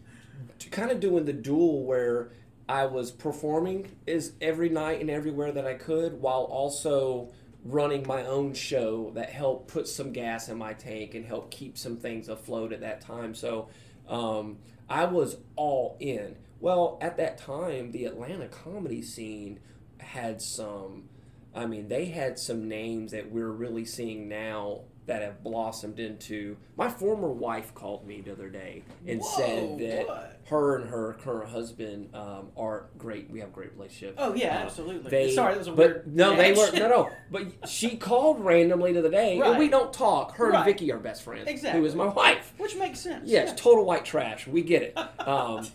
kind 0.69 0.91
of 0.91 0.99
doing 0.99 1.25
the 1.25 1.33
duel 1.33 1.83
where 1.85 2.29
I 2.67 2.85
was 2.85 3.11
performing 3.11 3.91
is 4.05 4.33
every 4.41 4.69
night 4.69 5.01
and 5.01 5.09
everywhere 5.09 5.51
that 5.51 5.67
I 5.67 5.73
could, 5.73 6.21
while 6.21 6.43
also 6.43 7.31
running 7.65 8.05
my 8.07 8.25
own 8.25 8.53
show 8.53 9.11
that 9.15 9.29
helped 9.29 9.67
put 9.67 9.87
some 9.87 10.11
gas 10.11 10.49
in 10.49 10.57
my 10.57 10.73
tank 10.73 11.15
and 11.15 11.25
help 11.25 11.49
keep 11.51 11.77
some 11.77 11.97
things 11.97 12.27
afloat 12.27 12.73
at 12.73 12.81
that 12.81 13.01
time. 13.01 13.35
So 13.35 13.69
um, 14.07 14.57
I 14.89 15.05
was 15.05 15.37
all 15.55 15.97
in. 15.99 16.35
Well, 16.59 16.97
at 17.01 17.17
that 17.17 17.37
time, 17.37 17.91
the 17.91 18.05
Atlanta 18.05 18.47
comedy 18.47 19.01
scene 19.01 19.59
had 19.97 20.41
some. 20.41 21.09
I 21.55 21.65
mean, 21.65 21.87
they 21.87 22.05
had 22.05 22.39
some 22.39 22.67
names 22.67 23.11
that 23.11 23.31
we're 23.31 23.51
really 23.51 23.85
seeing 23.85 24.27
now 24.27 24.81
that 25.05 25.21
have 25.21 25.43
blossomed 25.43 25.99
into. 25.99 26.55
My 26.77 26.89
former 26.89 27.29
wife 27.29 27.73
called 27.75 28.07
me 28.07 28.21
the 28.21 28.31
other 28.31 28.49
day 28.49 28.83
and 29.05 29.19
Whoa, 29.19 29.37
said 29.37 29.79
that 29.79 30.07
what? 30.07 30.39
her 30.45 30.77
and 30.77 30.89
her 30.89 31.13
current 31.21 31.49
husband 31.49 32.15
um, 32.15 32.49
are 32.57 32.85
great. 32.97 33.29
We 33.29 33.39
have 33.41 33.49
a 33.49 33.51
great 33.51 33.73
relationship. 33.73 34.15
Oh, 34.17 34.33
yeah, 34.33 34.55
Uh, 34.57 34.59
absolutely. 34.63 35.09
They, 35.09 35.31
Sorry, 35.31 35.53
that 35.53 35.59
was 35.59 35.67
a 35.67 35.71
but 35.71 35.77
weird 35.77 36.15
no, 36.15 36.35
they 36.37 36.53
were 36.53 36.71
no, 36.73 36.87
no. 36.87 37.09
But 37.31 37.67
she 37.69 37.97
called 37.97 38.43
randomly 38.45 38.93
the 38.93 38.99
other 38.99 39.11
day, 39.11 39.39
and 39.41 39.57
we 39.57 39.67
don't 39.67 39.91
talk. 39.91 40.37
Her 40.37 40.49
Right. 40.51 40.55
and 40.57 40.65
Vicky 40.65 40.91
are 40.91 40.99
best 40.99 41.23
friends. 41.23 41.47
Exactly. 41.47 41.81
Who 41.81 41.85
is 41.85 41.95
my 41.95 42.07
wife? 42.07 42.53
Which 42.57 42.75
makes 42.75 42.99
sense. 42.99 43.29
Yeah, 43.29 43.41
it's 43.41 43.61
total 43.61 43.83
white 43.85 44.05
trash. 44.05 44.47
We 44.47 44.61
get 44.61 44.81
it. 44.83 44.97
Um, 45.19 45.65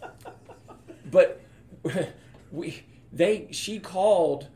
but 1.11 1.41
we 2.53 2.83
they 3.13 3.49
she 3.51 3.79
called 3.79 4.49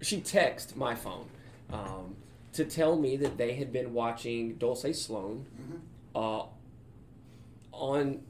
she 0.00 0.20
texted 0.20 0.76
my 0.76 0.94
phone 0.94 1.26
um, 1.72 2.14
to 2.54 2.64
tell 2.64 2.96
me 2.96 3.16
that 3.18 3.36
they 3.38 3.54
had 3.54 3.72
been 3.72 3.92
watching 3.92 4.54
Dulce 4.56 4.92
Sloan 5.00 5.46
uh, 6.14 6.44
on 7.72 8.20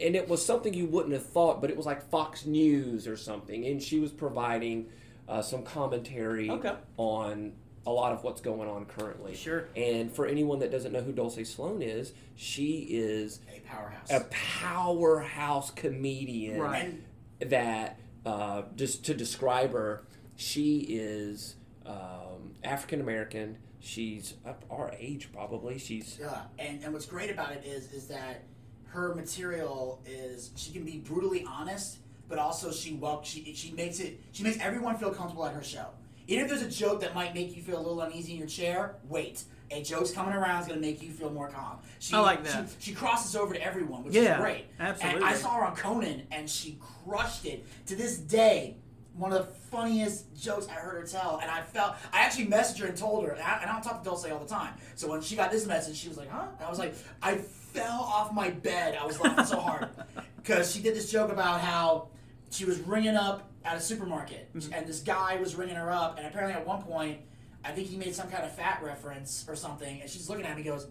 and 0.00 0.16
it 0.16 0.28
was 0.28 0.44
something 0.44 0.72
you 0.72 0.86
wouldn't 0.86 1.12
have 1.12 1.26
thought, 1.26 1.60
but 1.60 1.68
it 1.68 1.76
was 1.76 1.84
like 1.84 2.08
Fox 2.10 2.46
News 2.46 3.06
or 3.06 3.18
something, 3.18 3.66
and 3.66 3.82
she 3.82 4.00
was 4.00 4.10
providing 4.10 4.86
uh, 5.28 5.42
some 5.42 5.62
commentary 5.62 6.48
Okay. 6.50 6.72
on 6.96 7.52
a 7.86 7.90
lot 7.90 8.12
of 8.12 8.24
what's 8.24 8.40
going 8.40 8.66
on 8.68 8.86
currently. 8.86 9.34
Sure. 9.34 9.66
And 9.76 10.10
for 10.10 10.26
anyone 10.26 10.58
that 10.60 10.70
doesn't 10.70 10.92
know 10.92 11.02
who 11.02 11.12
Dulce 11.12 11.44
Sloan 11.46 11.82
is, 11.82 12.12
she 12.34 12.86
is 12.90 13.40
A 13.54 13.60
powerhouse. 13.60 14.10
a 14.10 14.20
powerhouse 14.30 15.70
comedian 15.70 16.58
Right. 16.60 16.94
that 17.40 17.98
uh, 18.24 18.62
just 18.76 19.04
to 19.06 19.14
describe 19.14 19.72
her 19.72 20.02
she 20.36 20.78
is 20.88 21.56
um, 21.86 22.54
african 22.64 23.00
american 23.00 23.56
she's 23.80 24.34
up 24.46 24.64
our 24.70 24.92
age 24.98 25.30
probably. 25.32 25.78
She's 25.78 26.18
Yeah, 26.20 26.42
and 26.58 26.82
and 26.82 26.92
what's 26.92 27.06
great 27.06 27.30
about 27.30 27.52
it 27.52 27.64
is 27.64 27.92
is 27.92 28.06
that 28.08 28.44
her 28.86 29.14
material 29.14 30.02
is 30.06 30.50
she 30.56 30.72
can 30.72 30.84
be 30.84 30.98
brutally 30.98 31.44
honest, 31.48 31.98
but 32.28 32.38
also 32.38 32.70
she 32.70 32.94
well 32.94 33.22
she 33.22 33.52
she 33.54 33.72
makes 33.72 34.00
it 34.00 34.20
she 34.32 34.42
makes 34.42 34.58
everyone 34.60 34.96
feel 34.96 35.10
comfortable 35.12 35.44
at 35.46 35.54
her 35.54 35.62
show. 35.62 35.86
Even 36.28 36.44
if 36.44 36.50
there's 36.50 36.62
a 36.62 36.70
joke 36.70 37.00
that 37.00 37.14
might 37.14 37.34
make 37.34 37.56
you 37.56 37.62
feel 37.62 37.78
a 37.78 37.82
little 37.82 38.00
uneasy 38.02 38.32
in 38.32 38.38
your 38.38 38.46
chair, 38.46 38.96
wait. 39.08 39.42
A 39.72 39.82
joke's 39.82 40.10
coming 40.10 40.34
around 40.34 40.62
is 40.62 40.66
going 40.68 40.80
to 40.80 40.84
make 40.86 41.00
you 41.00 41.10
feel 41.12 41.30
more 41.30 41.48
calm. 41.48 41.78
She, 42.00 42.12
I 42.14 42.18
like 42.18 42.42
that. 42.44 42.68
She, 42.80 42.90
she 42.90 42.92
crosses 42.92 43.36
over 43.36 43.54
to 43.54 43.62
everyone, 43.64 44.02
which 44.02 44.14
Yeah, 44.14 44.34
is 44.34 44.40
great. 44.40 44.64
absolutely. 44.80 45.22
And 45.22 45.30
I 45.30 45.34
saw 45.34 45.54
her 45.54 45.64
on 45.64 45.76
Conan, 45.76 46.26
and 46.32 46.50
she 46.50 46.76
crushed 47.04 47.46
it. 47.46 47.64
To 47.86 47.94
this 47.94 48.18
day, 48.18 48.78
one 49.14 49.32
of 49.32 49.46
the 49.46 49.52
funniest 49.70 50.34
jokes 50.40 50.66
I 50.68 50.72
heard 50.72 51.00
her 51.00 51.06
tell, 51.06 51.38
and 51.40 51.50
I 51.50 51.62
felt 51.62 51.94
I 52.12 52.20
actually 52.20 52.46
messaged 52.46 52.80
her 52.80 52.86
and 52.86 52.96
told 52.96 53.24
her, 53.24 53.30
and 53.30 53.42
I, 53.42 53.60
and 53.62 53.70
I 53.70 53.72
don't 53.72 53.82
talk 53.82 54.02
to 54.02 54.08
Dulce 54.08 54.30
all 54.30 54.38
the 54.38 54.46
time. 54.46 54.74
So 54.96 55.08
when 55.08 55.22
she 55.22 55.36
got 55.36 55.50
this 55.50 55.66
message, 55.66 55.96
she 55.96 56.08
was 56.08 56.16
like, 56.16 56.28
"Huh?" 56.28 56.46
And 56.58 56.66
I 56.66 56.68
was 56.68 56.78
like, 56.78 56.94
I 57.22 57.36
fell 57.36 58.00
off 58.00 58.32
my 58.32 58.50
bed. 58.50 58.98
I 59.00 59.06
was 59.06 59.20
laughing 59.20 59.44
so 59.44 59.60
hard 59.60 59.88
because 60.36 60.74
she 60.74 60.82
did 60.82 60.94
this 60.94 61.10
joke 61.10 61.30
about 61.30 61.60
how 61.60 62.08
she 62.50 62.64
was 62.64 62.78
ringing 62.80 63.16
up 63.16 63.48
at 63.64 63.76
a 63.76 63.80
supermarket, 63.80 64.52
mm-hmm. 64.54 64.72
and 64.72 64.86
this 64.86 65.00
guy 65.00 65.36
was 65.36 65.54
ringing 65.54 65.76
her 65.76 65.90
up, 65.90 66.18
and 66.18 66.26
apparently 66.26 66.54
at 66.54 66.66
one 66.66 66.82
point, 66.82 67.18
I 67.64 67.72
think 67.72 67.88
he 67.88 67.96
made 67.96 68.14
some 68.14 68.28
kind 68.28 68.44
of 68.44 68.54
fat 68.54 68.80
reference 68.82 69.44
or 69.48 69.54
something, 69.54 70.00
and 70.00 70.10
she's 70.10 70.28
looking 70.28 70.44
at 70.44 70.56
me, 70.56 70.62
and 70.62 70.70
goes. 70.70 70.86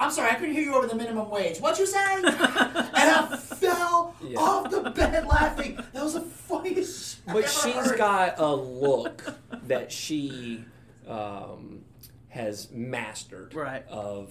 I'm 0.00 0.10
sorry, 0.12 0.30
I 0.30 0.34
couldn't 0.34 0.54
hear 0.54 0.62
you 0.64 0.74
over 0.76 0.86
the 0.86 0.94
minimum 0.94 1.28
wage. 1.28 1.58
What'd 1.58 1.78
you 1.78 1.86
say? 1.86 1.98
and 2.16 2.26
I 2.28 3.36
fell 3.36 4.14
Yeah. 4.22 4.38
off 4.38 4.70
the 4.70 4.90
bed 4.90 5.26
laughing. 5.26 5.76
That 5.92 6.04
was 6.04 6.14
the 6.14 6.20
funniest. 6.20 7.24
but 7.26 7.48
she's 7.48 7.74
heard. 7.74 7.98
got 7.98 8.38
a 8.38 8.54
look 8.54 9.24
that 9.66 9.90
she 9.90 10.64
um, 11.08 11.80
has 12.28 12.70
mastered 12.70 13.54
Right. 13.54 13.84
of 13.88 14.30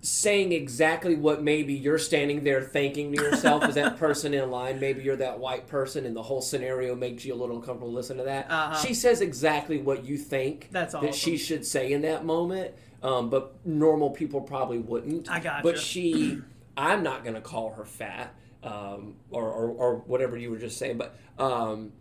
saying 0.00 0.52
exactly 0.52 1.16
what 1.16 1.42
maybe 1.42 1.74
you're 1.74 1.98
standing 1.98 2.44
there 2.44 2.62
thinking 2.62 3.12
to 3.12 3.22
yourself 3.22 3.64
as 3.64 3.74
that 3.74 3.98
person 3.98 4.32
in 4.32 4.48
line 4.50 4.78
maybe 4.80 5.02
you're 5.02 5.16
that 5.16 5.38
white 5.38 5.66
person 5.66 6.06
and 6.06 6.14
the 6.16 6.22
whole 6.22 6.40
scenario 6.40 6.94
makes 6.94 7.24
you 7.24 7.34
a 7.34 7.36
little 7.36 7.56
uncomfortable 7.56 7.92
listen 7.92 8.16
to 8.16 8.22
that 8.22 8.46
Uh-huh. 8.48 8.78
she 8.80 8.94
says 8.94 9.20
exactly 9.20 9.78
what 9.82 10.04
you 10.04 10.16
think 10.16 10.68
That's 10.70 10.94
that 10.94 11.14
she 11.14 11.36
should 11.36 11.66
say 11.66 11.92
in 11.92 12.02
that 12.02 12.24
moment 12.24 12.74
um, 13.02 13.30
but 13.30 13.54
normal 13.64 14.10
people 14.10 14.40
probably 14.40 14.78
wouldn't 14.78 15.30
I 15.30 15.40
gotcha. 15.40 15.62
but 15.62 15.78
she 15.78 16.40
i'm 16.76 17.02
not 17.02 17.22
going 17.24 17.34
to 17.34 17.40
call 17.40 17.72
her 17.74 17.84
fat 17.84 18.34
um, 18.64 19.14
or, 19.30 19.44
or, 19.48 19.68
or 19.70 19.96
whatever 20.06 20.36
you 20.36 20.50
were 20.50 20.58
just 20.58 20.78
saying 20.78 20.98
but 20.98 21.16
um, 21.38 21.92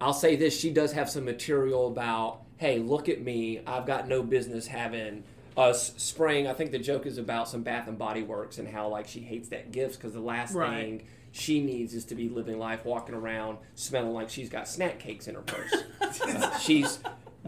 i'll 0.00 0.12
say 0.14 0.36
this 0.36 0.58
she 0.58 0.70
does 0.70 0.92
have 0.92 1.08
some 1.10 1.24
material 1.24 1.88
about 1.88 2.42
hey 2.58 2.78
look 2.78 3.08
at 3.08 3.20
me 3.22 3.60
i've 3.66 3.86
got 3.86 4.08
no 4.08 4.22
business 4.22 4.66
having 4.66 5.24
us 5.56 5.92
spraying 5.96 6.46
i 6.46 6.52
think 6.52 6.70
the 6.70 6.78
joke 6.78 7.06
is 7.06 7.16
about 7.18 7.48
some 7.48 7.62
bath 7.62 7.86
and 7.88 7.98
body 7.98 8.22
works 8.22 8.58
and 8.58 8.68
how 8.68 8.88
like 8.88 9.06
she 9.08 9.20
hates 9.20 9.48
that 9.48 9.72
gifts 9.72 9.96
because 9.96 10.12
the 10.12 10.20
last 10.20 10.54
Right. 10.54 10.70
thing 10.70 11.06
she 11.32 11.60
needs 11.60 11.92
is 11.92 12.04
to 12.06 12.14
be 12.14 12.28
living 12.30 12.58
life 12.58 12.84
walking 12.86 13.14
around 13.14 13.58
smelling 13.74 14.12
like 14.14 14.30
she's 14.30 14.48
got 14.48 14.66
snack 14.68 14.98
cakes 14.98 15.28
in 15.28 15.34
her 15.34 15.42
purse 15.42 15.74
Uh, 16.00 16.58
she's 16.58 16.98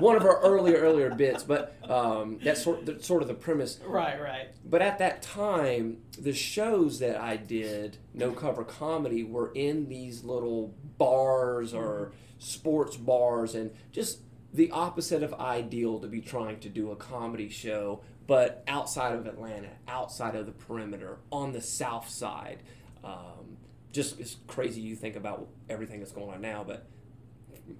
one 0.01 0.17
of 0.17 0.25
our 0.25 0.41
earlier 0.41 0.77
earlier 0.77 1.11
bits 1.15 1.43
but 1.43 1.77
um, 1.89 2.39
that's 2.43 2.63
sort, 2.63 2.85
that's 2.87 3.07
sort 3.07 3.23
of 3.23 3.29
the 3.29 3.35
premise 3.35 3.81
Right, 3.85 4.21
right. 4.21 4.49
but 4.65 4.83
at 4.83 4.99
that 4.99 5.23
time, 5.23 5.99
the 6.19 6.33
shows 6.33 6.99
that 6.99 7.21
I 7.21 7.37
did, 7.37 7.97
no 8.15 8.33
cover 8.33 8.65
comedy, 8.65 9.23
were 9.25 9.53
in 9.55 9.89
these 9.89 10.25
little 10.25 10.75
bars 10.99 11.73
or 11.73 12.13
sports 12.39 12.97
bars, 12.97 13.55
and 13.55 13.71
just 13.93 14.21
the 14.53 14.71
opposite 14.71 15.23
of 15.23 15.35
ideal 15.35 15.99
to 16.01 16.07
be 16.09 16.21
trying 16.21 16.59
to 16.61 16.69
do 16.69 16.91
a 16.91 16.97
comedy 16.97 17.49
show, 17.49 18.01
but 18.27 18.63
outside 18.69 19.15
of 19.15 19.27
Atlanta, 19.27 19.71
outside 19.87 20.35
of 20.35 20.47
the 20.47 20.53
perimeter, 20.53 21.19
on 21.31 21.53
the 21.53 21.61
south 21.61 22.09
side. 22.09 22.59
Um, 23.05 23.57
just 23.93 24.21
it's 24.21 24.37
crazy 24.47 24.81
you 24.83 24.95
think 24.97 25.17
about 25.17 25.49
everything 25.71 26.01
that's 26.01 26.13
going 26.13 26.31
on 26.31 26.41
now, 26.43 26.63
but 26.67 26.87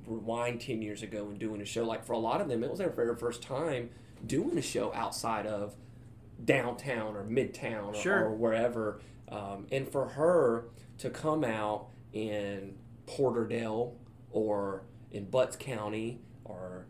rewind 0.07 0.61
10 0.61 0.83
years 0.83 1.03
ago 1.03 1.29
and 1.29 1.39
doing 1.39 1.61
a 1.61 1.65
show 1.65 1.85
like 1.85 2.05
for 2.05 2.13
a 2.13 2.19
lot 2.19 2.41
of 2.41 2.49
them 2.49 2.63
it 2.65 2.71
was 2.71 2.79
their 2.79 2.91
very 2.91 3.15
first 3.17 3.43
time 3.43 3.91
doing 4.27 4.57
a 4.59 4.63
show 4.63 4.93
outside 4.95 5.47
of 5.47 5.75
downtown 6.45 7.17
or 7.17 7.25
midtown 7.25 7.89
or, 7.89 7.95
Sure. 7.95 8.25
or 8.27 8.35
wherever 8.35 9.01
um, 9.29 9.67
and 9.73 9.89
for 9.89 10.09
her 10.09 10.69
to 10.99 11.11
come 11.11 11.45
out 11.45 11.89
in 12.13 12.75
porterdale 13.07 13.93
or 14.31 14.83
in 15.11 15.25
butts 15.25 15.57
county 15.57 16.21
or 16.45 16.87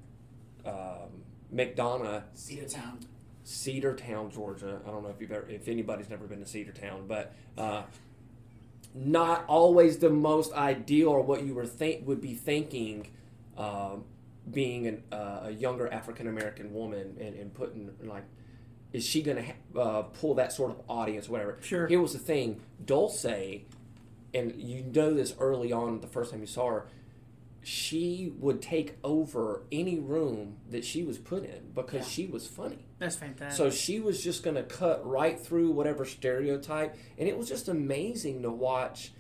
um, 0.65 1.23
mcdonough 1.55 2.23
Cedartown. 2.37 3.03
Cedartown, 3.45 4.31
Georgia. 4.33 4.81
I 4.87 4.91
don't 4.91 5.03
know 5.03 5.09
if 5.09 5.21
you've 5.21 5.33
ever, 5.33 5.49
if 5.49 5.69
anybody's 5.69 6.11
never 6.11 6.27
been 6.27 6.39
to 6.39 6.45
Cedartown, 6.45 7.09
but 7.09 7.35
uh, 7.57 7.83
not 9.07 9.45
always 9.47 9.99
the 9.99 10.11
most 10.11 10.53
ideal 10.53 11.09
or 11.09 11.21
what 11.23 11.45
you 11.45 11.55
were 11.55 11.67
think 11.67 12.07
would 12.07 12.21
be 12.21 12.35
thinking. 12.35 13.09
Um, 13.57 14.05
being 14.53 14.87
an, 14.87 15.03
uh, 15.13 15.41
a 15.45 15.51
younger 15.51 15.93
African 15.93 16.27
American 16.27 16.73
woman 16.73 17.17
and, 17.21 17.35
and 17.35 17.53
putting 17.55 17.91
like, 18.03 18.25
is 18.93 19.05
she 19.05 19.23
going 19.23 19.37
to 19.37 19.43
ha- 19.43 19.81
uh, 19.81 20.03
pull 20.03 20.35
that 20.35 20.53
sort 20.53 20.71
of 20.71 20.81
audience, 20.89 21.29
whatever? 21.29 21.59
Sure. 21.61 21.87
Here 21.87 22.01
was 22.01 22.13
the 22.13 22.19
thing, 22.19 22.61
Dulce, 22.85 23.25
and 24.35 24.55
you 24.57 24.83
know 24.83 25.13
this 25.13 25.35
early 25.39 25.73
on 25.73 26.01
the 26.01 26.07
first 26.07 26.31
time 26.31 26.41
you 26.41 26.47
saw 26.47 26.69
her 26.69 26.87
she 27.63 28.33
would 28.39 28.63
take 28.63 28.97
over 29.05 29.63
any 29.71 29.99
room 29.99 30.57
that 30.71 30.85
she 30.85 31.03
was 31.03 31.19
put 31.19 31.45
in 31.45 31.73
because 31.75 32.09
she 32.09 32.27
was 32.27 32.47
funny. 32.47 32.87
That's 32.99 33.17
fantastic. 33.17 33.57
So 33.57 33.71
she 33.71 34.01
was 34.01 34.23
just 34.23 34.43
going 34.43 34.57
to 34.57 34.63
cut 34.63 35.07
right 35.07 35.39
through 35.39 35.71
whatever 35.73 36.05
stereotype, 36.05 36.97
and 37.19 37.29
it 37.29 37.37
was 37.37 37.49
just 37.49 37.69
amazing 37.69 38.43
to 38.43 38.51
watch. 38.51 39.13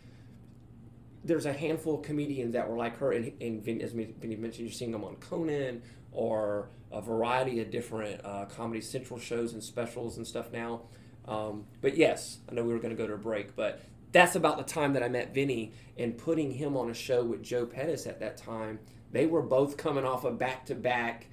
There's 1.24 1.46
a 1.46 1.52
handful 1.52 1.96
of 1.96 2.02
comedians 2.02 2.54
that 2.54 2.68
were 2.70 2.76
like 2.76 2.96
her, 2.98 3.12
and, 3.12 3.32
and 3.40 3.62
Vin, 3.62 3.82
as 3.82 3.92
Vinny 3.92 4.36
mentioned, 4.36 4.68
you're 4.68 4.72
seeing 4.72 4.92
them 4.92 5.04
on 5.04 5.16
Conan 5.16 5.82
or 6.12 6.70
a 6.90 7.00
variety 7.00 7.60
of 7.60 7.70
different 7.70 8.24
uh, 8.24 8.46
Comedy 8.46 8.80
Central 8.80 9.18
shows 9.18 9.52
and 9.52 9.62
specials 9.62 10.16
and 10.16 10.26
stuff 10.26 10.52
now. 10.52 10.82
Um, 11.26 11.66
but 11.82 11.96
yes, 11.96 12.38
I 12.50 12.54
know 12.54 12.64
we 12.64 12.72
were 12.72 12.78
going 12.78 12.96
to 12.96 13.00
go 13.00 13.06
to 13.06 13.14
a 13.14 13.18
break, 13.18 13.54
but 13.54 13.82
that's 14.12 14.34
about 14.36 14.56
the 14.58 14.64
time 14.64 14.92
that 14.94 15.02
I 15.02 15.08
met 15.08 15.34
Vinny 15.34 15.72
and 15.96 16.16
putting 16.16 16.52
him 16.52 16.76
on 16.76 16.90
a 16.90 16.94
show 16.94 17.24
with 17.24 17.42
Joe 17.42 17.66
Pettis 17.66 18.06
at 18.06 18.20
that 18.20 18.36
time. 18.36 18.78
They 19.12 19.26
were 19.26 19.42
both 19.42 19.76
coming 19.76 20.04
off 20.04 20.24
of 20.24 20.38
back 20.38 20.66
to 20.66 20.74
back 20.74 21.26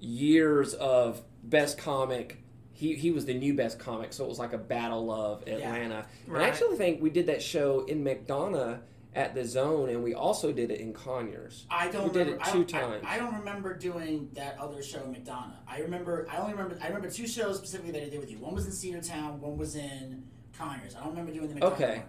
years 0.00 0.74
of 0.74 1.22
best 1.42 1.78
comic. 1.78 2.42
He, 2.72 2.94
he 2.94 3.10
was 3.10 3.26
the 3.26 3.34
new 3.34 3.54
best 3.54 3.78
comic, 3.78 4.12
so 4.12 4.24
it 4.24 4.28
was 4.28 4.38
like 4.38 4.52
a 4.52 4.58
battle 4.58 5.10
of 5.10 5.42
Atlanta. 5.48 6.06
And 6.28 6.36
I 6.36 6.46
actually 6.46 6.76
think 6.76 7.02
we 7.02 7.10
did 7.10 7.26
that 7.26 7.42
show 7.42 7.84
in 7.86 8.04
McDonough 8.04 8.80
at 9.14 9.34
the 9.34 9.44
Zone, 9.44 9.88
and 9.88 10.04
we 10.04 10.14
also 10.14 10.52
did 10.52 10.70
it 10.70 10.78
in 10.80 10.92
Conyers. 10.92 11.66
I 11.70 11.88
don't 11.90 12.04
We 12.04 12.10
did 12.10 12.26
remember. 12.28 12.44
it 12.44 12.52
two 12.52 12.60
I- 12.60 12.80
times. 12.80 13.04
I, 13.04 13.18
don't 13.18 13.34
remember 13.34 13.74
doing 13.76 14.28
that 14.34 14.56
other 14.60 14.80
show 14.82 15.02
in 15.02 15.12
McDonough. 15.14 15.56
I 15.66 15.80
remember. 15.80 16.28
I 16.30 16.36
only 16.36 16.52
remember. 16.52 16.78
I 16.80 16.86
remember 16.86 17.10
two 17.10 17.26
shows 17.26 17.56
specifically 17.58 17.90
that 17.92 18.02
I 18.02 18.08
did 18.10 18.20
with 18.20 18.30
you. 18.30 18.38
One 18.38 18.54
was 18.54 18.66
in 18.66 18.72
Cedartown. 18.72 19.40
One 19.40 19.56
was 19.58 19.74
in 19.74 20.22
Conyers. 20.58 20.94
I 20.96 21.00
don't 21.00 21.10
remember 21.10 21.32
doing 21.32 21.48
the 21.54 21.60
McDonough 21.60 21.72
Okay. 21.72 21.96
one. 21.98 22.06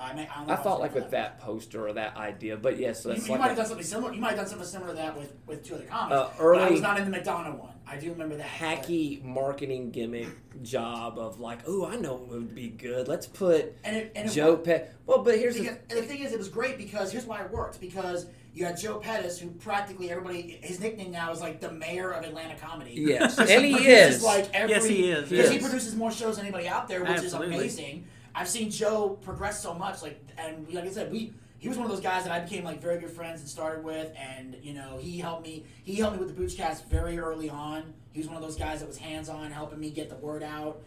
I, 0.00 0.12
may, 0.14 0.28
I, 0.28 0.34
don't 0.38 0.46
know 0.46 0.52
I 0.52 0.56
thought 0.56 0.78
like 0.78 0.94
with 0.94 1.04
for 1.06 1.10
that 1.10 1.40
poster 1.40 1.88
or 1.88 1.92
that 1.94 2.16
idea, 2.16 2.56
but 2.56 2.78
yes, 2.78 3.04
You, 3.04 3.10
that's 3.14 3.26
you 3.26 3.32
like 3.32 3.40
might 3.40 3.46
a 3.46 3.48
have 3.48 3.56
done 3.58 3.66
something 3.66 3.84
similar. 3.84 4.12
You 4.14 4.20
might 4.20 4.28
have 4.28 4.36
done 4.38 4.46
something 4.46 4.68
similar 4.68 4.90
to 4.90 4.96
that 4.96 5.16
with, 5.18 5.32
with 5.48 5.64
two 5.66 5.74
other 5.74 5.84
comics. 5.86 6.14
Uh, 6.14 6.30
but 6.38 6.58
I 6.62 6.70
was 6.70 6.80
not 6.80 7.00
in 7.00 7.10
the 7.10 7.18
McDonough 7.18 7.58
one. 7.58 7.72
I 7.84 7.96
do 7.96 8.10
remember 8.12 8.36
that. 8.36 8.46
hacky 8.46 9.20
marketing 9.24 9.90
gimmick 9.90 10.28
job 10.62 11.18
of 11.18 11.40
like, 11.40 11.60
oh, 11.66 11.84
I 11.84 11.96
know 11.96 12.14
it 12.16 12.28
would 12.28 12.54
be 12.54 12.68
good. 12.68 13.08
Let's 13.08 13.26
put 13.26 13.74
And 13.82 13.96
it, 13.96 14.12
and 14.14 14.30
Joe. 14.30 14.56
Pet. 14.58 14.94
Well, 15.06 15.24
but 15.24 15.36
here's 15.36 15.58
Because, 15.58 15.78
the 15.88 15.96
the 15.96 16.02
thing 16.02 16.20
is, 16.20 16.32
it 16.32 16.38
was 16.38 16.48
great 16.48 16.78
because 16.78 17.10
here's 17.10 17.24
why 17.24 17.42
it 17.42 17.50
worked. 17.50 17.80
Because 17.80 18.26
you 18.58 18.64
had 18.64 18.76
Joe 18.76 18.98
Pettis, 18.98 19.38
who 19.38 19.50
practically 19.50 20.10
everybody, 20.10 20.58
his 20.62 20.80
nickname 20.80 21.12
now 21.12 21.30
is 21.30 21.40
like 21.40 21.60
the 21.60 21.70
mayor 21.70 22.10
of 22.10 22.24
Atlanta 22.24 22.56
comedy. 22.56 22.90
Yes, 22.92 23.38
and 23.38 23.48
he 23.64 23.72
produces, 23.72 24.16
is. 24.16 24.24
Like 24.24 24.52
every, 24.52 24.74
Yes, 24.74 24.84
he 24.84 25.10
is, 25.10 25.28
Because 25.28 25.50
he 25.50 25.58
produces 25.60 25.94
more 25.94 26.10
shows 26.10 26.36
than 26.38 26.46
anybody 26.46 26.66
out 26.66 26.88
there, 26.88 27.00
which 27.02 27.10
Absolutely. 27.10 27.54
is 27.54 27.78
amazing. 27.78 28.06
I've 28.34 28.48
seen 28.48 28.68
Joe 28.68 29.10
progress 29.22 29.62
so 29.62 29.74
much. 29.74 30.02
Like, 30.02 30.20
and 30.36 30.66
like 30.72 30.84
I 30.84 30.90
said, 30.90 31.12
we. 31.12 31.32
He 31.60 31.68
was 31.68 31.76
one 31.76 31.86
of 31.86 31.90
those 31.90 32.00
guys 32.00 32.22
that 32.22 32.32
I 32.32 32.38
became 32.38 32.62
like 32.62 32.80
very 32.80 33.00
good 33.00 33.10
friends 33.10 33.40
and 33.40 33.48
started 33.48 33.84
with, 33.84 34.12
and 34.16 34.56
you 34.62 34.74
know 34.74 34.98
he 35.00 35.18
helped 35.18 35.44
me. 35.44 35.64
He 35.82 35.96
helped 35.96 36.16
me 36.16 36.24
with 36.24 36.36
the 36.36 36.40
Boochcast 36.40 36.86
very 36.86 37.18
early 37.18 37.50
on. 37.50 37.94
He 38.12 38.20
was 38.20 38.28
one 38.28 38.36
of 38.36 38.42
those 38.42 38.56
guys 38.56 38.78
that 38.78 38.88
was 38.88 38.96
hands 38.96 39.28
on, 39.28 39.50
helping 39.50 39.80
me 39.80 39.90
get 39.90 40.08
the 40.08 40.16
word 40.16 40.44
out. 40.44 40.80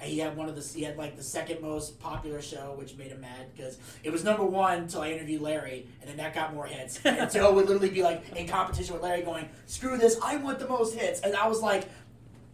He 0.00 0.18
had 0.18 0.36
one 0.36 0.48
of 0.48 0.54
the 0.54 0.78
he 0.78 0.84
had 0.84 0.98
like 0.98 1.16
the 1.16 1.22
second 1.22 1.62
most 1.62 1.98
popular 1.98 2.42
show, 2.42 2.74
which 2.76 2.96
made 2.96 3.08
him 3.08 3.20
mad 3.22 3.46
because 3.56 3.78
it 4.02 4.10
was 4.10 4.22
number 4.22 4.44
one 4.44 4.78
until 4.80 5.00
I 5.02 5.12
interviewed 5.12 5.40
Larry, 5.40 5.86
and 6.00 6.10
then 6.10 6.16
that 6.18 6.34
got 6.34 6.52
more 6.52 6.66
hits. 6.66 7.00
And 7.04 7.30
Joe 7.32 7.52
would 7.54 7.66
literally 7.66 7.90
be 7.90 8.02
like 8.02 8.22
in 8.36 8.46
competition 8.46 8.92
with 8.94 9.02
Larry, 9.02 9.22
going, 9.22 9.48
"Screw 9.66 9.96
this! 9.96 10.18
I 10.22 10.36
want 10.36 10.58
the 10.58 10.68
most 10.68 10.94
hits," 10.94 11.20
and 11.20 11.34
I 11.36 11.48
was 11.48 11.60
like. 11.60 11.88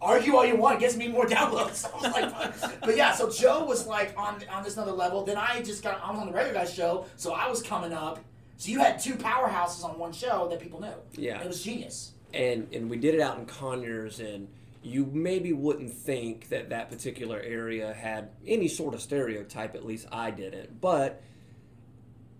Argue 0.03 0.35
all 0.35 0.43
you 0.43 0.55
want, 0.55 0.79
gets 0.79 0.95
me 0.97 1.07
more 1.07 1.25
downloads. 1.27 1.85
I 1.93 1.95
was 1.95 2.11
like, 2.11 2.31
but, 2.59 2.79
but 2.81 2.97
yeah, 2.97 3.13
so 3.13 3.29
Joe 3.29 3.65
was 3.65 3.85
like 3.85 4.17
on 4.17 4.41
on 4.51 4.63
this 4.63 4.75
other 4.79 4.91
level. 4.91 5.23
Then 5.23 5.37
I 5.37 5.61
just 5.61 5.83
got 5.83 6.01
I 6.03 6.09
was 6.09 6.19
on 6.19 6.25
the 6.25 6.33
regular 6.33 6.55
guys 6.57 6.73
show, 6.73 7.05
so 7.17 7.33
I 7.33 7.47
was 7.47 7.61
coming 7.61 7.93
up. 7.93 8.17
So 8.57 8.71
you 8.71 8.79
had 8.79 8.99
two 8.99 9.13
powerhouses 9.13 9.83
on 9.83 9.99
one 9.99 10.11
show 10.11 10.47
that 10.49 10.59
people 10.59 10.81
knew. 10.81 10.95
Yeah. 11.13 11.39
it 11.39 11.47
was 11.47 11.61
genius. 11.63 12.13
and 12.33 12.67
and 12.73 12.89
we 12.89 12.97
did 12.97 13.13
it 13.13 13.21
out 13.21 13.37
in 13.37 13.45
Conyers, 13.45 14.19
and 14.19 14.47
you 14.83 15.05
maybe 15.11 15.53
wouldn't 15.53 15.93
think 15.93 16.49
that 16.49 16.69
that 16.69 16.89
particular 16.89 17.39
area 17.39 17.93
had 17.93 18.29
any 18.47 18.67
sort 18.67 18.93
of 18.93 19.01
stereotype. 19.01 19.75
At 19.75 19.85
least 19.85 20.07
I 20.11 20.31
didn't, 20.31 20.81
but. 20.81 21.21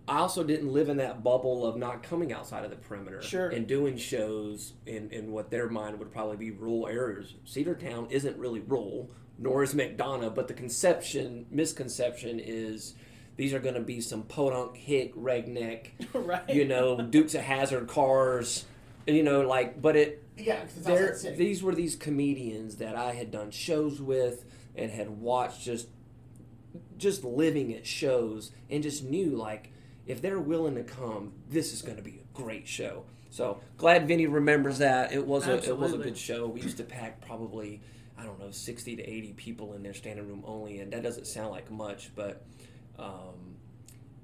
I 0.08 0.18
also 0.18 0.44
didn't 0.44 0.74
live 0.74 0.90
in 0.90 0.98
that 0.98 1.24
bubble 1.24 1.66
of 1.66 1.78
not 1.78 2.04
coming 2.04 2.34
outside 2.34 2.66
of 2.66 2.70
the 2.70 2.76
perimeter 2.76 3.22
Sure. 3.22 3.48
and 3.50 3.66
doing 3.66 3.96
shows 3.96 4.74
in, 4.86 5.10
in 5.12 5.32
what 5.32 5.52
their 5.52 5.70
mind 5.70 6.00
would 6.00 6.12
probably 6.12 6.36
be 6.36 6.52
rural 6.52 6.88
areas. 6.88 7.36
Cedartown 7.46 8.12
isn't 8.12 8.36
really 8.38 8.60
rural, 8.62 9.10
nor 9.38 9.64
is 9.64 9.74
McDonough, 9.74 10.34
but 10.36 10.48
the 10.50 10.54
conception, 10.54 11.46
misconception 11.50 12.40
is 12.42 12.96
these 13.38 13.54
are 13.54 13.60
going 13.60 13.76
to 13.76 13.80
be 13.82 14.02
some 14.02 14.24
podunk 14.24 14.76
hick 14.76 15.16
redneck, 15.16 15.90
Right. 16.14 16.50
you 16.50 16.66
know, 16.68 17.00
Dukes 17.02 17.36
of 17.36 17.42
Hazzard 17.42 17.88
cars, 17.88 18.66
you 19.08 19.24
know, 19.24 19.42
like, 19.42 19.82
but 19.82 19.96
it, 19.96 20.24
Yeah, 20.46 20.62
'cause 20.62 20.78
it's 20.78 20.86
there, 20.86 20.96
outside 21.10 21.14
the 21.14 21.20
city. 21.20 21.36
these 21.38 21.64
were 21.64 21.76
these 21.76 21.96
comedians 21.96 22.76
that 22.78 22.96
I 22.96 23.14
had 23.14 23.32
done 23.32 23.52
shows 23.52 24.02
with 24.02 24.46
and 24.76 24.92
had 24.92 25.10
watched 25.22 25.62
just 25.62 25.88
just 26.98 27.24
living 27.24 27.74
at 27.74 27.86
shows 27.86 28.52
and 28.70 28.82
just 28.84 29.04
knew 29.04 29.32
like 29.36 29.72
if 30.08 30.22
they're 30.22 30.40
willing 30.40 30.76
to 30.76 30.84
come, 30.84 31.34
this 31.50 31.74
is 31.74 31.82
going 31.82 31.98
to 31.98 32.04
be 32.04 32.20
a 32.22 32.38
great 32.38 32.68
show. 32.68 33.04
So 33.30 33.60
glad 33.78 34.08
Vinny 34.08 34.28
remembers 34.28 34.78
that. 34.80 35.12
It 35.14 35.26
was 35.26 35.48
a 35.48 35.58
it 35.58 35.78
was 35.78 35.94
a 35.94 35.98
good 35.98 36.18
show. 36.18 36.48
We 36.48 36.62
used 36.62 36.78
to 36.78 36.84
pack 36.84 37.22
probably 37.26 37.82
I 38.18 38.24
don't 38.26 38.40
know 38.40 38.52
sixty 38.52 38.96
to 38.96 39.04
eighty 39.04 39.34
people 39.34 39.74
in 39.74 39.84
their 39.84 39.94
standing 39.94 40.28
room 40.28 40.44
only, 40.46 40.80
and 40.80 40.92
that 40.94 41.02
doesn't 41.04 41.28
sound 41.28 41.52
like 41.52 41.70
much, 41.72 42.12
but. 42.16 42.44
Um, 43.00 43.51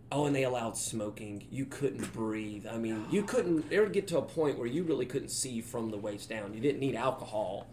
Oh, 0.09 0.25
and 0.25 0.35
they 0.35 0.43
allowed 0.43 0.77
smoking. 0.77 1.45
You 1.51 1.65
couldn't 1.65 2.13
breathe. 2.13 2.65
I 2.65 2.77
mean, 2.77 3.05
you 3.11 3.23
couldn't. 3.23 3.65
It 3.69 3.81
would 3.81 3.91
get 3.91 4.07
to 4.09 4.19
a 4.19 4.21
point 4.21 4.57
where 4.57 4.67
you 4.67 4.83
really 4.83 5.05
couldn't 5.05 5.29
see 5.29 5.59
from 5.59 5.91
the 5.91 5.97
waist 5.97 6.29
down. 6.29 6.53
You 6.53 6.61
didn't 6.61 6.79
need 6.79 6.95
alcohol, 6.95 7.67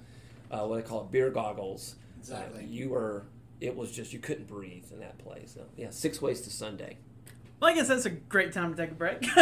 uh, 0.50 0.66
what 0.66 0.76
they 0.76 0.82
call 0.82 1.02
it, 1.02 1.12
beer 1.12 1.30
goggles. 1.30 1.94
Exactly. 2.18 2.64
Uh, 2.64 2.66
you 2.66 2.88
were. 2.88 3.26
It 3.60 3.76
was 3.76 3.92
just 3.92 4.12
you 4.12 4.18
couldn't 4.18 4.48
breathe 4.48 4.86
in 4.92 4.98
that 4.98 5.16
place. 5.18 5.52
So, 5.54 5.62
yeah, 5.76 5.90
six 5.90 6.20
ways 6.20 6.40
to 6.42 6.50
Sunday. 6.50 6.98
Well, 7.60 7.70
I 7.70 7.74
guess 7.76 7.88
that's 7.88 8.04
a 8.04 8.10
great 8.10 8.52
time 8.52 8.74
to 8.74 8.76
take 8.76 8.90
a 8.90 8.94
break. 8.94 9.20
Because, 9.20 9.36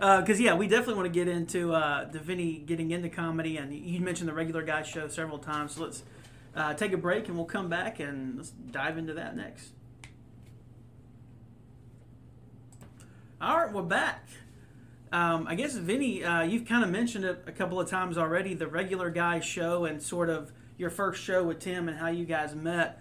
yeah, 0.40 0.54
we 0.54 0.66
definitely 0.66 0.94
want 0.94 1.06
to 1.06 1.12
get 1.12 1.28
into 1.28 1.74
uh, 1.74 2.10
the 2.10 2.18
Vinny 2.18 2.58
getting 2.58 2.90
into 2.90 3.10
comedy. 3.10 3.58
And 3.58 3.74
you 3.74 4.00
mentioned 4.00 4.28
the 4.28 4.32
regular 4.32 4.62
guy 4.62 4.82
show 4.82 5.08
several 5.08 5.38
times. 5.38 5.76
So 5.76 5.84
let's 5.84 6.02
uh, 6.56 6.74
take 6.74 6.92
a 6.92 6.96
break 6.96 7.28
and 7.28 7.36
we'll 7.36 7.46
come 7.46 7.68
back 7.68 8.00
and 8.00 8.38
let's 8.38 8.50
dive 8.50 8.98
into 8.98 9.14
that 9.14 9.36
next. 9.36 9.72
All 13.40 13.56
right, 13.56 13.72
we're 13.72 13.82
back. 13.82 14.28
Um, 15.12 15.46
I 15.46 15.54
guess, 15.54 15.76
Vinny, 15.76 16.24
uh, 16.24 16.42
you've 16.42 16.66
kind 16.66 16.82
of 16.82 16.90
mentioned 16.90 17.24
it 17.24 17.44
a 17.46 17.52
couple 17.52 17.78
of 17.78 17.88
times 17.88 18.18
already 18.18 18.52
the 18.52 18.66
regular 18.66 19.10
guy 19.10 19.38
show 19.38 19.84
and 19.84 20.02
sort 20.02 20.28
of 20.28 20.50
your 20.76 20.90
first 20.90 21.22
show 21.22 21.44
with 21.44 21.60
Tim 21.60 21.88
and 21.88 21.98
how 21.98 22.08
you 22.08 22.24
guys 22.24 22.56
met. 22.56 23.00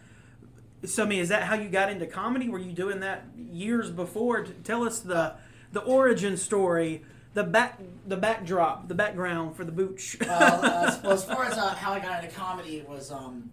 So, 0.85 1.05
I 1.05 1.07
mean, 1.07 1.21
is 1.21 1.29
that 1.29 1.43
how 1.43 1.55
you 1.55 1.69
got 1.69 1.89
into 1.89 2.05
comedy? 2.05 2.49
Were 2.49 2.59
you 2.59 2.71
doing 2.71 2.99
that 2.99 3.25
years 3.35 3.89
before? 3.89 4.43
Tell 4.63 4.83
us 4.83 4.99
the 4.99 5.33
the 5.71 5.81
origin 5.81 6.37
story, 6.37 7.03
the 7.33 7.43
back 7.43 7.79
the 8.05 8.17
backdrop, 8.17 8.89
the 8.89 8.95
background 8.95 9.55
for 9.55 9.63
the 9.63 9.71
booch. 9.71 10.17
well, 10.21 10.59
uh, 10.63 10.99
well, 11.03 11.13
as 11.13 11.25
far 11.25 11.45
as 11.45 11.57
uh, 11.57 11.73
how 11.73 11.93
I 11.93 11.99
got 11.99 12.23
into 12.23 12.35
comedy 12.35 12.85
was, 12.87 13.11
um, 13.11 13.49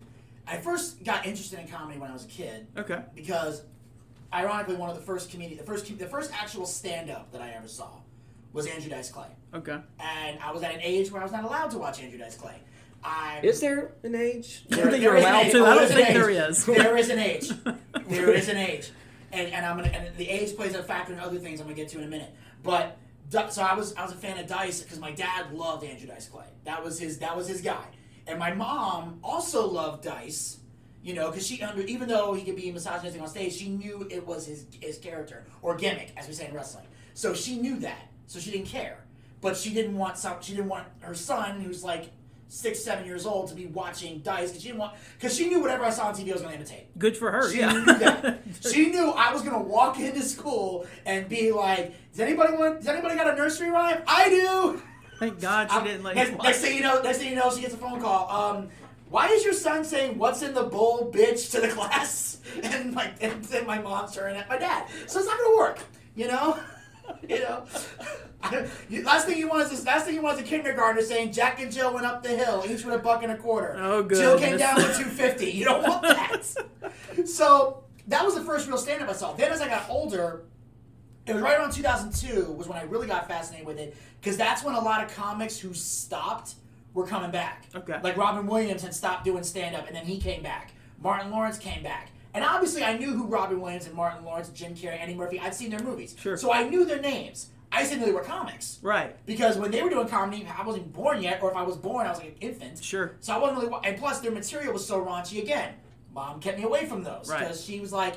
I 0.47 0.59
first 0.59 1.03
got 1.03 1.25
interested 1.25 1.61
in 1.61 1.67
comedy 1.67 1.99
when 1.99 2.11
I 2.11 2.13
was 2.13 2.27
a 2.27 2.29
kid 2.29 2.67
okay. 2.77 3.01
because, 3.15 3.63
ironically, 4.35 4.77
one 4.77 4.91
of 4.91 4.97
the 4.97 5.03
first 5.03 5.31
comedian, 5.31 5.59
the 5.59 5.65
first, 5.65 5.97
the 5.99 6.07
first 6.07 6.31
actual 6.35 6.67
stand 6.67 7.11
up 7.11 7.31
that 7.33 7.41
I 7.41 7.51
ever 7.51 7.69
saw 7.69 7.89
was 8.53 8.67
Andrew 8.67 8.91
Dice 8.91 9.11
Clay, 9.11 9.27
Okay. 9.55 9.79
and 10.01 10.39
I 10.41 10.53
was 10.53 10.63
at 10.63 10.75
an 10.75 10.81
age 10.83 11.11
where 11.11 11.21
I 11.21 11.25
was 11.25 11.33
not 11.33 11.45
allowed 11.45 11.71
to 11.73 11.79
watch 11.79 12.01
Andrew 12.03 12.19
Dice 12.19 12.37
Clay. 12.37 12.57
I 13.03 13.41
Is 13.43 13.61
there 13.61 13.93
an 14.03 14.15
age? 14.15 14.65
I 14.73 14.77
don't 14.77 14.91
think 14.91 14.91
There 14.93 15.01
you're 15.03 15.17
allowed 15.17 15.51
to. 15.51 15.59
Oh, 15.59 15.65
I 15.67 15.75
don't 15.75 15.77
there's 15.79 15.91
an 15.91 15.97
think 15.97 16.09
age. 16.11 16.15
there 16.15 16.31
is. 16.31 16.65
There 16.67 16.97
is 16.97 17.11
an 17.11 17.19
age. 17.19 17.51
There 18.09 18.31
is 18.31 18.49
an 18.51 18.57
age, 18.59 18.91
and, 19.33 19.51
and 19.53 19.65
I'm 19.65 19.77
gonna 19.77 19.89
and 19.89 20.15
the 20.19 20.29
age 20.29 20.55
plays 20.57 20.75
a 20.75 20.83
factor 20.83 21.13
in 21.15 21.19
other 21.21 21.39
things 21.39 21.59
I'm 21.61 21.67
gonna 21.67 21.75
get 21.77 21.89
to 21.91 21.99
in 21.99 22.05
a 22.05 22.09
minute. 22.09 22.35
But 22.63 22.99
so 23.31 23.63
I 23.63 23.75
was 23.75 23.95
I 23.97 24.05
was 24.05 24.13
a 24.13 24.17
fan 24.17 24.39
of 24.39 24.47
Dice 24.47 24.83
because 24.83 24.99
my 25.01 25.11
dad 25.13 25.53
loved 25.55 25.85
Andrew 25.85 26.07
Dice 26.07 26.29
Clay. 26.29 26.45
That 26.65 26.85
was 26.85 26.99
his 26.99 27.19
that 27.21 27.35
was 27.37 27.49
his 27.49 27.61
guy, 27.63 27.85
and 28.27 28.39
my 28.39 28.53
mom 28.53 29.21
also 29.25 29.67
loved 29.67 30.05
Dice. 30.05 30.59
You 31.05 31.13
know, 31.13 31.31
because 31.31 31.47
she 31.47 31.63
under 31.63 31.83
even 31.83 32.09
though 32.09 32.33
he 32.33 32.43
could 32.43 32.57
be 32.57 32.73
misogynistic 32.73 33.21
on 33.21 33.29
stage, 33.29 33.53
she 33.53 33.69
knew 33.69 34.09
it 34.11 34.27
was 34.27 34.47
his 34.47 34.65
his 34.81 34.97
character 34.97 35.45
or 35.61 35.77
gimmick, 35.77 36.13
as 36.17 36.27
we 36.27 36.33
say 36.33 36.49
in 36.49 36.55
wrestling. 36.55 36.87
So 37.13 37.35
she 37.35 37.59
knew 37.59 37.79
that, 37.81 38.09
so 38.27 38.41
she 38.41 38.51
didn't 38.51 38.69
care. 38.69 39.05
But 39.43 39.55
she 39.55 39.75
didn't 39.75 39.99
want 39.99 40.17
some. 40.17 40.41
She 40.41 40.55
didn't 40.55 40.71
want 40.71 40.87
her 41.01 41.15
son, 41.15 41.61
who's 41.61 41.85
like 41.85 42.11
six, 42.49 42.83
seven 42.83 43.05
years 43.05 43.27
old, 43.27 43.49
to 43.51 43.55
be 43.55 43.67
watching 43.67 44.21
Dice 44.21 44.49
because 44.49 44.63
she 44.63 44.69
didn't 44.69 44.81
want 44.81 44.95
because 45.19 45.37
she 45.37 45.49
knew 45.51 45.61
whatever 45.61 45.85
I 45.85 45.91
saw 45.91 46.07
on 46.07 46.15
TV 46.15 46.31
I 46.31 46.33
was 46.33 46.41
going 46.41 46.55
to 46.55 46.61
imitate. 46.61 46.99
Good 46.99 47.19
for 47.19 47.31
her. 47.31 47.51
She 47.51 47.59
yeah. 47.59 47.73
knew 47.75 47.85
that. 47.85 48.41
She 48.73 48.87
knew 48.87 49.11
I 49.11 49.31
was 49.31 49.43
gonna 49.43 49.63
walk 49.63 50.01
into 50.01 50.23
school 50.23 50.87
and 51.05 51.29
be 51.29 51.53
like, 51.53 51.93
"Does 52.13 52.21
anybody 52.21 52.57
want? 52.57 52.79
Does 52.79 52.89
anybody 52.89 53.15
got 53.17 53.29
a 53.31 53.37
nursery 53.37 53.69
rhyme? 53.69 54.01
I 54.07 54.31
do." 54.31 54.83
Thank 55.19 55.41
God 55.41 55.71
she 55.71 55.77
I'm- 55.77 55.85
didn't 55.85 56.03
let 56.03 56.17
next, 56.17 56.43
next 56.43 56.61
thing 56.61 56.77
you 56.77 56.83
know, 56.83 57.03
next 57.03 57.19
thing 57.19 57.29
you 57.29 57.37
know, 57.37 57.51
she 57.55 57.61
gets 57.61 57.75
a 57.75 57.77
phone 57.77 58.01
call. 58.01 58.31
Um, 58.31 58.69
why 59.15 59.29
is 59.29 59.45
your 59.45 59.53
son 59.53 59.85
saying 59.85 60.19
"What's 60.19 60.43
in 60.43 60.55
the 60.55 60.65
bowl, 60.65 61.09
bitch" 61.15 61.53
to 61.53 61.61
the 61.61 61.69
class? 61.77 62.39
And 62.65 62.93
my 62.93 63.13
and 63.21 63.45
then 63.45 63.65
my 63.65 63.79
mom's 63.79 64.11
staring 64.11 64.37
at 64.37 64.49
my 64.49 64.59
dad. 64.59 64.89
So 65.07 65.21
it's 65.21 65.29
not 65.29 65.39
gonna 65.39 65.57
work, 65.57 65.79
you 66.17 66.27
know. 66.27 66.59
you 67.29 67.39
know. 67.39 67.65
You- 68.91 69.03
last 69.05 69.27
thing 69.27 69.39
you 69.39 69.49
want 69.49 69.73
is 69.73 69.87
last 69.87 70.05
thing 70.05 70.15
you 70.15 70.21
want 70.21 70.39
is 70.39 70.45
a 70.45 70.47
kindergartner 70.47 71.01
saying 71.01 71.33
Jack 71.33 71.61
and 71.63 71.73
Jill 71.73 71.95
went 71.95 72.05
up 72.05 72.23
the 72.23 72.29
hill, 72.29 72.63
each 72.69 72.85
with 72.85 72.95
a 72.95 72.99
buck 72.99 73.23
and 73.23 73.33
a 73.33 73.37
quarter. 73.39 73.75
Oh, 73.79 74.03
good 74.03 74.19
Jill 74.19 74.39
came 74.39 74.59
down 74.59 74.77
with 74.77 74.99
two 74.99 75.05
fifty. 75.05 75.51
You 75.51 75.65
don't 75.65 75.83
want 75.83 76.03
that. 76.03 76.45
so 77.27 77.85
that 78.09 78.23
was 78.23 78.35
the 78.35 78.43
first 78.43 78.67
real 78.69 78.77
stand-up 78.77 79.09
I 79.09 79.13
saw. 79.13 79.33
Then 79.33 79.51
as 79.51 79.63
I 79.63 79.69
got 79.69 79.89
older, 79.89 80.43
it 81.25 81.33
was 81.33 81.41
right 81.41 81.59
around 81.59 81.71
2002 81.73 82.53
was 82.53 82.69
when 82.69 82.77
I 82.77 82.83
really 82.83 83.07
got 83.07 83.27
fascinated 83.29 83.67
with 83.67 83.79
it 83.79 83.97
because 84.21 84.37
that's 84.37 84.63
when 84.63 84.75
a 84.75 84.81
lot 84.81 85.03
of 85.03 85.15
comics 85.15 85.57
who 85.57 85.73
stopped 85.73 86.57
were 86.95 87.07
coming 87.07 87.31
back. 87.31 87.67
Okay. 87.75 87.99
Like 88.03 88.17
Robin 88.17 88.47
Williams 88.47 88.83
had 88.83 88.95
stopped 88.95 89.25
doing 89.25 89.43
stand 89.45 89.77
up 89.77 89.87
and 89.87 89.95
then 89.95 90.07
he 90.07 90.19
came 90.19 90.43
back. 90.43 90.73
Martin 91.01 91.31
Lawrence 91.31 91.59
came 91.59 91.83
back. 91.83 92.09
And 92.33 92.43
obviously 92.45 92.83
I 92.83 92.97
knew 92.97 93.13
who 93.13 93.27
Robin 93.27 93.61
Williams 93.61 93.87
and 93.87 93.95
Martin 93.95 94.25
Lawrence, 94.25 94.49
Jim 94.51 94.75
Carrey, 94.75 95.01
Eddie 95.01 95.15
Murphy, 95.15 95.39
I'd 95.41 95.55
seen 95.55 95.71
their 95.71 95.83
movies. 95.83 96.17
Sure. 96.19 96.37
So 96.37 96.53
I 96.53 96.69
knew 96.69 96.85
their 96.85 97.01
names. 97.01 97.49
I 97.71 97.81
just 97.81 97.91
didn't 97.91 98.03
know 98.03 98.07
they 98.07 98.13
were 98.13 98.23
comics. 98.23 98.79
Right. 98.83 99.17
Because 99.27 99.57
when 99.59 99.73
they 99.73 99.83
were 99.83 99.91
doing 99.91 100.07
comedy, 100.07 100.47
I 100.57 100.65
wasn't 100.65 100.93
born 100.93 101.21
yet, 101.21 101.43
or 101.43 101.51
if 101.51 101.57
I 101.57 101.63
was 101.65 101.77
born, 101.77 102.07
I 102.07 102.11
was 102.11 102.19
like 102.19 102.29
an 102.29 102.37
infant. 102.41 102.83
Sure. 102.83 103.17
So 103.21 103.35
I 103.35 103.39
wasn't 103.39 103.61
really, 103.63 103.75
and 103.85 103.99
plus 103.99 104.21
their 104.21 104.31
material 104.31 104.73
was 104.73 104.87
so 104.87 105.05
raunchy. 105.05 105.43
Again, 105.43 105.75
mom 106.13 106.39
kept 106.41 106.59
me 106.59 106.65
away 106.65 106.87
from 106.87 107.03
those 107.03 107.29
Right. 107.29 107.41
because 107.41 107.65
she 107.65 107.81
was 107.81 107.93
like, 107.93 108.15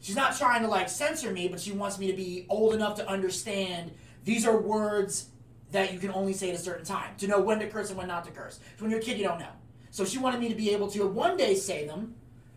she's 0.00 0.14
not 0.14 0.36
trying 0.38 0.62
to 0.62 0.68
like 0.68 0.88
censor 0.88 1.32
me, 1.32 1.48
but 1.48 1.60
she 1.60 1.72
wants 1.72 1.98
me 1.98 2.06
to 2.08 2.12
be 2.16 2.46
old 2.48 2.72
enough 2.72 2.94
to 2.96 3.08
understand 3.08 3.90
these 4.24 4.46
are 4.46 4.56
words 4.56 5.26
that 5.72 5.92
you 5.92 5.98
can 5.98 6.10
only 6.12 6.32
say 6.32 6.50
at 6.50 6.56
a 6.56 6.58
certain 6.58 6.84
time 6.84 7.14
to 7.18 7.26
know 7.28 7.40
when 7.40 7.58
to 7.60 7.68
curse 7.68 7.88
and 7.90 7.98
when 7.98 8.08
not 8.08 8.24
to 8.24 8.30
curse. 8.30 8.58
'Cause 8.58 8.80
when 8.82 8.90
you're 8.90 9.00
a 9.00 9.02
kid, 9.02 9.18
you 9.18 9.24
don't 9.24 9.38
know. 9.38 9.52
So 9.90 10.04
she 10.04 10.18
wanted 10.18 10.40
me 10.40 10.48
to 10.48 10.54
be 10.54 10.70
able 10.70 10.88
to 10.90 11.06
one 11.06 11.36
day 11.36 11.54
say 11.54 11.86
them, 11.86 12.14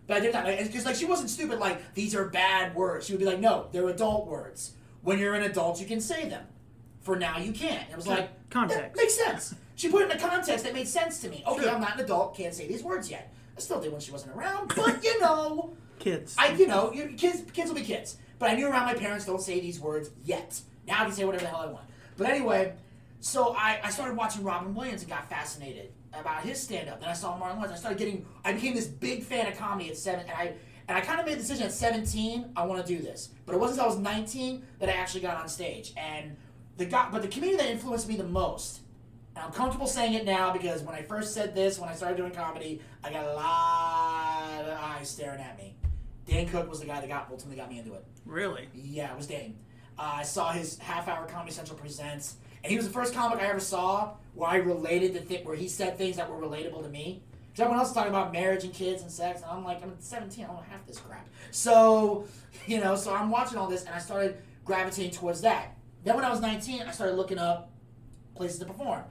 but 0.08 0.18
at 0.18 0.24
the 0.24 0.32
time, 0.32 0.46
because 0.66 0.86
like 0.86 0.96
she 0.96 1.06
wasn't 1.06 1.30
stupid. 1.30 1.60
Like 1.60 1.94
these 1.94 2.14
are 2.16 2.26
bad 2.26 2.76
words. 2.76 3.06
She 3.06 3.14
would 3.14 3.20
be 3.20 3.26
like, 3.26 3.40
no, 3.40 3.68
they're 3.72 3.88
adult 3.90 4.28
words. 4.28 4.72
When 5.02 5.20
you're 5.20 5.36
an 5.36 5.44
adult, 5.44 5.80
you 5.80 5.86
can 5.88 6.00
say 6.02 6.28
them. 6.30 6.46
For 7.02 7.16
now, 7.18 7.38
you 7.38 7.52
can't. 7.52 7.90
It 7.90 7.96
was 7.98 8.08
like 8.08 8.30
Context. 8.50 8.82
"Yeah, 8.96 9.02
makes 9.02 9.16
sense. 9.16 9.56
She 9.76 9.90
put 9.90 10.04
it 10.04 10.12
in 10.12 10.18
a 10.18 10.20
context 10.20 10.64
that 10.64 10.74
made 10.74 10.88
sense 10.88 11.20
to 11.22 11.30
me. 11.30 11.44
Okay, 11.46 11.64
Sure. 11.64 11.72
I'm 11.72 11.82
not 11.82 11.96
an 11.96 12.06
adult, 12.06 12.38
can't 12.38 12.54
say 12.54 12.68
these 12.68 12.84
words 12.84 13.10
yet. 13.12 13.34
I 13.58 13.60
still 13.60 13.82
did 13.82 13.92
when 13.92 14.00
she 14.00 14.12
wasn't 14.12 14.36
around, 14.38 14.72
but 14.76 15.04
you 15.04 15.20
know, 15.20 15.74
Kids. 16.00 16.36
I 16.38 16.50
you 16.54 16.68
know, 16.68 16.92
you, 16.94 17.08
kids 17.18 17.44
kids 17.52 17.70
will 17.70 17.76
be 17.78 17.84
kids. 17.84 18.18
But 18.40 18.50
I 18.52 18.56
knew 18.56 18.68
around 18.68 18.86
my 18.86 18.94
parents 18.94 19.26
don't 19.26 19.42
say 19.42 19.60
these 19.60 19.80
words 19.80 20.10
yet. 20.24 20.60
Now 20.88 21.02
I 21.02 21.06
can 21.06 21.14
say 21.14 21.24
whatever 21.26 21.44
the 21.46 21.50
hell 21.50 21.62
I 21.62 21.66
want. 21.68 21.86
But 22.18 22.28
anyway, 22.30 22.74
so 23.24 23.56
I, 23.58 23.80
I 23.82 23.90
started 23.90 24.18
watching 24.18 24.44
Robin 24.44 24.76
Williams 24.76 25.02
and 25.02 25.10
got 25.10 25.30
fascinated 25.30 25.94
about 26.14 26.44
his 26.44 26.62
stand 26.62 26.90
up. 26.90 27.00
Then 27.00 27.08
I 27.08 27.14
saw 27.14 27.38
Martin 27.38 27.58
Lawrence. 27.58 27.74
I 27.74 27.80
started 27.80 27.98
getting 27.98 28.26
I 28.44 28.52
became 28.52 28.76
this 28.76 28.86
big 28.86 29.24
fan 29.24 29.48
of 29.48 29.58
comedy 29.58 29.90
at 29.90 29.98
seven 29.98 30.22
and 30.22 30.32
I 30.32 30.54
and 30.90 30.98
I 30.98 31.02
kind 31.02 31.22
of 31.22 31.26
made 31.26 31.36
the 31.36 31.42
decision 31.42 31.66
at 31.66 31.72
17, 31.72 32.52
I 32.58 32.66
want 32.66 32.86
to 32.86 32.98
do 32.98 33.02
this. 33.02 33.30
But 33.46 33.56
it 33.56 33.60
wasn't 33.60 33.80
until 33.80 33.94
I 33.94 33.96
was 33.96 34.04
19 34.04 34.68
that 34.80 34.90
I 34.90 34.92
actually 34.92 35.22
got 35.22 35.38
on 35.38 35.48
stage. 35.48 35.94
And 35.96 36.36
the 36.76 36.84
guy, 36.84 37.08
but 37.10 37.22
the 37.22 37.30
comedian 37.30 37.60
that 37.60 37.70
influenced 37.70 38.10
me 38.10 38.18
the 38.18 38.26
most 38.26 38.82
and 39.36 39.46
I'm 39.46 39.54
comfortable 39.54 39.88
saying 39.88 40.16
it 40.16 40.26
now 40.26 40.52
because 40.52 40.82
when 40.82 40.94
I 40.94 41.02
first 41.02 41.34
said 41.34 41.56
this, 41.56 41.80
when 41.80 41.90
I 41.90 41.96
started 41.96 42.18
doing 42.18 42.32
comedy, 42.32 42.82
I 43.06 43.10
got 43.10 43.24
a 43.24 43.34
lot 43.34 44.66
of 44.66 44.78
eyes 44.78 45.10
staring 45.10 45.40
at 45.40 45.58
me. 45.58 45.76
Dane 46.26 46.50
Cook 46.50 46.70
was 46.70 46.82
the 46.82 46.86
guy 46.86 47.00
that 47.00 47.08
got 47.08 47.30
ultimately 47.32 47.56
got 47.56 47.70
me 47.70 47.80
into 47.80 47.94
it. 47.94 48.04
really. 48.26 48.68
Yeah, 48.76 49.12
it 49.12 49.18
was 49.18 49.28
Dan. 49.28 49.56
Uh, 49.98 50.16
I 50.16 50.24
saw 50.24 50.52
his 50.52 50.78
half 50.80 51.08
hour 51.08 51.26
Comedy 51.26 51.52
Central 51.52 51.78
presents, 51.78 52.36
and 52.64 52.72
he 52.72 52.78
was 52.78 52.88
the 52.88 52.94
first 52.94 53.14
comic 53.14 53.40
I 53.40 53.48
ever 53.48 53.60
saw 53.60 54.14
where 54.34 54.50
I 54.50 54.58
related 54.58 55.14
to 55.14 55.22
th- 55.22 55.46
where 55.46 55.56
he 55.56 55.68
said 55.68 55.98
things 55.98 56.16
that 56.18 56.30
were 56.30 56.38
relatable 56.38 56.82
to 56.84 56.90
me. 56.90 57.22
Because 57.52 57.62
everyone 57.62 57.80
else 57.80 57.90
is 57.90 57.94
talking 57.94 58.10
about 58.10 58.34
marriage 58.34 58.64
and 58.64 58.74
kids 58.74 59.04
and 59.04 59.12
sex, 59.12 59.42
and 59.42 59.52
I'm 59.52 59.64
like, 59.64 59.84
I'm 59.84 59.94
17, 60.00 60.44
I 60.44 60.48
don't 60.48 60.64
have 60.64 60.88
this 60.88 60.98
crap. 60.98 61.28
So, 61.52 62.26
you 62.66 62.80
know, 62.80 62.96
so 62.96 63.14
I'm 63.14 63.30
watching 63.30 63.60
all 63.60 63.68
this, 63.68 63.84
and 63.84 63.94
I 63.94 64.00
started 64.00 64.38
gravitating 64.66 65.12
towards 65.12 65.42
that. 65.42 65.78
Then 66.04 66.16
when 66.16 66.26
I 66.26 66.32
was 66.32 66.42
19, 66.42 66.82
I 66.82 66.92
started 66.92 67.16
looking 67.16 67.38
up 67.38 67.70
places 68.36 68.58
to 68.60 68.66
perform. 68.66 69.04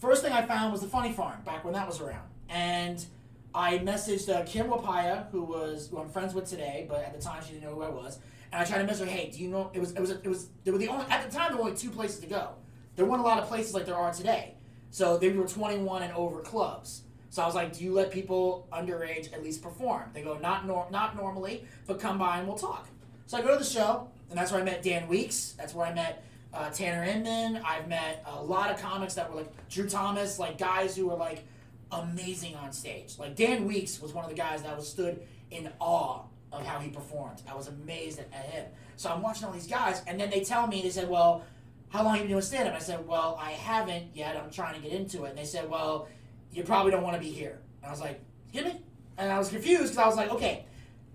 First 0.00 0.22
thing 0.24 0.32
I 0.32 0.44
found 0.44 0.72
was 0.72 0.80
the 0.80 0.88
Funny 0.88 1.12
Farm 1.12 1.40
back 1.44 1.64
when 1.64 1.74
that 1.74 1.86
was 1.86 2.00
around, 2.00 2.28
and 2.48 3.04
I 3.54 3.78
messaged 3.78 4.28
uh, 4.28 4.44
Kim 4.44 4.66
Wapaya, 4.66 5.30
who 5.30 5.42
was 5.42 5.88
who 5.88 5.98
I'm 5.98 6.10
friends 6.10 6.34
with 6.34 6.46
today, 6.46 6.86
but 6.88 6.98
at 7.04 7.14
the 7.14 7.22
time 7.22 7.42
she 7.42 7.52
didn't 7.52 7.64
know 7.64 7.74
who 7.74 7.82
I 7.82 7.88
was. 7.88 8.18
And 8.52 8.60
I 8.60 8.64
tried 8.64 8.78
to 8.78 8.84
message 8.84 9.08
her, 9.08 9.14
hey, 9.14 9.30
do 9.30 9.42
you 9.42 9.48
know? 9.48 9.70
It 9.72 9.80
was 9.80 9.92
it 9.92 10.00
was 10.00 10.10
it 10.10 10.26
was 10.26 10.48
there 10.64 10.72
were 10.72 10.78
the 10.78 10.88
only 10.88 11.06
at 11.06 11.28
the 11.28 11.34
time 11.34 11.48
there 11.48 11.56
were 11.56 11.68
only 11.68 11.76
two 11.76 11.90
places 11.90 12.20
to 12.20 12.26
go. 12.26 12.50
There 12.96 13.04
weren't 13.04 13.20
a 13.20 13.24
lot 13.24 13.38
of 13.38 13.48
places 13.48 13.74
like 13.74 13.86
there 13.86 13.94
are 13.94 14.12
today. 14.12 14.54
So 14.90 15.18
they 15.18 15.30
were 15.30 15.46
21 15.46 16.02
and 16.02 16.12
over 16.14 16.40
clubs. 16.40 17.02
So 17.28 17.42
I 17.42 17.46
was 17.46 17.54
like, 17.54 17.76
do 17.76 17.84
you 17.84 17.92
let 17.92 18.10
people 18.10 18.66
underage 18.72 19.32
at 19.32 19.42
least 19.42 19.62
perform? 19.62 20.04
They 20.14 20.22
go, 20.22 20.38
not 20.38 20.66
nor- 20.66 20.88
not 20.90 21.16
normally, 21.16 21.66
but 21.86 22.00
come 22.00 22.18
by 22.18 22.38
and 22.38 22.48
we'll 22.48 22.56
talk. 22.56 22.88
So 23.26 23.36
I 23.36 23.42
go 23.42 23.52
to 23.52 23.58
the 23.58 23.64
show, 23.64 24.08
and 24.30 24.38
that's 24.38 24.52
where 24.52 24.60
I 24.60 24.64
met 24.64 24.82
Dan 24.82 25.06
Weeks. 25.08 25.54
That's 25.58 25.74
where 25.74 25.86
I 25.86 25.92
met 25.92 26.24
uh, 26.54 26.70
Tanner 26.70 27.04
Inman. 27.04 27.62
I've 27.64 27.88
met 27.88 28.24
a 28.26 28.42
lot 28.42 28.70
of 28.70 28.80
comics 28.80 29.14
that 29.14 29.30
were 29.30 29.36
like 29.36 29.68
Drew 29.68 29.88
Thomas, 29.88 30.38
like 30.38 30.56
guys 30.56 30.96
who 30.96 31.08
were 31.08 31.16
like 31.16 31.44
amazing 31.92 32.54
on 32.56 32.72
stage. 32.72 33.18
Like 33.18 33.36
Dan 33.36 33.66
Weeks 33.66 34.00
was 34.00 34.14
one 34.14 34.24
of 34.24 34.30
the 34.30 34.36
guys 34.36 34.62
that 34.62 34.74
was 34.76 34.88
stood 34.88 35.20
in 35.50 35.70
awe 35.78 36.22
of 36.52 36.64
how 36.64 36.78
he 36.78 36.88
performed. 36.88 37.42
I 37.50 37.54
was 37.54 37.68
amazed 37.68 38.18
at, 38.18 38.32
at 38.32 38.46
him. 38.46 38.66
So 38.96 39.10
I'm 39.10 39.20
watching 39.20 39.44
all 39.44 39.52
these 39.52 39.66
guys, 39.66 40.02
and 40.06 40.18
then 40.18 40.30
they 40.30 40.40
tell 40.40 40.66
me, 40.66 40.80
they 40.80 40.90
said, 40.90 41.08
well, 41.08 41.44
how 41.88 42.02
long 42.02 42.14
have 42.14 42.16
you 42.16 42.22
been 42.24 42.32
doing 42.32 42.42
stand 42.42 42.68
up? 42.68 42.74
I 42.74 42.78
said, 42.78 43.06
well, 43.06 43.38
I 43.40 43.52
haven't 43.52 44.14
yet. 44.14 44.36
I'm 44.36 44.50
trying 44.50 44.74
to 44.74 44.80
get 44.80 44.92
into 44.92 45.24
it. 45.24 45.30
And 45.30 45.38
they 45.38 45.44
said, 45.44 45.68
well, 45.70 46.08
you 46.52 46.62
probably 46.62 46.90
don't 46.90 47.02
want 47.02 47.14
to 47.14 47.20
be 47.20 47.30
here. 47.30 47.58
And 47.82 47.88
I 47.88 47.90
was 47.90 48.00
like, 48.00 48.20
excuse 48.44 48.72
me? 48.74 48.80
And 49.18 49.30
I 49.30 49.38
was 49.38 49.48
confused 49.48 49.92
because 49.92 49.98
I 49.98 50.06
was 50.06 50.16
like, 50.16 50.30
okay. 50.30 50.64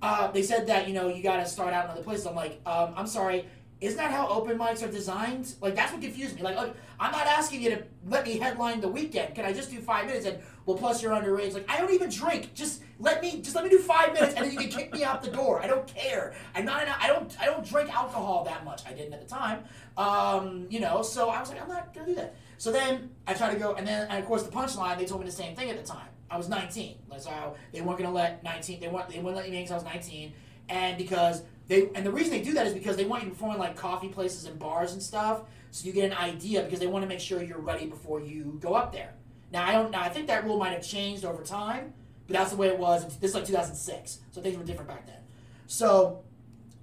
Uh, 0.01 0.32
they 0.32 0.41
said 0.41 0.65
that, 0.67 0.88
you 0.88 0.93
know, 0.93 1.09
you 1.09 1.22
got 1.22 1.38
to 1.38 1.45
start 1.45 1.74
out 1.74 1.86
in 1.86 1.91
other 1.91 2.01
places. 2.01 2.26
I'm 2.26 2.36
like, 2.36 2.59
um, 2.65 2.93
I'm 2.95 3.05
sorry. 3.05 3.45
Isn't 3.82 3.98
that 3.98 4.12
how 4.12 4.28
open 4.28 4.58
mics 4.60 4.84
are 4.88 4.92
designed? 4.92 5.56
Like, 5.60 5.76
that's 5.76 5.92
what 5.92 6.02
confused 6.02 6.36
me. 6.36 6.44
Like, 6.44 6.56
look, 6.56 6.76
I'm 7.00 7.12
not 7.12 7.26
asking 7.26 7.64
you 7.64 7.72
to 7.72 7.84
let 8.08 8.26
me 8.26 8.38
headline 8.38 8.80
the 8.80 8.88
weekend. 8.88 9.34
Can 9.34 9.44
I 9.44 9.54
just 9.54 9.72
do 9.72 9.80
five 9.80 10.06
minutes? 10.06 10.28
And, 10.28 10.38
well, 10.68 10.78
plus 10.78 11.02
you're 11.02 11.12
underage. 11.12 11.54
Like, 11.54 11.66
I 11.68 11.80
don't 11.80 11.92
even 11.92 12.12
drink. 12.12 12.54
Just 12.54 12.84
let 13.00 13.22
me, 13.24 13.42
just 13.42 13.56
let 13.56 13.64
me 13.64 13.72
do 13.72 13.80
five 13.80 14.14
minutes 14.14 14.36
and 14.36 14.46
then 14.46 14.54
you 14.54 14.60
can 14.60 14.70
kick 14.70 14.94
me 14.94 15.04
out 15.04 15.24
the 15.24 15.32
door. 15.32 15.62
I 15.62 15.68
don't 15.68 15.88
care. 15.88 16.36
I'm 16.54 16.64
not, 16.64 16.88
I 16.88 17.08
don't, 17.08 17.36
I 17.42 17.46
don't 17.46 17.68
drink 17.68 17.92
alcohol 17.92 18.44
that 18.46 18.64
much. 18.64 18.84
I 18.86 18.94
didn't 18.94 19.14
at 19.14 19.28
the 19.28 19.28
time. 19.28 19.64
Um, 19.98 20.68
you 20.70 20.80
know, 20.80 21.02
so 21.02 21.30
I 21.30 21.40
was 21.40 21.50
like, 21.50 21.62
I'm 21.62 21.68
not 21.68 21.94
gonna 21.94 22.06
do 22.06 22.16
that. 22.16 22.36
So 22.58 22.72
then 22.72 23.10
I 23.28 23.34
tried 23.34 23.54
to 23.54 23.60
go, 23.60 23.74
and 23.74 23.88
then 23.88 24.08
and 24.10 24.20
of 24.20 24.26
course 24.26 24.44
the 24.44 24.52
punchline. 24.52 24.98
They 24.98 25.06
told 25.06 25.22
me 25.22 25.26
the 25.26 25.32
same 25.32 25.56
thing 25.56 25.70
at 25.70 25.78
the 25.78 25.84
time. 25.84 26.08
I 26.30 26.38
was 26.38 26.48
19. 26.48 26.96
That's 27.10 27.26
how 27.26 27.56
they 27.74 27.82
weren't 27.82 27.98
gonna 27.98 28.14
let 28.14 28.44
19. 28.44 28.80
They 28.80 28.88
weren't. 28.88 29.10
They 29.10 29.18
wouldn't 29.18 29.36
let 29.36 29.50
me 29.50 29.58
in 29.58 29.64
because 29.64 29.72
I 29.72 29.76
was 29.76 29.84
19, 29.84 30.34
and 30.70 30.98
because 30.98 31.44
they 31.72 31.89
and 31.95 32.05
the 32.05 32.11
reason 32.11 32.32
they 32.32 32.41
do 32.41 32.53
that 32.53 32.67
is 32.67 32.74
because 32.74 32.97
they 32.97 33.05
want 33.05 33.24
you 33.24 33.30
to 33.30 33.34
perform 33.34 33.53
in 33.53 33.59
like 33.59 33.78
coffee 33.78 34.09
places 34.09 34.43
and 34.45 34.59
bars 34.59 34.91
and 34.91 35.01
stuff, 35.01 35.43
so 35.72 35.88
you 35.88 35.93
get 35.93 36.11
an 36.11 36.17
idea 36.17 36.63
because 36.63 36.80
they 36.80 36.88
want 36.88 37.03
to 37.03 37.07
make 37.07 37.22
sure 37.22 37.41
you're 37.41 37.59
ready 37.59 37.86
before 37.86 38.19
you 38.19 38.57
go 38.59 38.74
up 38.74 38.91
there. 38.91 39.13
Now 39.53 39.65
I 39.65 39.72
don't. 39.72 39.89
Now 39.89 40.01
I 40.01 40.09
think 40.09 40.28
that 40.28 40.43
rule 40.43 40.57
might 40.57 40.74
have 40.74 40.86
changed 40.86 41.24
over 41.24 41.41
time, 41.43 41.93
but 42.28 42.36
that's 42.36 42.51
the 42.51 42.57
way 42.57 42.67
it 42.67 42.78
was. 42.78 43.05
This 43.19 43.30
is 43.30 43.36
like 43.36 43.45
2006, 43.45 44.19
so 44.32 44.41
things 44.41 44.57
were 44.57 44.65
different 44.65 44.89
back 44.89 45.07
then. 45.07 45.22
So 45.67 46.24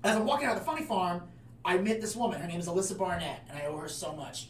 as 0.02 0.16
I'm 0.16 0.24
walking 0.24 0.46
out 0.46 0.56
of 0.56 0.60
the 0.60 0.64
funny 0.64 0.86
farm, 0.86 1.22
I 1.66 1.76
met 1.76 2.00
this 2.00 2.16
woman. 2.16 2.40
Her 2.40 2.48
name 2.48 2.58
is 2.58 2.66
Alyssa 2.66 2.96
Barnett, 2.96 3.44
and 3.50 3.58
I 3.58 3.66
owe 3.66 3.76
her 3.76 3.88
so 3.88 4.14
much. 4.14 4.48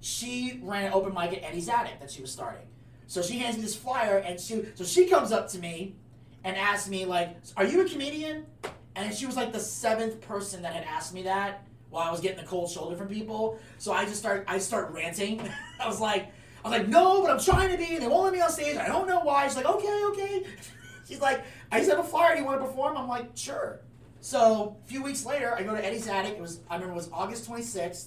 She 0.00 0.60
ran 0.62 0.84
an 0.84 0.92
open 0.92 1.12
mic 1.12 1.32
at 1.32 1.42
Eddie's 1.42 1.68
Attic 1.68 1.98
that 1.98 2.10
she 2.12 2.20
was 2.20 2.30
starting. 2.30 2.68
So 3.08 3.20
she 3.20 3.40
hands 3.40 3.56
me 3.56 3.62
this 3.62 3.74
flyer, 3.74 4.18
and 4.18 4.38
she 4.38 4.64
so 4.76 4.84
she 4.84 5.08
comes 5.08 5.32
up 5.32 5.48
to 5.48 5.58
me 5.58 5.96
and 6.44 6.56
asks 6.56 6.88
me 6.88 7.04
like, 7.04 7.36
"Are 7.56 7.64
you 7.64 7.84
a 7.84 7.88
comedian?" 7.88 8.46
And 8.94 9.14
she 9.14 9.26
was 9.26 9.36
like 9.36 9.52
the 9.52 9.60
seventh 9.60 10.20
person 10.20 10.62
that 10.62 10.74
had 10.74 10.84
asked 10.84 11.14
me 11.14 11.22
that 11.22 11.66
while 11.92 12.08
I 12.08 12.10
was 12.10 12.20
getting 12.20 12.38
the 12.38 12.48
cold 12.48 12.70
shoulder 12.70 12.96
from 12.96 13.08
people. 13.08 13.58
So 13.78 13.92
I 13.92 14.04
just 14.04 14.16
start 14.16 14.44
I 14.48 14.58
start 14.58 14.92
ranting. 14.92 15.40
I 15.80 15.86
was 15.86 16.00
like, 16.00 16.32
I 16.64 16.68
was 16.68 16.78
like, 16.78 16.88
"No, 16.88 17.22
but 17.22 17.30
I'm 17.30 17.40
trying 17.40 17.70
to 17.70 17.76
be. 17.76 17.98
They 17.98 18.06
won't 18.06 18.24
let 18.24 18.32
me 18.32 18.40
on 18.40 18.50
stage. 18.50 18.76
I 18.76 18.86
don't 18.86 19.08
know 19.08 19.20
why." 19.20 19.46
She's 19.46 19.56
like, 19.56 19.66
"Okay, 19.66 20.00
okay." 20.06 20.46
She's 21.08 21.20
like, 21.20 21.44
"I 21.70 21.78
just 21.78 21.90
have 21.90 21.98
a 21.98 22.04
flyer. 22.04 22.34
Do 22.34 22.40
you 22.40 22.46
want 22.46 22.60
to 22.60 22.66
perform?" 22.66 22.96
I'm 22.96 23.08
like, 23.08 23.30
"Sure." 23.34 23.80
So 24.20 24.76
a 24.84 24.88
few 24.88 25.02
weeks 25.02 25.26
later, 25.26 25.54
I 25.54 25.64
go 25.64 25.74
to 25.74 25.84
Eddie's 25.84 26.06
Attic. 26.06 26.34
It 26.34 26.40
was 26.40 26.60
I 26.70 26.74
remember 26.74 26.94
it 26.94 26.96
was 26.96 27.10
August 27.12 27.50
26th, 27.50 28.06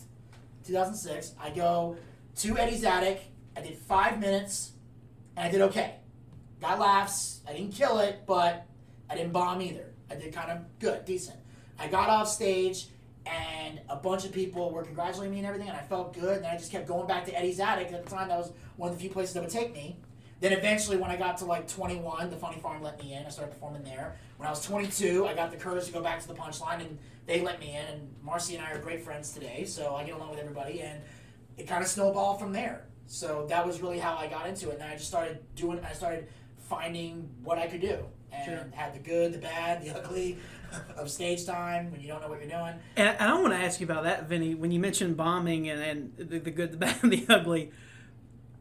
2006. 0.66 1.36
I 1.40 1.50
go 1.50 1.98
to 2.38 2.58
Eddie's 2.58 2.84
Attic. 2.84 3.22
I 3.56 3.62
did 3.62 3.78
five 3.78 4.20
minutes, 4.20 4.72
and 5.36 5.46
I 5.46 5.52
did 5.52 5.62
okay. 5.62 5.96
Got 6.62 6.80
laughs. 6.80 7.42
I 7.48 7.54
didn't 7.54 7.74
kill 7.74 8.00
it, 8.00 8.24
but 8.26 8.66
I 9.10 9.16
didn't 9.16 9.34
bomb 9.34 9.62
either. 9.62 9.95
I 10.10 10.16
did 10.16 10.34
kind 10.34 10.52
of 10.52 10.80
good, 10.80 11.06
decent. 11.06 11.40
I 11.80 11.88
got 11.88 12.10
off 12.10 12.30
stage, 12.30 12.88
and 13.26 13.82
a 13.90 13.96
bunch 13.96 14.26
of 14.26 14.32
people 14.32 14.72
were 14.72 14.84
congratulating 14.84 15.32
me 15.32 15.40
and 15.40 15.48
everything, 15.48 15.68
and 15.68 15.78
I 15.78 15.82
felt 15.82 16.14
good. 16.14 16.38
And 16.38 16.46
then 16.46 16.52
I 16.52 16.58
just 16.58 16.72
kept 16.72 16.88
going 16.88 17.08
back 17.08 17.26
to 17.26 17.38
Eddie's 17.38 17.60
Attic. 17.60 17.92
At 17.92 18.04
the 18.04 18.10
time, 18.10 18.30
that 18.30 18.38
was 18.38 18.52
one 18.78 18.90
of 18.90 18.96
the 18.96 19.02
few 19.02 19.10
places 19.10 19.34
that 19.34 19.42
would 19.42 19.52
take 19.52 19.74
me. 19.74 19.98
Then 20.42 20.52
eventually, 20.52 20.98
when 20.98 21.10
I 21.10 21.16
got 21.16 21.38
to 21.38 21.46
like 21.46 21.68
21, 21.68 22.30
the 22.30 22.36
Funny 22.36 22.60
Farm 22.60 22.84
let 22.84 23.02
me 23.02 23.14
in. 23.14 23.26
I 23.26 23.30
started 23.30 23.52
performing 23.52 23.84
there. 23.84 24.18
When 24.38 24.48
I 24.48 24.50
was 24.50 24.62
22, 24.62 25.26
I 25.26 25.34
got 25.34 25.50
the 25.50 25.58
courage 25.58 25.86
to 25.86 25.94
go 25.94 26.02
back 26.02 26.22
to 26.22 26.28
the 26.28 26.36
Punchline, 26.36 26.82
and 26.82 27.00
they 27.26 27.42
let 27.42 27.60
me 27.60 27.76
in. 27.76 27.86
And 27.94 28.16
Marcy 28.22 28.56
and 28.56 28.66
I 28.66 28.72
are 28.72 28.80
great 28.80 29.02
friends 29.02 29.32
today, 29.32 29.66
so 29.66 29.96
I 29.96 30.04
get 30.04 30.16
along 30.16 30.32
with 30.32 30.40
everybody. 30.40 30.82
And 30.82 31.02
it 31.58 31.68
kind 31.68 31.82
of 31.82 31.90
snowballed 31.90 32.40
from 32.40 32.52
there. 32.54 32.86
So 33.08 33.46
that 33.50 33.66
was 33.66 33.82
really 33.82 34.00
how 34.00 34.16
I 34.16 34.28
got 34.28 34.48
into 34.48 34.70
it. 34.70 34.80
And 34.80 34.84
I 34.84 34.94
just 34.96 35.08
started 35.08 35.40
doing. 35.56 35.80
I 35.84 35.94
started 35.94 36.28
finding 36.70 37.30
what 37.44 37.58
I 37.58 37.68
could 37.68 37.82
do, 37.82 38.06
and 38.38 38.46
Sure. 38.46 38.66
had 38.72 38.94
the 38.94 39.00
good, 39.00 39.34
the 39.34 39.38
bad, 39.38 39.84
the 39.84 39.96
ugly 39.96 40.38
of 40.98 41.10
stage 41.10 41.46
time 41.46 41.92
when 41.92 42.02
you 42.02 42.08
don't 42.08 42.22
know 42.22 42.28
what 42.30 42.40
you're 42.40 42.50
doing. 42.50 42.74
And, 42.96 43.18
I 43.20 43.40
want 43.40 43.54
to 43.54 43.60
ask 43.60 43.80
you 43.80 43.86
about 43.86 44.04
that, 44.04 44.28
Vinny. 44.28 44.56
When 44.56 44.72
you 44.72 44.80
mentioned 44.80 45.16
bombing 45.18 45.70
and, 45.70 45.82
and 45.82 46.30
the, 46.30 46.40
the 46.40 46.52
good, 46.52 46.72
the 46.74 46.78
bad, 46.78 46.98
and 47.02 47.12
the 47.12 47.26
ugly, 47.34 47.72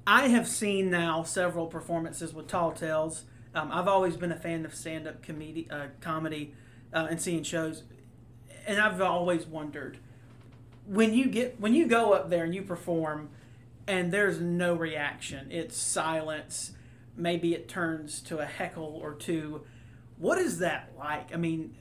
I 0.06 0.28
have 0.28 0.46
seen 0.46 0.90
now 0.90 1.22
several 1.22 1.66
performances 1.66 2.34
with 2.34 2.46
Tall 2.46 2.72
Tales. 2.72 3.24
Um, 3.54 3.70
I've 3.72 3.88
always 3.88 4.16
been 4.16 4.32
a 4.32 4.36
fan 4.36 4.64
of 4.64 4.74
stand-up 4.74 5.22
comedy, 5.24 5.68
uh, 5.70 5.86
comedy, 6.00 6.54
uh, 6.92 7.06
and 7.08 7.20
seeing 7.20 7.42
shows, 7.42 7.84
and 8.66 8.80
I've 8.80 9.00
always 9.00 9.46
wondered 9.46 9.98
when 10.86 11.14
you 11.14 11.26
get 11.26 11.60
when 11.60 11.74
you 11.74 11.86
go 11.86 12.12
up 12.12 12.30
there 12.30 12.44
and 12.44 12.54
you 12.54 12.62
perform, 12.62 13.30
and 13.86 14.12
there's 14.12 14.40
no 14.40 14.74
reaction. 14.74 15.50
It's 15.50 15.76
silence. 15.76 16.72
Maybe 17.16 17.54
it 17.54 17.68
turns 17.68 18.20
to 18.22 18.38
a 18.38 18.44
heckle 18.44 18.98
or 19.02 19.14
two. 19.14 19.62
What 20.18 20.38
is 20.38 20.58
that 20.58 20.92
like? 20.98 21.32
I 21.34 21.36
mean, 21.36 21.74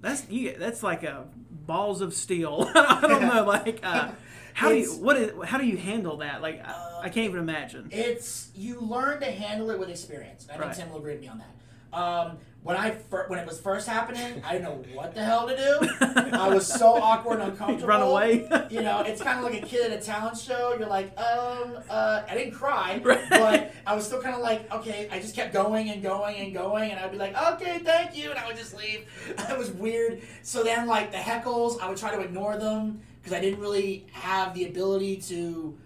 that's 0.00 0.28
you, 0.28 0.54
that's 0.58 0.82
like 0.82 1.02
a 1.02 1.26
balls 1.50 2.00
of 2.00 2.14
steel. 2.14 2.70
I 2.74 3.00
don't 3.00 3.22
know, 3.22 3.44
like 3.44 3.80
uh, 3.82 4.10
how 4.54 4.68
do 4.68 4.76
you 4.76 4.92
what 4.92 5.16
is 5.16 5.32
how 5.44 5.58
do 5.58 5.66
you 5.66 5.76
handle 5.76 6.18
that? 6.18 6.42
Like 6.42 6.60
I, 6.66 7.00
I 7.04 7.08
can't 7.08 7.26
even 7.28 7.38
imagine. 7.38 7.88
It's 7.90 8.50
you 8.54 8.80
learn 8.80 9.20
to 9.20 9.30
handle 9.30 9.70
it 9.70 9.78
with 9.78 9.88
experience. 9.88 10.46
I 10.48 10.52
think 10.54 10.64
Right. 10.66 10.76
Tim 10.76 10.90
will 10.90 10.98
agree 10.98 11.12
with 11.12 11.22
me 11.22 11.28
on 11.28 11.38
that. 11.38 11.50
Um, 11.92 12.38
when 12.62 12.76
I 12.76 12.92
fir- 12.92 13.24
when 13.26 13.40
it 13.40 13.46
was 13.46 13.60
first 13.60 13.88
happening, 13.88 14.40
I 14.46 14.52
didn't 14.52 14.62
know 14.64 14.84
what 14.94 15.14
the 15.16 15.24
hell 15.24 15.48
to 15.48 15.56
do. 15.56 15.88
I 16.32 16.48
was 16.48 16.64
so 16.64 16.94
awkward 16.94 17.40
and 17.40 17.50
uncomfortable. 17.50 17.88
Run 17.88 18.02
away. 18.02 18.48
You 18.70 18.82
know, 18.82 19.00
it's 19.00 19.20
kind 19.20 19.38
of 19.38 19.44
like 19.44 19.60
a 19.60 19.66
kid 19.66 19.90
at 19.90 20.00
a 20.00 20.00
talent 20.00 20.38
show. 20.38 20.76
You're 20.78 20.88
like, 20.88 21.08
um, 21.18 21.78
uh, 21.90 22.22
I 22.28 22.34
didn't 22.36 22.54
cry, 22.54 23.00
Right. 23.04 23.20
but 23.28 23.72
I 23.84 23.96
was 23.96 24.06
still 24.06 24.22
kind 24.22 24.36
of 24.36 24.42
like, 24.42 24.72
okay. 24.72 25.08
I 25.10 25.18
just 25.18 25.34
kept 25.34 25.52
going 25.52 25.90
and 25.90 26.02
going 26.04 26.36
and 26.36 26.54
going, 26.54 26.92
and 26.92 27.00
I'd 27.00 27.10
be 27.10 27.18
like, 27.18 27.36
okay, 27.54 27.80
thank 27.80 28.16
you, 28.16 28.30
and 28.30 28.38
I 28.38 28.46
would 28.46 28.56
just 28.56 28.76
leave. 28.76 29.06
It 29.50 29.58
was 29.58 29.72
weird. 29.72 30.22
So 30.42 30.62
then, 30.62 30.86
like 30.86 31.10
the 31.10 31.18
heckles, 31.18 31.80
I 31.80 31.88
would 31.88 31.98
try 31.98 32.14
to 32.14 32.20
ignore 32.20 32.56
them 32.58 33.00
because 33.20 33.32
I 33.36 33.40
didn't 33.40 33.58
really 33.60 34.06
have 34.12 34.54
the 34.54 34.66
ability 34.66 35.16
to. 35.28 35.76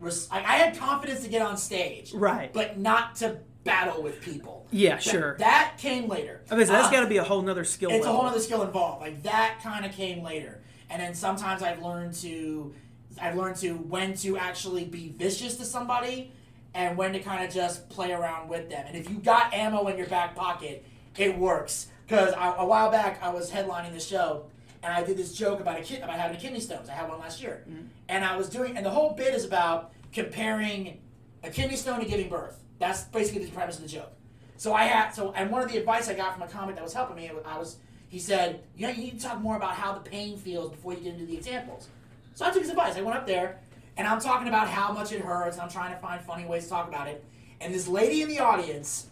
Res- 0.00 0.28
I, 0.30 0.38
I 0.38 0.56
had 0.56 0.76
confidence 0.76 1.20
to 1.22 1.28
get 1.28 1.40
on 1.42 1.56
stage, 1.56 2.12
Right. 2.14 2.52
But 2.52 2.78
not 2.80 3.14
to 3.16 3.38
battle 3.62 4.02
with 4.02 4.20
people. 4.22 4.59
Yeah, 4.70 4.94
That- 4.96 5.02
sure. 5.02 5.36
That 5.38 5.74
came 5.78 6.08
later. 6.08 6.40
Okay, 6.50 6.64
so 6.64 6.72
that's 6.72 6.88
Uh, 6.88 6.90
got 6.92 7.00
to 7.00 7.06
be 7.06 7.16
a 7.16 7.24
whole 7.24 7.42
nother 7.42 7.64
skill. 7.64 7.90
it's 7.90 8.06
a 8.06 8.12
whole 8.12 8.26
other 8.26 8.40
skill 8.40 8.62
involved. 8.62 9.00
Like 9.02 9.22
that 9.24 9.58
kind 9.62 9.84
of 9.84 9.92
came 9.92 10.22
later, 10.22 10.60
and 10.88 11.00
then 11.02 11.14
sometimes 11.14 11.62
I've 11.62 11.82
learned 11.82 12.14
to, 12.22 12.74
I've 13.20 13.36
learned 13.36 13.56
to 13.56 13.74
when 13.74 14.14
to 14.18 14.38
actually 14.38 14.84
be 14.84 15.08
vicious 15.16 15.56
to 15.56 15.64
somebody, 15.64 16.32
and 16.74 16.96
when 16.96 17.12
to 17.14 17.18
kind 17.20 17.44
of 17.44 17.52
just 17.52 17.88
play 17.88 18.12
around 18.12 18.48
with 18.48 18.70
them. 18.70 18.84
And 18.86 18.96
if 18.96 19.10
you 19.10 19.16
got 19.16 19.52
ammo 19.52 19.86
in 19.88 19.98
your 19.98 20.06
back 20.06 20.36
pocket, 20.36 20.84
it 21.16 21.36
works. 21.36 21.88
Because 22.06 22.32
a 22.36 22.64
while 22.64 22.90
back 22.90 23.20
I 23.22 23.28
was 23.30 23.50
headlining 23.50 23.92
the 23.92 24.00
show, 24.00 24.44
and 24.82 24.92
I 24.92 25.02
did 25.04 25.16
this 25.16 25.32
joke 25.32 25.60
about 25.60 25.78
a 25.78 25.82
kid 25.82 26.02
about 26.02 26.18
having 26.18 26.36
a 26.36 26.40
kidney 26.40 26.60
stones. 26.60 26.88
I 26.88 26.92
had 26.94 27.08
one 27.08 27.18
last 27.20 27.40
year, 27.42 27.64
and 28.08 28.24
I 28.24 28.36
was 28.36 28.48
doing, 28.48 28.76
and 28.76 28.84
the 28.86 28.90
whole 28.90 29.12
bit 29.14 29.34
is 29.34 29.44
about 29.44 29.92
comparing 30.12 31.00
a 31.42 31.50
kidney 31.50 31.76
stone 31.76 32.00
to 32.00 32.06
giving 32.06 32.28
birth. 32.28 32.56
That's 32.78 33.02
basically 33.04 33.44
the 33.44 33.50
premise 33.52 33.76
of 33.76 33.82
the 33.82 33.88
joke. 33.88 34.12
So 34.60 34.74
I 34.74 34.84
had 34.84 35.12
so 35.12 35.32
and 35.32 35.50
one 35.50 35.62
of 35.62 35.72
the 35.72 35.78
advice 35.78 36.10
I 36.10 36.12
got 36.12 36.34
from 36.34 36.42
a 36.42 36.46
comic 36.46 36.74
that 36.74 36.84
was 36.84 36.92
helping 36.92 37.16
me, 37.16 37.30
I 37.46 37.56
was 37.56 37.78
he 38.10 38.18
said, 38.18 38.62
you 38.76 38.86
know, 38.86 38.92
you 38.92 39.04
need 39.04 39.18
to 39.18 39.26
talk 39.26 39.40
more 39.40 39.56
about 39.56 39.72
how 39.72 39.94
the 39.94 40.00
pain 40.00 40.36
feels 40.36 40.70
before 40.70 40.92
you 40.92 41.00
get 41.00 41.14
into 41.14 41.24
the 41.24 41.34
examples. 41.34 41.88
So 42.34 42.44
I 42.44 42.50
took 42.50 42.60
his 42.60 42.68
advice. 42.68 42.94
I 42.94 43.00
went 43.00 43.16
up 43.16 43.26
there 43.26 43.58
and 43.96 44.06
I'm 44.06 44.20
talking 44.20 44.48
about 44.48 44.68
how 44.68 44.92
much 44.92 45.12
it 45.12 45.22
hurts. 45.22 45.58
I'm 45.58 45.70
trying 45.70 45.94
to 45.94 45.98
find 45.98 46.20
funny 46.20 46.44
ways 46.44 46.64
to 46.64 46.68
talk 46.68 46.88
about 46.88 47.08
it. 47.08 47.24
And 47.62 47.72
this 47.72 47.88
lady 47.88 48.20
in 48.20 48.28
the 48.28 48.40
audience, 48.40 49.06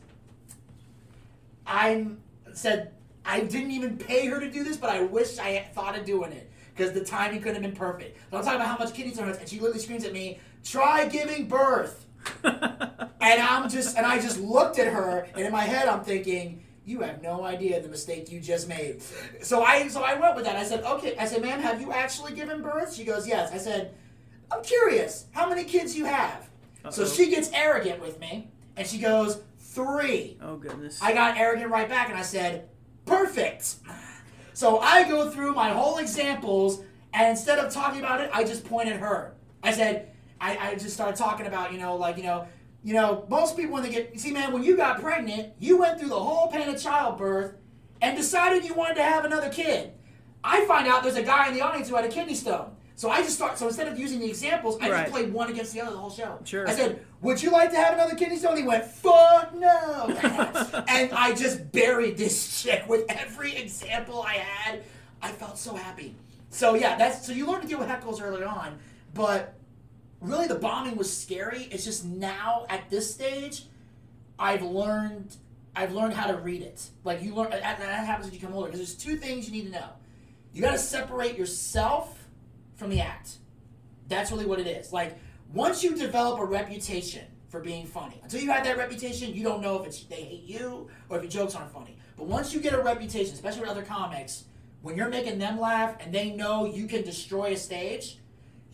I 1.66 2.08
said 2.52 2.92
I 3.24 3.40
didn't 3.40 3.70
even 3.70 3.96
pay 3.96 4.26
her 4.26 4.40
to 4.40 4.50
do 4.50 4.62
this, 4.62 4.76
but 4.76 4.90
I 4.90 5.00
wish 5.00 5.38
I 5.38 5.48
had 5.48 5.74
thought 5.74 5.98
of 5.98 6.04
doing 6.04 6.32
it 6.32 6.50
because 6.76 6.92
the 6.92 7.02
timing 7.02 7.40
couldn't 7.40 7.62
have 7.62 7.72
been 7.72 7.80
perfect. 7.80 8.18
So 8.30 8.36
I'm 8.36 8.44
talking 8.44 8.60
about 8.60 8.68
how 8.68 8.84
much 8.84 8.92
kidney 8.92 9.14
stone 9.14 9.28
hurts, 9.28 9.38
and 9.38 9.48
she 9.48 9.60
literally 9.60 9.80
screams 9.80 10.04
at 10.04 10.12
me, 10.12 10.40
try 10.62 11.06
giving 11.06 11.48
birth. 11.48 12.04
and 12.44 13.42
I'm 13.42 13.68
just, 13.68 13.96
and 13.96 14.06
I 14.06 14.18
just 14.18 14.38
looked 14.40 14.78
at 14.78 14.92
her, 14.92 15.28
and 15.34 15.44
in 15.44 15.52
my 15.52 15.62
head, 15.64 15.88
I'm 15.88 16.02
thinking, 16.04 16.64
you 16.84 17.00
have 17.00 17.22
no 17.22 17.44
idea 17.44 17.80
the 17.82 17.88
mistake 17.88 18.30
you 18.32 18.40
just 18.40 18.66
made. 18.68 19.02
So 19.42 19.62
I, 19.62 19.88
so 19.88 20.02
I 20.02 20.18
went 20.18 20.36
with 20.36 20.44
that. 20.46 20.56
I 20.56 20.64
said, 20.64 20.82
okay. 20.84 21.16
I 21.18 21.26
said, 21.26 21.42
ma'am, 21.42 21.60
have 21.60 21.80
you 21.80 21.92
actually 21.92 22.32
given 22.32 22.62
birth? 22.62 22.94
She 22.94 23.04
goes, 23.04 23.28
yes. 23.28 23.52
I 23.52 23.58
said, 23.58 23.94
I'm 24.50 24.62
curious, 24.62 25.26
how 25.32 25.48
many 25.48 25.64
kids 25.64 25.94
you 25.96 26.06
have? 26.06 26.48
So 26.90 27.02
Uh-oh. 27.02 27.08
she 27.08 27.28
gets 27.28 27.50
arrogant 27.52 28.00
with 28.00 28.18
me, 28.18 28.50
and 28.76 28.86
she 28.86 28.98
goes, 28.98 29.42
three. 29.58 30.38
Oh 30.40 30.56
goodness. 30.56 31.00
I 31.02 31.12
got 31.12 31.36
arrogant 31.36 31.70
right 31.70 31.88
back, 31.88 32.08
and 32.08 32.18
I 32.18 32.22
said, 32.22 32.68
perfect. 33.04 33.76
So 34.54 34.78
I 34.78 35.06
go 35.08 35.30
through 35.30 35.54
my 35.54 35.70
whole 35.70 35.98
examples, 35.98 36.80
and 37.12 37.28
instead 37.28 37.58
of 37.58 37.72
talking 37.72 38.00
about 38.00 38.20
it, 38.20 38.30
I 38.32 38.44
just 38.44 38.64
point 38.64 38.88
at 38.88 38.98
her. 39.00 39.34
I 39.62 39.72
said, 39.72 40.10
I, 40.40 40.56
I 40.70 40.74
just 40.74 40.94
started 40.94 41.16
talking 41.16 41.46
about, 41.46 41.72
you 41.72 41.78
know, 41.78 41.96
like, 41.96 42.16
you 42.16 42.22
know, 42.22 42.46
you 42.84 42.94
know, 42.94 43.26
most 43.28 43.56
people 43.56 43.74
when 43.74 43.82
they 43.82 43.90
get, 43.90 44.12
you 44.12 44.18
see, 44.20 44.30
man, 44.30 44.52
when 44.52 44.62
you 44.62 44.76
got 44.76 45.00
pregnant, 45.00 45.52
you 45.58 45.78
went 45.78 45.98
through 45.98 46.08
the 46.10 46.18
whole 46.20 46.48
pain 46.48 46.68
of 46.68 46.80
childbirth 46.80 47.54
and 48.00 48.16
decided 48.16 48.64
you 48.64 48.74
wanted 48.74 48.94
to 48.94 49.02
have 49.02 49.24
another 49.24 49.48
kid. 49.50 49.92
I 50.44 50.64
find 50.66 50.86
out 50.86 51.02
there's 51.02 51.16
a 51.16 51.22
guy 51.22 51.48
in 51.48 51.54
the 51.54 51.60
audience 51.60 51.88
who 51.88 51.96
had 51.96 52.04
a 52.04 52.08
kidney 52.08 52.34
stone. 52.34 52.70
So 52.94 53.10
I 53.10 53.18
just 53.22 53.36
start. 53.36 53.58
So 53.58 53.66
instead 53.68 53.86
of 53.86 53.96
using 53.98 54.18
the 54.18 54.26
examples, 54.28 54.76
I 54.80 54.90
Right. 54.90 55.00
just 55.02 55.12
played 55.12 55.32
one 55.32 55.48
against 55.50 55.72
the 55.72 55.80
other 55.80 55.92
the 55.92 55.96
whole 55.98 56.10
show. 56.10 56.38
Sure. 56.42 56.68
I 56.68 56.72
said, 56.74 57.04
"Would 57.20 57.40
you 57.40 57.50
like 57.52 57.70
to 57.70 57.76
have 57.76 57.94
another 57.94 58.16
kidney 58.16 58.36
stone?" 58.36 58.56
He 58.56 58.64
went, 58.64 58.84
"Fuck 58.84 59.54
no!" 59.54 60.06
and 60.88 61.12
I 61.12 61.32
just 61.36 61.70
buried 61.70 62.16
this 62.16 62.60
chick 62.60 62.88
with 62.88 63.04
every 63.08 63.54
example 63.56 64.22
I 64.22 64.34
had. 64.34 64.82
I 65.22 65.30
felt 65.30 65.58
so 65.58 65.74
happy. 65.76 66.16
So 66.50 66.74
yeah, 66.74 66.96
that's 66.96 67.24
so 67.24 67.32
you 67.32 67.46
learn 67.46 67.60
to 67.60 67.68
deal 67.68 67.78
with 67.78 67.88
heckles 67.88 68.20
early 68.20 68.42
on, 68.42 68.78
but 69.14 69.54
really 70.20 70.46
the 70.46 70.54
bombing 70.54 70.96
was 70.96 71.14
scary. 71.14 71.68
It's 71.70 71.84
just 71.84 72.04
now 72.04 72.66
at 72.68 72.90
this 72.90 73.12
stage, 73.12 73.64
I've 74.38 74.62
learned 74.62 75.36
I've 75.76 75.92
learned 75.92 76.14
how 76.14 76.26
to 76.26 76.36
read 76.36 76.62
it. 76.62 76.88
Like 77.04 77.22
you 77.22 77.34
learn 77.34 77.50
that, 77.50 77.62
happens 77.62 78.26
as 78.26 78.32
you 78.32 78.40
become 78.40 78.54
older 78.54 78.66
because 78.66 78.80
there's 78.80 78.96
two 78.96 79.16
things 79.16 79.48
you 79.48 79.52
need 79.52 79.72
to 79.72 79.78
know. 79.78 79.90
You 80.52 80.60
got 80.60 80.72
to 80.72 80.78
separate 80.78 81.38
yourself 81.38 82.26
from 82.74 82.90
the 82.90 83.00
act. 83.00 83.36
That's 84.08 84.32
really 84.32 84.46
what 84.46 84.58
it 84.58 84.66
is. 84.66 84.92
Like 84.92 85.16
once 85.52 85.84
you 85.84 85.96
develop 85.96 86.40
a 86.40 86.44
reputation 86.44 87.24
for 87.48 87.60
being 87.60 87.86
funny, 87.86 88.20
until 88.22 88.40
you 88.40 88.50
have 88.50 88.64
that 88.64 88.76
reputation, 88.76 89.32
you 89.34 89.44
don't 89.44 89.62
know 89.62 89.80
if 89.80 89.86
it's 89.86 90.02
they 90.04 90.22
hate 90.22 90.44
you 90.44 90.88
or 91.08 91.18
if 91.18 91.22
your 91.22 91.30
jokes 91.30 91.54
aren't 91.54 91.72
funny. 91.72 91.96
But 92.16 92.26
once 92.26 92.52
you 92.52 92.60
get 92.60 92.72
a 92.72 92.82
reputation, 92.82 93.32
especially 93.32 93.60
with 93.60 93.70
other 93.70 93.82
comics, 93.82 94.44
when 94.82 94.96
you're 94.96 95.08
making 95.08 95.38
them 95.38 95.60
laugh 95.60 95.96
and 96.00 96.12
they 96.12 96.30
know 96.30 96.64
you 96.64 96.86
can 96.86 97.02
destroy 97.02 97.52
a 97.52 97.56
stage, 97.56 98.18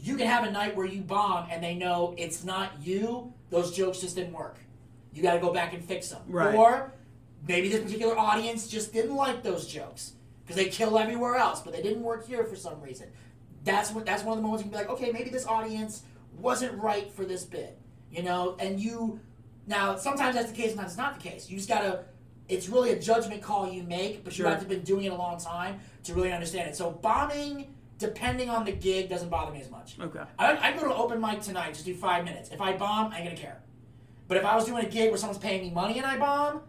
you 0.04 0.16
can 0.16 0.26
have 0.26 0.44
a 0.44 0.50
night 0.50 0.76
where 0.76 0.84
you 0.84 1.00
bomb 1.00 1.48
and 1.50 1.64
they 1.64 1.74
know 1.74 2.14
it's 2.18 2.44
not 2.44 2.72
you. 2.82 3.32
Those 3.48 3.74
jokes 3.74 4.00
just 4.00 4.16
didn't 4.16 4.34
work. 4.34 4.58
You 5.14 5.22
got 5.22 5.32
to 5.32 5.40
go 5.40 5.50
back 5.52 5.72
and 5.72 5.82
fix 5.82 6.10
them. 6.10 6.20
Right. 6.28 6.54
Or 6.54 6.92
maybe 7.48 7.70
this 7.70 7.82
particular 7.82 8.18
audience 8.18 8.68
just 8.68 8.92
didn't 8.92 9.16
like 9.16 9.42
those 9.42 9.66
jokes 9.66 10.12
because 10.42 10.56
they 10.56 10.68
kill 10.68 10.98
everywhere 10.98 11.36
else, 11.36 11.62
but 11.62 11.72
they 11.72 11.80
didn't 11.80 12.02
work 12.02 12.26
here 12.26 12.44
for 12.44 12.54
some 12.54 12.80
reason. 12.82 13.08
That's 13.64 13.92
what. 13.92 14.04
That's 14.04 14.22
one 14.22 14.36
of 14.36 14.38
the 14.38 14.42
moments 14.42 14.62
you 14.62 14.70
can 14.70 14.78
be 14.78 14.84
like, 14.84 14.94
okay, 14.94 15.10
maybe 15.10 15.30
this 15.30 15.46
audience 15.46 16.02
wasn't 16.38 16.74
right 16.82 17.10
for 17.10 17.24
this 17.24 17.44
bit, 17.44 17.78
you 18.12 18.22
know. 18.22 18.56
And 18.58 18.78
you 18.78 19.20
now 19.66 19.96
sometimes 19.96 20.34
that's 20.34 20.50
the 20.50 20.56
case, 20.56 20.70
sometimes 20.72 20.90
it's 20.92 20.98
not 20.98 21.18
the 21.18 21.26
case. 21.26 21.48
You 21.48 21.56
just 21.56 21.68
gotta. 21.70 22.04
It's 22.46 22.68
really 22.68 22.90
a 22.90 22.98
judgment 23.00 23.40
call 23.40 23.72
you 23.72 23.84
make, 23.84 24.22
but 24.22 24.34
Sure. 24.34 24.44
you 24.44 24.52
have 24.52 24.60
to 24.60 24.68
been 24.68 24.82
doing 24.82 25.04
it 25.04 25.12
a 25.12 25.14
long 25.14 25.40
time 25.40 25.80
to 26.02 26.12
really 26.12 26.30
understand 26.30 26.68
it. 26.68 26.76
So 26.76 26.90
bombing, 26.90 27.73
depending 27.98 28.50
on 28.50 28.64
the 28.64 28.72
gig, 28.72 29.08
doesn't 29.08 29.28
bother 29.28 29.52
me 29.52 29.60
as 29.60 29.70
much. 29.70 29.96
Okay. 30.00 30.20
I, 30.38 30.56
I 30.70 30.72
go 30.76 30.88
to 30.88 30.94
open 30.94 31.20
mic 31.20 31.40
tonight, 31.42 31.72
just 31.74 31.84
do 31.84 31.94
five 31.94 32.24
minutes. 32.24 32.50
If 32.50 32.60
I 32.60 32.76
bomb, 32.76 33.12
I 33.12 33.18
ain't 33.18 33.24
gonna 33.26 33.36
care. 33.36 33.62
But 34.28 34.36
if 34.38 34.44
I 34.44 34.54
was 34.56 34.64
doing 34.64 34.84
a 34.84 34.88
gig 34.88 35.10
where 35.10 35.18
someone's 35.18 35.38
paying 35.42 35.62
me 35.62 35.70
money 35.70 35.98
and 35.98 36.06
I 36.06 36.18
bomb, 36.18 36.62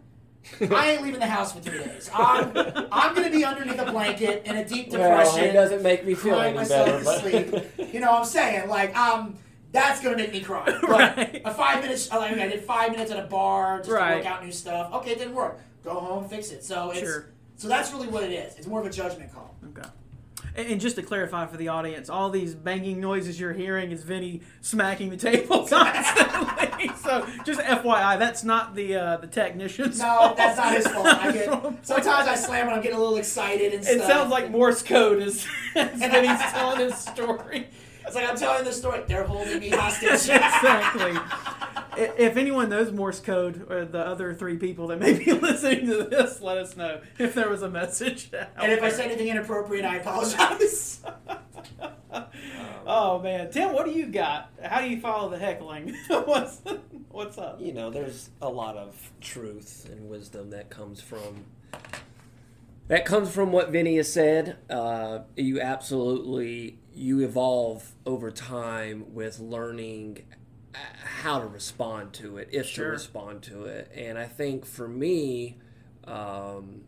I 0.72 0.92
ain't 0.92 1.02
leaving 1.04 1.20
the 1.20 1.26
house 1.26 1.54
for 1.54 1.60
three 1.60 1.80
days. 1.80 2.10
I'm, 2.14 2.52
I'm 2.92 3.16
gonna 3.16 3.32
be 3.32 3.44
underneath 3.44 3.80
a 3.80 3.92
blanket 3.92 4.46
in 4.46 4.56
a 4.58 4.66
deep 4.66 4.90
Well, 4.92 5.02
depression. 5.02 5.44
it 5.50 5.54
doesn't 5.54 5.82
make 5.82 6.06
me 6.06 6.14
feel 6.14 6.34
crying 6.36 6.50
any 6.50 6.58
myself 6.58 6.86
better. 6.86 7.00
to 7.00 7.52
but- 7.52 7.72
sleep. 7.76 7.94
You 7.94 8.00
know 8.00 8.12
what 8.12 8.20
I'm 8.20 8.26
saying? 8.26 8.70
Like, 8.70 8.96
um, 8.96 9.36
that's 9.72 10.02
gonna 10.02 10.18
make 10.18 10.32
me 10.32 10.42
cry. 10.42 10.66
But 10.82 10.90
Right. 10.90 11.42
a 11.44 11.54
five 11.54 11.82
minutes, 11.82 12.12
like 12.12 12.32
I 12.38 12.48
did 12.48 12.64
five 12.64 12.92
minutes 12.92 13.12
at 13.12 13.18
a 13.24 13.28
bar 13.28 13.78
just 13.80 13.90
to 13.90 13.96
Right. 13.96 14.18
work 14.18 14.26
out 14.26 14.46
new 14.46 14.52
stuff. 14.52 14.94
Okay, 14.96 15.12
it 15.12 15.18
didn't 15.18 15.34
work. 15.34 15.60
Go 15.84 15.96
home, 15.96 16.30
fix 16.30 16.52
it. 16.52 16.64
So 16.64 16.92
it's 16.92 17.00
Sure. 17.00 17.26
so 17.56 17.68
that's 17.68 17.92
really 17.92 18.08
what 18.08 18.24
it 18.24 18.32
is. 18.32 18.56
It's 18.56 18.68
more 18.68 18.80
of 18.82 18.86
a 18.86 18.90
judgment 18.92 19.34
call. 19.34 19.56
Okay. 19.70 19.88
And, 20.58 20.80
just 20.80 20.96
to 20.96 21.02
clarify 21.02 21.48
for 21.48 21.58
the 21.58 21.68
audience, 21.68 22.10
all 22.10 22.30
these 22.30 22.56
banging 22.56 23.02
noises 23.02 23.40
you're 23.40 23.52
hearing 23.54 23.92
is 23.92 24.04
Vinny 24.04 24.42
smacking 24.62 25.10
the 25.10 25.18
table 25.18 25.68
constantly. 25.70 26.90
so 27.04 27.26
just 27.46 27.60
FYI, 27.60 28.18
that's 28.18 28.44
not 28.44 28.74
the 28.76 28.96
uh, 28.96 29.18
the 29.18 29.28
technician's 29.28 30.00
No, 30.00 30.06
fault. 30.06 30.38
that's 30.38 30.58
not 30.58 30.74
his 30.74 30.88
fault. 30.88 31.08
I 31.08 31.32
get 31.34 31.46
sometimes 31.86 32.28
I 32.28 32.36
slam 32.36 32.68
when 32.68 32.76
I'm 32.76 32.82
getting 32.82 32.98
a 32.98 33.02
little 33.02 33.18
excited 33.18 33.74
and 33.74 33.84
stuff. 33.84 33.98
It 33.98 34.04
sounds 34.04 34.32
like 34.32 34.50
Morse 34.50 34.82
code 34.82 35.22
is 35.22 35.46
as 35.76 36.00
Vinny's 36.00 36.40
telling 36.52 36.80
his 36.80 36.96
story. 36.98 37.68
It's 38.06 38.16
like 38.16 38.30
I'm 38.30 38.38
telling 38.38 38.64
the 38.66 38.72
story. 38.72 39.02
They're 39.08 39.24
holding 39.24 39.60
me 39.60 39.70
hostage. 39.70 40.12
exactly. 40.12 41.18
I- 41.96 42.14
If 42.18 42.38
anyone 42.38 42.70
knows 42.70 42.92
Morse 42.92 43.20
code, 43.20 43.66
or 43.72 43.86
the 43.86 44.00
other 44.06 44.34
three 44.34 44.58
people 44.58 44.88
that 44.88 45.00
may 45.00 45.14
be 45.18 45.32
listening 45.34 45.88
to 45.88 46.04
this, 46.04 46.42
let 46.42 46.58
us 46.58 46.76
know 46.76 47.02
if 47.20 47.34
there 47.34 47.50
was 47.50 47.62
a 47.62 47.70
message. 47.70 48.30
and 48.58 48.72
if 48.72 48.80
I 48.80 48.90
there. 48.90 48.92
say 48.92 49.06
anything 49.06 49.28
inappropriate, 49.28 49.86
I 49.86 49.98
apologize. 49.98 51.02
oh 52.88 53.20
man, 53.20 53.50
Tim, 53.52 53.74
what 53.74 53.86
do 53.86 53.92
you 53.92 54.08
got? 54.08 54.52
How 54.64 54.82
do 54.82 54.90
you 54.90 55.00
follow 55.00 55.30
the 55.30 55.38
heckling? 55.38 55.96
what's 56.08 56.62
what's 57.10 57.38
up? 57.38 57.60
you 57.60 57.74
know, 57.74 57.90
there's 57.90 58.30
a 58.42 58.50
lot 58.50 58.78
of 58.78 58.96
truth 59.22 59.88
and 59.92 60.10
wisdom 60.10 60.50
that 60.52 60.70
comes 60.70 61.02
from 61.02 61.46
that 62.88 63.06
comes 63.06 63.32
from 63.32 63.52
what 63.52 63.70
Vinny 63.72 63.98
has 63.98 64.12
said. 64.12 64.58
Uh, 64.70 65.20
you 65.36 65.60
absolutely 65.62 66.78
you 66.94 67.22
evolve 67.22 67.94
over 68.06 68.32
time 68.32 69.14
with 69.14 69.40
learning 69.40 70.20
uh, 70.32 70.36
how 71.22 71.40
to 71.40 71.48
respond 71.48 72.14
to 72.14 72.38
it, 72.38 72.50
if 72.52 72.68
Sure. 72.68 72.86
to 72.86 72.92
respond 72.92 73.44
to 73.44 73.66
it. 73.66 73.92
And 73.96 74.18
I 74.18 74.26
think 74.26 74.66
for 74.66 74.88
me, 74.88 75.58
um, 76.06 76.84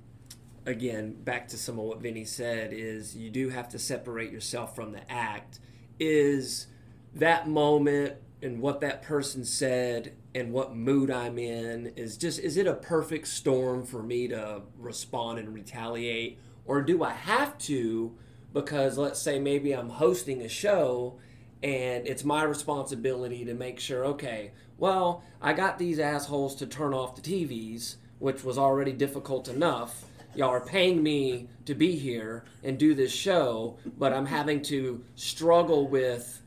again, 0.66 1.14
back 1.24 1.48
to 1.50 1.58
some 1.58 1.80
of 1.80 1.86
what 1.86 2.00
Vinny 2.02 2.26
said, 2.26 2.72
is 2.74 3.16
you 3.16 3.30
do 3.30 3.50
have 3.50 3.70
to 3.70 3.80
separate 3.80 4.32
yourself 4.32 4.76
from 4.76 4.92
the 4.92 5.10
act. 5.12 5.60
Is 6.00 6.68
that 7.16 7.48
moment 7.48 8.18
and 8.42 8.62
what 8.62 8.82
that 8.82 9.02
person 9.02 9.44
said 9.44 10.14
and 10.36 10.54
what 10.54 10.76
mood 10.76 11.10
I'm 11.10 11.40
in 11.40 11.88
is 11.96 12.18
just 12.18 12.40
is 12.40 12.58
it 12.58 12.68
a 12.68 12.74
perfect 12.76 13.28
storm 13.28 13.84
for 13.84 14.04
me 14.04 14.28
to 14.28 14.62
respond 14.78 15.40
and 15.40 15.54
retaliate 15.54 16.38
or 16.66 16.82
do 16.84 17.04
I 17.04 17.14
have 17.14 17.58
to 17.60 18.16
because 18.54 18.98
let's 18.98 19.20
say 19.20 19.40
maybe 19.40 19.74
I'm 19.74 19.90
hosting 19.90 20.42
a 20.42 20.50
show 20.50 21.18
and 21.64 22.08
it's 22.08 22.24
my 22.24 22.44
responsibility 22.44 23.46
to 23.46 23.54
make 23.54 23.80
sure 23.80 24.06
okay 24.06 24.52
well 24.78 25.24
I 25.42 25.54
got 25.54 25.78
these 25.80 26.00
assholes 26.00 26.56
to 26.56 26.68
turn 26.68 26.94
off 26.94 27.16
the 27.16 27.22
TVs 27.22 27.96
which 28.20 28.44
was 28.44 28.58
already 28.58 28.94
difficult 28.94 29.48
enough 29.48 30.06
y'all 30.36 30.50
are 30.50 30.62
paying 30.62 31.02
me 31.02 31.50
to 31.66 31.74
be 31.74 31.96
here 31.96 32.44
and 32.64 32.78
do 32.78 32.94
this 32.94 33.12
show 33.12 33.78
but 33.98 34.14
I'm 34.14 34.26
having 34.28 34.62
to 34.64 35.04
struggle 35.16 35.88
with 35.88 36.42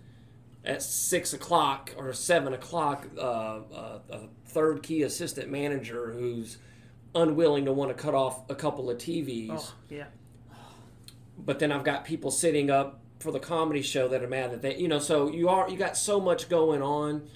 at 0.64 0.82
six 0.82 1.32
o'clock 1.32 1.94
or 1.96 2.12
seven 2.12 2.52
o'clock, 2.52 3.06
uh, 3.16 3.20
uh, 3.20 3.98
a 4.11 4.20
third 4.46 4.82
key 4.82 5.02
assistant 5.02 5.50
manager 5.50 6.12
who's 6.12 6.58
unwilling 7.14 7.64
to 7.64 7.72
want 7.72 7.96
to 7.96 8.00
cut 8.00 8.14
off 8.14 8.48
a 8.50 8.54
couple 8.54 8.90
of 8.90 8.98
TVs. 8.98 9.50
Oh, 9.52 9.74
yeah. 9.88 10.06
But 11.38 11.58
then 11.58 11.72
I've 11.72 11.84
got 11.84 12.04
people 12.04 12.30
sitting 12.30 12.70
up 12.70 12.99
for 13.20 13.30
the 13.30 13.38
comedy 13.38 13.82
show 13.82 14.08
that 14.08 14.22
are 14.22 14.28
mad 14.28 14.62
that 14.62 14.78
you 14.78 14.88
know, 14.88 14.98
so 14.98 15.30
you 15.30 15.48
are 15.48 15.68
you 15.70 15.76
got 15.76 15.96
so 15.96 16.20
much 16.20 16.48
going 16.48 16.82
on. 16.82 17.28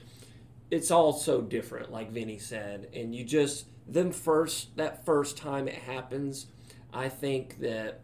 It's 0.71 0.91
all 0.91 1.13
so 1.13 1.41
different, 1.41 1.93
like 1.93 2.11
Vinny 2.11 2.39
said, 2.39 2.89
and 2.93 3.15
you 3.15 3.23
just 3.23 3.67
them 3.87 4.11
first 4.11 4.77
that 4.77 5.05
first 5.05 5.37
time 5.37 5.69
it 5.69 5.75
happens. 5.75 6.47
I 6.93 7.09
think 7.09 7.61
that 7.61 8.01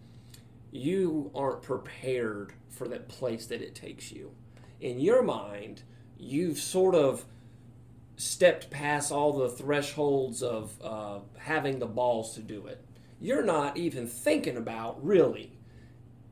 you 0.71 1.31
aren't 1.35 1.63
prepared 1.63 2.53
for 2.69 2.87
that 2.89 3.09
place 3.09 3.47
that 3.47 3.63
it 3.63 3.75
takes 3.75 4.13
you. 4.13 4.33
In 4.81 5.01
your 5.01 5.23
mind, 5.23 5.83
you've 6.19 6.59
sort 6.59 6.95
of 6.95 7.25
stepped 8.17 8.71
past 8.71 9.11
all 9.11 9.33
the 9.33 9.49
thresholds 9.49 10.43
of 10.43 10.73
uh, 10.83 11.21
having 11.39 11.79
the 11.79 11.87
balls 11.87 12.35
to 12.35 12.41
do 12.41 12.67
it. 12.67 12.85
You're 13.19 13.45
not 13.45 13.77
even 13.77 14.07
thinking 14.07 14.57
about 14.57 15.03
really 15.05 15.53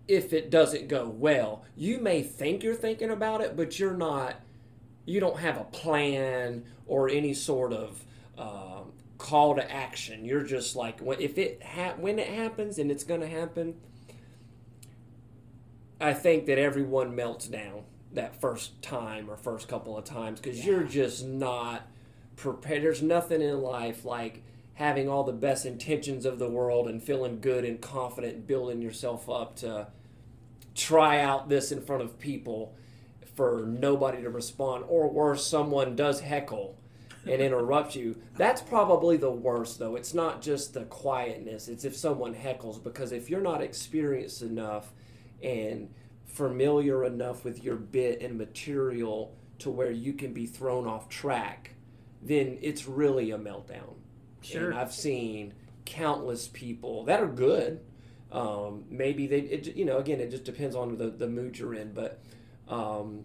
if 0.09 0.33
it 0.33 0.51
doesn't 0.51 0.89
go 0.89 1.07
well. 1.07 1.63
You 1.77 1.99
may 1.99 2.23
think 2.23 2.63
you're 2.63 2.75
thinking 2.75 3.11
about 3.11 3.43
it, 3.43 3.57
but 3.57 3.79
you're 3.79 3.97
not. 3.97 4.37
You 5.05 5.21
don't 5.21 5.39
have 5.39 5.59
a 5.59 5.65
plan 5.65 6.65
or 6.87 7.09
any 7.09 7.35
sort 7.35 7.73
of 7.73 8.05
um, 8.37 8.93
call 9.19 9.55
to 9.55 9.71
action. 9.71 10.25
You're 10.25 10.43
just 10.43 10.75
like, 10.75 10.99
if 11.19 11.39
it 11.39 11.63
ha- 11.63 11.95
when 11.99 12.19
it 12.19 12.29
happens 12.29 12.79
and 12.79 12.91
it's 12.91 13.05
going 13.05 13.21
to 13.21 13.29
happen, 13.29 13.75
I 16.01 16.15
think 16.15 16.47
that 16.47 16.59
everyone 16.59 17.15
melts 17.15 17.49
down 17.49 17.85
that 18.13 18.41
first 18.41 18.81
time 18.83 19.31
or 19.31 19.37
first 19.37 19.69
couple 19.69 19.97
of 19.97 20.05
times 20.05 20.41
because 20.41 20.65
you're 20.65 20.85
just 20.85 21.25
not 21.25 21.87
prepared. 22.37 22.83
There's 22.83 23.03
nothing 23.03 23.43
in 23.43 23.61
life 23.61 24.05
like 24.05 24.43
having 24.75 25.09
all 25.09 25.25
the 25.25 25.33
best 25.33 25.67
intentions 25.67 26.25
of 26.25 26.39
the 26.39 26.49
world 26.49 26.89
and 26.89 27.03
feeling 27.03 27.41
good 27.41 27.65
and 27.65 27.81
confident 27.81 28.35
and 28.35 28.47
building 28.47 28.81
yourself 28.81 29.29
up 29.29 29.57
to 29.57 29.89
try 30.79 31.21
out 31.21 31.49
this 31.49 31.73
in 31.73 31.83
front 31.83 32.03
of 32.03 32.19
people 32.19 32.75
for 33.35 33.65
nobody 33.67 34.23
to 34.23 34.31
respond 34.31 34.85
or 34.89 35.09
worse 35.11 35.47
someone 35.47 35.95
does 35.95 36.21
heckle 36.21 36.77
and 37.27 37.43
interrupt 37.43 37.95
you. 37.95 38.17
That's 38.37 38.63
probably 38.63 39.17
the 39.17 39.31
worst 39.31 39.79
though. 39.79 39.97
It's 39.97 40.15
not 40.15 40.41
just 40.41 40.75
the 40.75 40.85
quietness. 40.85 41.69
It's 41.69 41.85
if 41.85 41.97
someone 41.97 42.35
heckles 42.35 42.83
because 42.83 43.13
if 43.13 43.29
you're 43.29 43.41
not 43.41 43.63
experienced 43.63 44.43
enough 44.43 44.93
and 45.43 45.93
familiar 46.27 47.05
enough 47.05 47.45
with 47.45 47.63
your 47.63 47.77
bit 47.77 48.23
and 48.23 48.39
material 48.39 49.35
to 49.59 49.71
where 49.71 49.91
you 49.91 50.13
can 50.13 50.33
be 50.33 50.47
thrown 50.47 50.87
off 50.87 51.09
track 51.09 51.75
then 52.23 52.59
it's 52.63 52.87
really 52.87 53.31
a 53.31 53.39
meltdown. 53.39 53.95
Sure. 54.41 54.71
and 54.71 54.79
i've 54.79 54.93
seen 54.93 55.53
countless 55.85 56.49
people 56.49 57.05
that 57.05 57.21
are 57.21 57.29
good 57.29 57.81
um, 58.31 58.85
maybe 58.91 59.27
they, 59.27 59.41
it, 59.41 59.77
you 59.77 59.85
know, 59.85 59.99
again, 59.99 60.21
it 60.21 60.31
just 60.31 60.45
depends 60.45 60.77
on 60.77 60.97
the, 60.99 61.09
the 61.11 61.29
mood 61.29 61.59
you're 61.59 61.75
in. 61.75 61.93
But 61.93 62.21
um, 62.69 63.25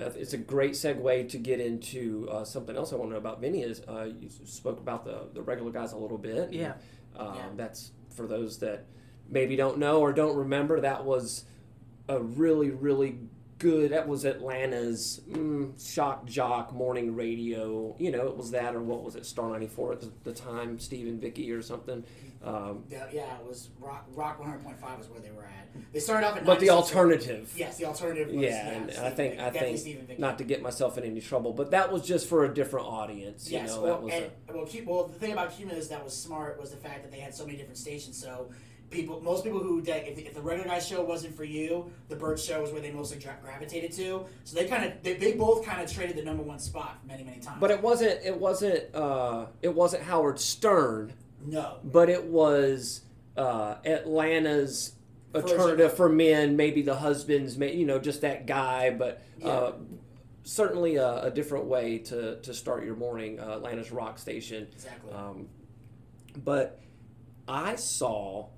uh, 0.00 0.10
it's 0.16 0.32
a 0.32 0.38
great 0.38 0.72
segue 0.72 1.28
to 1.28 1.38
get 1.38 1.60
into 1.60 2.28
uh, 2.30 2.44
something 2.44 2.76
else 2.76 2.92
I 2.92 2.96
want 2.96 3.10
to 3.10 3.12
know 3.12 3.18
about 3.18 3.40
Vinny. 3.40 3.62
Is 3.62 3.80
uh, 3.88 4.08
you 4.20 4.28
spoke 4.44 4.78
about 4.78 5.04
the 5.04 5.28
the 5.32 5.42
regular 5.42 5.70
guys 5.70 5.92
a 5.92 5.96
little 5.96 6.18
bit. 6.18 6.52
Yeah. 6.52 6.74
Um, 7.16 7.34
Yeah. 7.34 7.42
That's 7.56 7.92
for 8.14 8.26
those 8.26 8.58
that 8.58 8.86
maybe 9.28 9.56
don't 9.56 9.78
know 9.78 10.00
or 10.00 10.12
don't 10.12 10.36
remember. 10.36 10.80
That 10.80 11.04
was 11.04 11.44
a 12.08 12.20
really 12.20 12.70
really 12.70 13.18
good. 13.58 13.92
That 13.92 14.08
was 14.08 14.24
Atlanta's 14.24 15.20
mm, 15.30 15.72
shock 15.94 16.26
jock 16.26 16.72
morning 16.72 17.14
radio. 17.14 17.94
You 17.98 18.10
know, 18.10 18.26
it 18.26 18.36
was 18.36 18.50
that 18.50 18.74
or 18.74 18.82
what 18.82 19.02
was 19.02 19.16
it? 19.16 19.26
Star 19.26 19.48
ninety 19.50 19.68
four 19.68 19.92
at 19.92 20.00
the, 20.00 20.10
the 20.24 20.32
time. 20.32 20.78
Steve 20.78 21.06
and 21.06 21.20
Vicky 21.20 21.50
or 21.52 21.62
something. 21.62 22.04
Um, 22.44 22.84
Yeah, 22.90 23.06
yeah, 23.12 23.38
it 23.38 23.46
was 23.46 23.70
Rock 23.80 24.06
Rock 24.14 24.38
100.5 24.40 24.98
was 24.98 25.08
where 25.08 25.20
they 25.20 25.30
were 25.30 25.44
at. 25.44 25.92
They 25.92 25.98
started 26.00 26.26
off 26.26 26.36
at 26.36 26.44
but 26.44 26.60
the 26.60 26.66
96. 26.66 26.70
alternative. 26.96 27.52
Yes, 27.56 27.78
the 27.78 27.84
alternative 27.86 28.28
was 28.28 28.36
yeah, 28.44 28.68
and 28.70 28.90
I 28.92 29.10
think 29.10 29.34
Vick- 29.34 29.40
I 29.40 29.50
think 29.50 29.78
Stephen 29.78 30.06
not 30.18 30.38
to 30.38 30.44
get 30.44 30.62
myself 30.62 30.98
in 30.98 31.04
any 31.04 31.20
trouble, 31.20 31.52
but 31.52 31.70
that 31.72 31.90
was 31.92 32.02
just 32.02 32.28
for 32.28 32.44
a 32.44 32.52
different 32.52 32.86
audience. 32.86 33.50
You 33.50 33.58
Yes, 33.58 33.70
know, 33.74 33.82
well, 33.82 33.92
that 33.94 34.02
was 34.02 34.12
and, 34.14 34.24
a, 34.24 34.52
well, 34.52 34.68
well, 34.86 35.06
the 35.08 35.14
thing 35.18 35.32
about 35.32 35.56
Cumulus 35.56 35.88
that 35.88 36.04
was 36.04 36.12
smart 36.14 36.60
was 36.60 36.70
the 36.70 36.76
fact 36.76 37.02
that 37.02 37.10
they 37.10 37.18
had 37.20 37.34
so 37.34 37.44
many 37.46 37.56
different 37.56 37.78
stations. 37.78 38.16
So 38.20 38.50
people, 38.90 39.20
most 39.20 39.42
people 39.42 39.58
who 39.60 39.80
if, 39.80 39.88
if 40.18 40.34
the 40.34 40.40
regular 40.42 40.68
guy 40.68 40.78
show 40.78 41.02
wasn't 41.02 41.34
for 41.36 41.44
you, 41.44 41.90
the 42.08 42.14
Bert 42.16 42.38
show 42.38 42.60
was 42.62 42.70
where 42.70 42.80
they 42.80 42.92
mostly 42.92 43.18
gra- 43.18 43.36
gravitated 43.42 43.90
to. 43.92 44.26
So 44.44 44.56
they 44.56 44.66
kind 44.66 44.84
of 44.84 45.02
they, 45.02 45.14
they 45.14 45.32
both 45.32 45.64
kind 45.64 45.82
of 45.82 45.90
traded 45.92 46.16
the 46.16 46.22
number 46.22 46.42
one 46.42 46.58
spot 46.60 46.98
many 47.06 47.24
many 47.24 47.38
times. 47.40 47.58
but 47.60 47.70
it 47.72 47.82
wasn't 47.82 48.20
it 48.24 48.38
wasn't 48.38 48.94
uh, 48.94 49.46
it 49.62 49.74
wasn't 49.74 50.04
Howard 50.04 50.38
Stern, 50.38 51.12
no, 51.44 51.78
but 51.84 52.08
it 52.08 52.24
was 52.24 53.02
uh, 53.36 53.76
Atlanta's 53.84 54.94
alternative 55.34 55.96
for 55.96 56.08
men. 56.08 56.56
Maybe 56.56 56.82
the 56.82 56.96
husbands, 56.96 57.56
may, 57.56 57.74
you 57.74 57.86
know, 57.86 57.98
just 57.98 58.20
that 58.22 58.46
guy, 58.46 58.90
but. 58.90 59.22
Yeah. 59.38 59.48
Uh, 59.48 59.72
Certainly 60.46 60.96
a, 60.96 61.22
a 61.22 61.30
different 61.30 61.64
way 61.64 61.96
to, 62.00 62.38
to 62.42 62.52
start 62.52 62.84
your 62.84 62.96
morning, 62.96 63.40
uh, 63.40 63.52
Atlanta's 63.52 63.90
rock 63.90 64.18
station. 64.18 64.68
exactly. 64.74 65.10
Um, 65.10 65.48
but 66.36 66.82
I 67.48 67.76
saw 67.76 68.48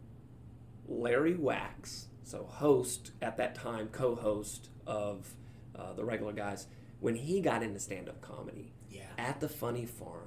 Larry 0.89 1.35
Wachs, 1.35 2.07
so 2.25 2.43
host 2.43 3.13
at 3.23 3.37
that 3.37 3.55
time, 3.55 3.87
co-host 3.93 4.69
of 4.85 5.33
uh, 5.79 5.93
the 5.93 6.05
regular 6.05 6.33
guys, 6.33 6.67
when 6.99 7.15
he 7.15 7.41
got 7.41 7.63
into 7.63 7.79
stand-up 7.79 8.21
comedy 8.21 8.73
yeah, 8.91 9.03
at 9.17 9.39
the 9.39 9.49
Funny 9.49 9.87
Farm, 9.87 10.26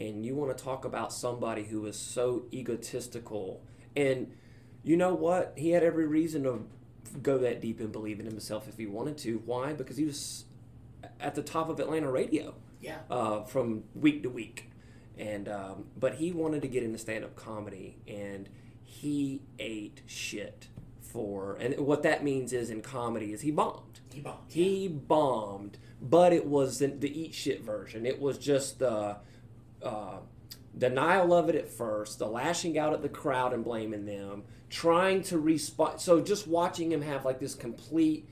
and 0.00 0.24
you 0.24 0.34
want 0.34 0.56
to 0.56 0.64
talk 0.64 0.84
about 0.84 1.12
somebody 1.12 1.64
who 1.64 1.86
is 1.86 1.98
so 1.98 2.44
egotistical, 2.52 3.62
and 3.96 4.32
you 4.82 4.96
know 4.96 5.14
what? 5.14 5.54
He 5.56 5.70
had 5.70 5.82
every 5.82 6.06
reason 6.06 6.44
to 6.44 6.64
go 7.22 7.38
that 7.38 7.60
deep 7.60 7.80
and 7.80 7.90
believe 7.90 8.20
in 8.20 8.26
himself 8.26 8.68
if 8.68 8.76
he 8.76 8.86
wanted 8.86 9.18
to. 9.18 9.42
Why? 9.44 9.72
Because 9.72 9.96
he 9.96 10.04
was 10.04 10.44
at 11.20 11.34
the 11.34 11.42
top 11.42 11.68
of 11.68 11.80
Atlanta 11.80 12.10
radio 12.10 12.54
yeah. 12.80 12.98
uh, 13.10 13.42
from 13.42 13.84
week 13.94 14.22
to 14.22 14.30
week. 14.30 14.70
And 15.16 15.48
um, 15.48 15.86
but 15.96 16.14
he 16.14 16.30
wanted 16.30 16.62
to 16.62 16.68
get 16.68 16.84
into 16.84 16.98
stand 16.98 17.24
up 17.24 17.34
comedy, 17.34 17.98
and 18.06 18.48
he 18.84 19.42
ate 19.58 20.02
shit 20.06 20.68
for. 21.00 21.56
And 21.56 21.76
what 21.78 22.04
that 22.04 22.22
means 22.22 22.52
is 22.52 22.70
in 22.70 22.82
comedy 22.82 23.32
is 23.32 23.40
he 23.40 23.50
bombed. 23.50 24.00
He 24.12 24.20
bombed. 24.20 24.38
He 24.46 24.86
bombed, 24.86 25.78
but 26.00 26.32
it 26.32 26.46
was 26.46 26.78
the, 26.78 26.86
the 26.86 27.20
eat 27.20 27.34
shit 27.34 27.62
version. 27.62 28.06
It 28.06 28.20
was 28.20 28.38
just 28.38 28.78
the 28.78 29.16
uh, 29.82 30.18
denial 30.76 31.32
of 31.32 31.48
it 31.48 31.54
at 31.54 31.68
first, 31.68 32.18
the 32.18 32.26
lashing 32.26 32.78
out 32.78 32.92
at 32.92 33.02
the 33.02 33.08
crowd 33.08 33.52
and 33.52 33.64
blaming 33.64 34.06
them, 34.06 34.44
trying 34.70 35.22
to 35.24 35.38
respond. 35.38 36.00
So 36.00 36.20
just 36.20 36.46
watching 36.46 36.92
him 36.92 37.02
have 37.02 37.24
like 37.24 37.40
this 37.40 37.54
complete 37.54 38.28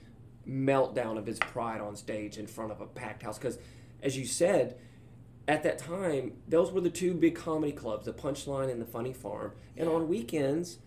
meltdown 0.49 1.19
of 1.19 1.27
his 1.27 1.39
pride 1.39 1.81
on 1.81 1.97
stage 1.97 2.39
in 2.39 2.47
front 2.47 2.73
of 2.73 2.81
a 2.81 2.87
packed 2.87 3.23
house. 3.23 3.39
Because, 3.39 3.59
as 4.03 4.17
you 4.17 4.25
said, 4.25 4.79
at 5.49 5.63
that 5.63 5.79
time, 5.79 6.33
those 6.49 6.73
were 6.73 6.81
the 6.81 6.91
two 6.91 7.15
big 7.15 7.35
comedy 7.35 7.73
clubs, 7.73 8.07
the 8.07 8.13
Punchline 8.13 8.71
and 8.71 8.81
the 8.81 8.87
Funny 8.87 9.13
Farm. 9.13 9.53
And 9.77 9.89
on 9.89 10.09
weekends, 10.09 10.79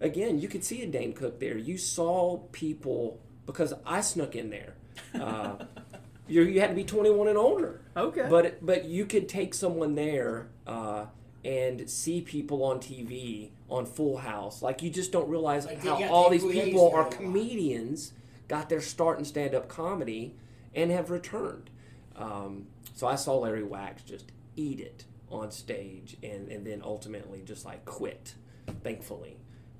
again, 0.00 0.38
you 0.38 0.48
could 0.48 0.64
see 0.64 0.82
a 0.82 0.86
Dane 0.86 1.12
Cook 1.12 1.40
there. 1.40 1.56
You 1.56 1.78
saw 1.78 2.38
people 2.52 3.20
because 3.46 3.72
I 3.86 4.00
snuck 4.00 4.36
in 4.36 4.50
there. 4.50 4.74
Uh, 5.14 5.56
you 6.28 6.42
you 6.42 6.60
had 6.60 6.70
to 6.70 6.76
be 6.76 6.84
21 6.84 7.28
and 7.28 7.38
older. 7.38 7.81
Okay. 7.96 8.26
But 8.28 8.64
but 8.64 8.84
you 8.86 9.04
could 9.06 9.28
take 9.28 9.54
someone 9.54 9.94
there 9.94 10.48
uh, 10.66 11.06
and 11.44 11.88
see 11.90 12.20
people 12.20 12.64
on 12.64 12.78
TV 12.78 13.50
on 13.68 13.86
Full 13.86 14.18
House. 14.18 14.62
Like 14.62 14.82
you 14.82 14.90
just 14.90 15.12
don't 15.12 15.28
realize 15.28 15.66
Like, 15.66 15.82
how 15.84 16.02
all 16.08 16.30
these 16.30 16.44
people 16.44 16.90
are 16.94 17.04
do 17.04 17.08
it 17.08 17.20
a 17.20 17.22
lot. 17.22 17.32
comedians, 17.32 18.12
got 18.48 18.68
their 18.68 18.80
start 18.80 19.18
in 19.18 19.24
stand-up 19.24 19.68
comedy, 19.68 20.34
and 20.74 20.90
have 20.90 21.10
returned. 21.10 21.70
Um, 22.16 22.66
so 22.94 23.06
I 23.06 23.14
saw 23.16 23.38
Larry 23.38 23.62
Wachs 23.62 24.04
just 24.04 24.32
eat 24.56 24.80
it 24.80 25.04
on 25.30 25.50
stage, 25.50 26.16
and 26.22 26.48
and 26.48 26.66
then 26.66 26.80
ultimately 26.84 27.42
just 27.44 27.64
like 27.64 27.84
quit. 27.84 28.34
Thankfully. 28.82 29.36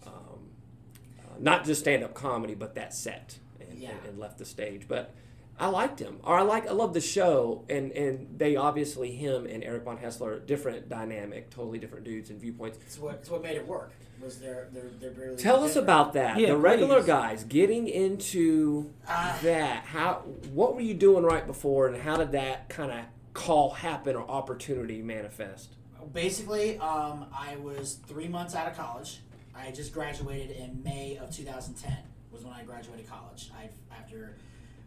Um, 0.06 0.50
uh, 1.20 1.34
not 1.38 1.64
just 1.64 1.80
stand-up 1.80 2.14
comedy, 2.14 2.54
but 2.54 2.74
that 2.74 2.92
set, 2.92 3.38
and, 3.60 3.78
Yeah. 3.78 3.90
and, 3.90 3.98
and 4.10 4.18
left 4.18 4.38
the 4.38 4.44
stage. 4.44 4.86
But 4.88 5.14
I 5.62 5.66
liked 5.68 6.00
him, 6.00 6.18
or 6.24 6.36
I 6.36 6.42
like 6.42 6.66
I 6.68 6.72
love 6.72 6.92
the 6.92 7.00
show, 7.00 7.64
and 7.70 7.92
and 7.92 8.36
they 8.38 8.56
obviously 8.56 9.12
him 9.12 9.46
and 9.46 9.62
Eric 9.62 9.84
Von 9.84 9.96
Haessler 9.98 10.44
different 10.44 10.88
dynamic, 10.88 11.50
totally 11.50 11.78
different 11.78 12.04
dudes 12.04 12.30
and 12.30 12.40
viewpoints. 12.40 12.78
It's 12.84 12.98
what 12.98 13.14
it's 13.16 13.30
what 13.30 13.42
made 13.42 13.56
it 13.56 13.66
work. 13.66 13.92
Was 14.20 14.38
their 14.40 14.68
their 14.72 14.88
their 15.00 15.10
barely 15.12 15.36
Tell 15.36 15.62
us 15.62 15.70
different. 15.74 15.84
about 15.86 16.12
that. 16.14 16.38
Yeah, 16.38 16.48
the 16.48 16.56
regular 16.56 17.00
guys 17.02 17.44
getting 17.44 17.86
into 17.88 18.90
Ah. 19.06 19.38
that. 19.42 19.84
How 19.84 20.22
what 20.52 20.74
were 20.74 20.80
you 20.80 20.94
doing 20.94 21.22
right 21.24 21.46
before, 21.46 21.86
and 21.86 21.96
how 21.96 22.16
did 22.16 22.32
that 22.32 22.68
kind 22.68 22.90
of 22.90 23.04
call 23.32 23.70
happen 23.70 24.16
or 24.16 24.28
opportunity 24.28 25.00
manifest? 25.00 25.74
Basically, 26.12 26.76
um, 26.78 27.26
I 27.32 27.54
was 27.56 27.94
three 28.08 28.26
months 28.26 28.56
out 28.56 28.66
of 28.68 28.76
college. 28.76 29.20
I 29.54 29.70
just 29.70 29.92
graduated 29.94 30.56
in 30.56 30.82
May 30.82 31.18
of 31.18 31.30
2010. 31.30 31.96
Was 32.32 32.42
when 32.44 32.52
I 32.52 32.64
graduated 32.64 33.08
college. 33.08 33.50
I 33.56 33.68
after 33.94 34.34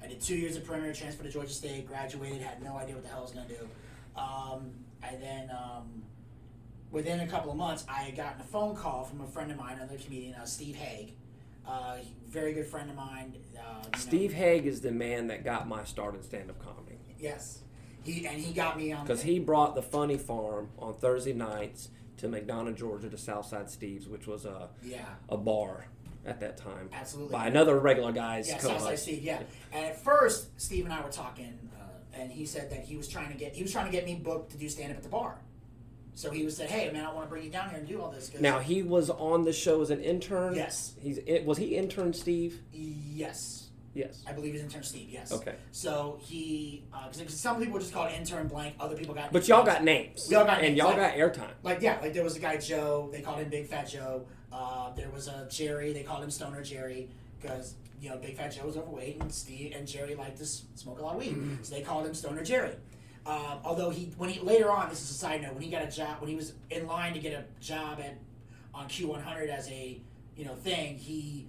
I 0.03 0.07
did 0.07 0.21
two 0.21 0.35
years 0.35 0.55
of 0.55 0.65
perimeter, 0.65 0.93
transferred 0.93 1.23
to 1.25 1.31
Georgia 1.31 1.53
State, 1.53 1.87
graduated, 1.87 2.41
had 2.41 2.61
no 2.63 2.77
idea 2.77 2.95
what 2.95 3.03
the 3.03 3.09
hell 3.09 3.19
I 3.19 3.21
was 3.23 3.31
gonna 3.31 3.47
do. 3.47 3.67
Um, 4.15 4.71
and 5.03 5.21
then 5.21 5.49
um, 5.51 6.03
within 6.91 7.21
a 7.21 7.27
couple 7.27 7.51
of 7.51 7.57
months, 7.57 7.85
I 7.89 8.03
had 8.03 8.15
gotten 8.15 8.41
a 8.41 8.45
phone 8.45 8.75
call 8.75 9.03
from 9.03 9.21
a 9.21 9.27
friend 9.27 9.51
of 9.51 9.57
mine, 9.57 9.77
another 9.77 9.97
comedian, 9.97 10.35
uh, 10.35 10.45
Steve 10.45 10.75
Haig. 10.75 11.13
Uh, 11.67 11.97
very 12.27 12.53
good 12.53 12.67
friend 12.67 12.89
of 12.91 12.95
mine. 12.95 13.33
Uh, 13.57 13.59
you 13.83 13.91
know- 13.91 13.97
Steve 13.97 14.33
Haig 14.33 14.65
is 14.67 14.81
the 14.81 14.91
man 14.91 15.27
that 15.27 15.43
got 15.43 15.67
my 15.67 15.83
start 15.83 16.13
in 16.15 16.21
stand-up 16.23 16.59
comedy 16.63 16.97
Yes. 17.19 17.61
He 18.03 18.27
and 18.27 18.39
he 18.39 18.53
got 18.53 18.77
me 18.77 18.91
on 18.91 19.03
because 19.03 19.23
he 19.23 19.39
brought 19.39 19.73
the 19.73 19.81
Funny 19.81 20.17
Farm 20.17 20.69
on 20.77 20.93
Thursday 20.93 21.33
nights 21.33 21.89
to 22.17 22.27
McDonough, 22.27 22.75
Georgia, 22.75 23.09
to 23.09 23.17
Southside 23.17 23.69
Steve's, 23.71 24.07
which 24.07 24.27
was 24.27 24.45
a 24.45 24.69
Yeah. 24.83 25.05
a 25.27 25.37
bar 25.37 25.87
at 26.25 26.39
that 26.39 26.57
time. 26.57 26.89
Absolutely. 26.93 27.31
By 27.33 27.47
another 27.47 27.79
regular 27.79 28.11
guy's 28.11 28.47
Yeah, 28.47 28.57
co-host. 28.57 28.79
Southside 28.81 28.99
Steve. 28.99 29.23
Yeah, 29.23 29.41
and 29.71 29.85
at 29.85 30.03
first, 30.03 30.59
Steve 30.59 30.85
and 30.85 30.93
I 30.93 31.01
were 31.01 31.11
talking, 31.11 31.57
uh, 31.79 31.83
and 32.19 32.31
he 32.31 32.45
said 32.45 32.69
that 32.71 32.83
he 32.83 32.95
was 32.97 33.07
trying 33.07 33.31
to 33.31 33.37
get 33.37 33.53
he 33.53 33.61
was 33.63 33.71
trying 33.71 33.85
to 33.85 33.91
get 33.91 34.05
me 34.05 34.15
booked 34.15 34.51
to 34.51 34.57
do 34.57 34.67
stand 34.69 34.91
up 34.91 34.97
at 34.97 35.03
the 35.03 35.09
bar. 35.09 35.39
So 36.17 36.31
he 36.31 36.45
was 36.45 36.55
said, 36.55 36.69
"Hey, 36.69 36.89
man, 36.91 37.05
I 37.05 37.13
want 37.13 37.25
to 37.27 37.29
bring 37.29 37.43
you 37.43 37.49
down 37.51 37.69
here 37.69 37.79
and 37.79 37.87
do 37.87 38.01
all 38.01 38.09
this." 38.09 38.29
'cause- 38.29 38.39
Now 38.41 38.59
he 38.59 38.83
was 38.83 39.09
on 39.09 39.43
the 39.43 39.51
show 39.53 39.81
as 39.81 39.89
an 39.89 40.01
intern. 40.01 40.55
Yes. 40.55 40.93
He's 41.01 41.19
was 41.45 41.57
he 41.57 41.75
intern 41.75 42.13
Steve? 42.13 42.61
yes, 42.71 43.61
Yes. 43.93 44.23
I 44.27 44.33
believe 44.33 44.51
he's 44.53 44.61
intern 44.61 44.83
Steve. 44.83 45.09
Yes. 45.09 45.31
Okay. 45.31 45.55
So 45.71 46.19
he, 46.21 46.83
because 47.17 47.33
some 47.39 47.61
people 47.61 47.79
just 47.79 47.93
called 47.93 48.11
it 48.11 48.19
intern 48.19 48.49
blank, 48.49 48.75
other 48.77 48.95
people 48.97 49.13
got. 49.15 49.31
But 49.31 49.47
y'all 49.47 49.63
got 49.65 49.85
names. 49.85 50.27
We 50.29 50.35
all 50.35 50.43
got 50.43 50.55
and 50.59 50.67
names, 50.67 50.77
y'all 50.77 50.87
like- 50.87 50.97
got 50.97 51.13
airtime. 51.15 51.51
Like 51.63 51.81
yeah, 51.81 51.99
like 52.01 52.13
there 52.13 52.23
was 52.23 52.35
a 52.35 52.39
guy 52.39 52.57
Joe. 52.57 53.09
They 53.13 53.21
called 53.21 53.39
him 53.39 53.49
Big 53.49 53.67
Fat 53.67 53.87
Joe. 53.87 54.25
Uh, 54.55 54.91
there 54.95 55.09
was 55.09 55.27
a 55.27 55.47
Jerry. 55.49 55.91
They 55.91 56.03
called 56.03 56.23
him 56.23 56.31
Stoner 56.31 56.63
Jerry. 56.63 57.09
because 57.41 57.75
you 58.01 58.09
know 58.09 58.17
Big 58.17 58.35
Fat 58.37 58.49
Joe 58.49 58.65
was 58.65 58.77
overweight 58.77 59.17
and 59.21 59.31
Steve 59.31 59.73
and 59.75 59.87
Jerry 59.87 60.15
liked 60.15 60.37
to 60.37 60.43
s- 60.43 60.63
smoke 60.75 60.99
a 60.99 61.01
lot 61.01 61.15
of 61.15 61.19
weed, 61.19 61.35
so 61.63 61.73
they 61.75 61.81
called 61.81 62.05
him 62.05 62.13
Stoner 62.13 62.43
Jerry. 62.43 62.73
Um, 63.25 63.59
although 63.63 63.89
he, 63.89 64.11
when 64.17 64.29
he 64.29 64.39
later 64.39 64.69
on, 64.71 64.89
this 64.89 65.01
is 65.01 65.09
a 65.11 65.13
side 65.15 65.41
note, 65.41 65.53
when 65.53 65.63
he 65.63 65.69
got 65.71 65.81
a 65.81 65.89
job, 65.89 66.19
when 66.21 66.29
he 66.29 66.35
was 66.35 66.53
in 66.69 66.85
line 66.87 67.13
to 67.13 67.19
get 67.19 67.33
a 67.33 67.43
job 67.63 67.99
at 67.99 68.17
on 68.73 68.87
Q100 68.87 69.49
as 69.49 69.67
a 69.69 69.99
you 70.37 70.45
know 70.45 70.53
thing, 70.55 70.97
he 70.97 71.47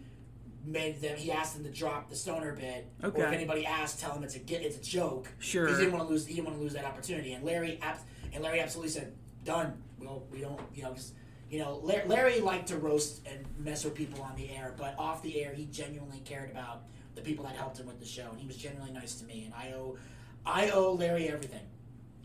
made 0.64 1.00
them. 1.00 1.16
He 1.16 1.30
asked 1.30 1.54
them 1.54 1.64
to 1.64 1.70
drop 1.70 2.08
the 2.08 2.16
stoner 2.16 2.52
bit. 2.54 2.86
Or 3.02 3.08
if 3.28 3.32
anybody 3.34 3.66
asked, 3.66 4.00
tell 4.00 4.12
him 4.14 4.22
it's 4.24 4.34
a 4.36 4.38
get, 4.40 4.62
it's 4.62 4.76
a 4.78 4.82
joke. 4.82 5.28
Sure. 5.38 5.68
He 5.68 5.74
didn't 5.74 5.92
want 5.92 6.04
to 6.06 6.10
lose. 6.12 6.26
He 6.26 6.34
didn't 6.34 6.46
want 6.46 6.56
to 6.58 6.62
lose 6.62 6.72
that 6.74 6.84
opportunity. 6.84 7.32
And 7.34 7.44
Larry, 7.44 7.78
and 8.32 8.42
Larry 8.42 8.60
absolutely 8.60 8.90
said, 8.90 9.12
"Done. 9.44 9.82
Well, 10.00 10.22
we 10.32 10.40
don't. 10.40 10.60
You 10.74 10.84
know, 10.84 10.90
'cause, 10.90 11.12
you 11.50 11.58
know, 11.60 11.80
Larry 12.06 12.40
liked 12.40 12.68
to 12.68 12.76
roast 12.76 13.26
and 13.26 13.44
mess 13.58 13.84
with 13.84 13.94
people 13.94 14.22
on 14.22 14.34
the 14.36 14.50
air, 14.50 14.74
but 14.76 14.94
off 14.98 15.22
the 15.22 15.40
air, 15.42 15.52
he 15.54 15.66
genuinely 15.66 16.20
cared 16.24 16.50
about 16.50 16.82
the 17.14 17.20
people 17.20 17.44
that 17.44 17.54
helped 17.56 17.78
him 17.78 17.86
with 17.86 18.00
the 18.00 18.06
show, 18.06 18.28
and 18.30 18.40
he 18.40 18.46
was 18.46 18.56
genuinely 18.56 18.92
nice 18.92 19.14
to 19.16 19.24
me. 19.24 19.44
And 19.44 19.54
I 19.54 19.72
owe, 19.76 19.96
I 20.44 20.70
owe 20.70 20.92
Larry 20.92 21.28
everything. 21.28 21.62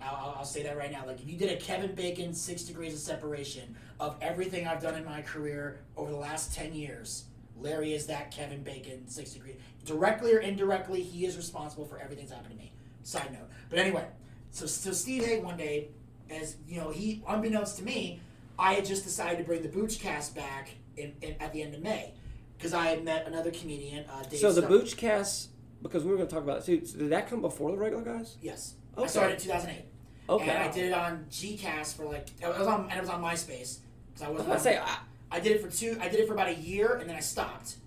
I'll, 0.01 0.35
I'll- 0.37 0.45
say 0.45 0.63
that 0.63 0.75
right 0.77 0.91
now. 0.91 1.05
Like, 1.05 1.21
if 1.21 1.29
you 1.29 1.37
did 1.37 1.51
a 1.51 1.57
Kevin 1.57 1.93
Bacon 1.93 2.33
six 2.33 2.63
degrees 2.63 2.93
of 2.93 2.99
separation 2.99 3.75
of 3.99 4.17
everything 4.21 4.67
I've 4.67 4.81
done 4.81 4.95
in 4.95 5.05
my 5.05 5.21
career 5.21 5.81
over 5.95 6.09
the 6.11 6.17
last 6.17 6.53
10 6.55 6.73
years, 6.73 7.25
Larry 7.59 7.93
is 7.93 8.07
that 8.07 8.31
Kevin 8.31 8.63
Bacon 8.63 9.07
six 9.07 9.31
degree. 9.33 9.55
Directly 9.85 10.33
or 10.33 10.39
indirectly, 10.39 11.03
he 11.03 11.25
is 11.25 11.37
responsible 11.37 11.85
for 11.85 11.99
everything 11.99 12.25
that's 12.25 12.35
happened 12.35 12.57
to 12.57 12.59
me. 12.59 12.71
Side 13.03 13.31
note. 13.31 13.49
But 13.69 13.77
anyway, 13.79 14.07
so, 14.49 14.65
so 14.65 14.91
Steve 14.91 15.23
Haig 15.25 15.43
one 15.43 15.57
day, 15.57 15.89
as 16.31 16.55
you 16.67 16.79
know, 16.79 16.89
he, 16.89 17.21
unbeknownst 17.27 17.77
to 17.77 17.83
me, 17.83 18.19
I 18.61 18.73
had 18.73 18.85
just 18.85 19.03
decided 19.03 19.39
to 19.39 19.43
bring 19.43 19.63
the 19.63 19.69
Boochcast 19.69 20.35
back 20.35 20.69
in, 20.95 21.13
in, 21.21 21.35
at 21.39 21.51
the 21.51 21.63
end 21.63 21.73
of 21.73 21.81
May. 21.81 22.13
Because 22.57 22.75
I 22.75 22.85
had 22.87 23.03
met 23.03 23.25
another 23.25 23.49
comedian, 23.49 24.05
uh, 24.07 24.21
Dave 24.21 24.39
So 24.39 24.53
the 24.53 24.61
Stone. 24.61 24.71
Boochcast, 24.71 25.47
because 25.81 26.03
we 26.03 26.11
were 26.11 26.17
going 26.17 26.27
to 26.29 26.33
talk 26.35 26.43
about 26.43 26.59
it 26.59 26.65
too. 26.65 26.77
Did 26.77 27.09
that 27.09 27.27
come 27.27 27.41
before 27.41 27.71
the 27.71 27.77
regular 27.77 28.03
guys? 28.03 28.37
Yes. 28.39 28.75
Okay. 28.95 29.05
I 29.05 29.07
started 29.07 29.33
in 29.33 29.39
2008. 29.41 29.85
Okay. 30.29 30.47
And 30.49 30.57
I 30.59 30.71
did 30.71 30.85
it 30.85 30.93
on 30.93 31.25
Gcast 31.31 31.97
for 31.97 32.05
like 32.05 32.27
it 32.39 32.47
was 32.47 32.67
on 32.67 32.81
and 32.83 32.93
it 32.93 33.01
was 33.01 33.09
on 33.09 33.21
MySpace 33.23 33.79
because 34.13 34.27
I 34.27 34.29
wasn't. 34.29 34.49
I 34.49 34.53
on- 34.53 34.59
say 34.59 34.77
I, 34.77 34.97
I 35.31 35.39
did 35.39 35.53
it 35.53 35.61
for 35.63 35.75
two. 35.75 35.97
I 35.99 36.07
did 36.07 36.19
it 36.19 36.27
for 36.27 36.33
about 36.33 36.49
a 36.49 36.53
year 36.55 36.97
and 36.97 37.09
then 37.09 37.15
I 37.17 37.19
stopped 37.19 37.77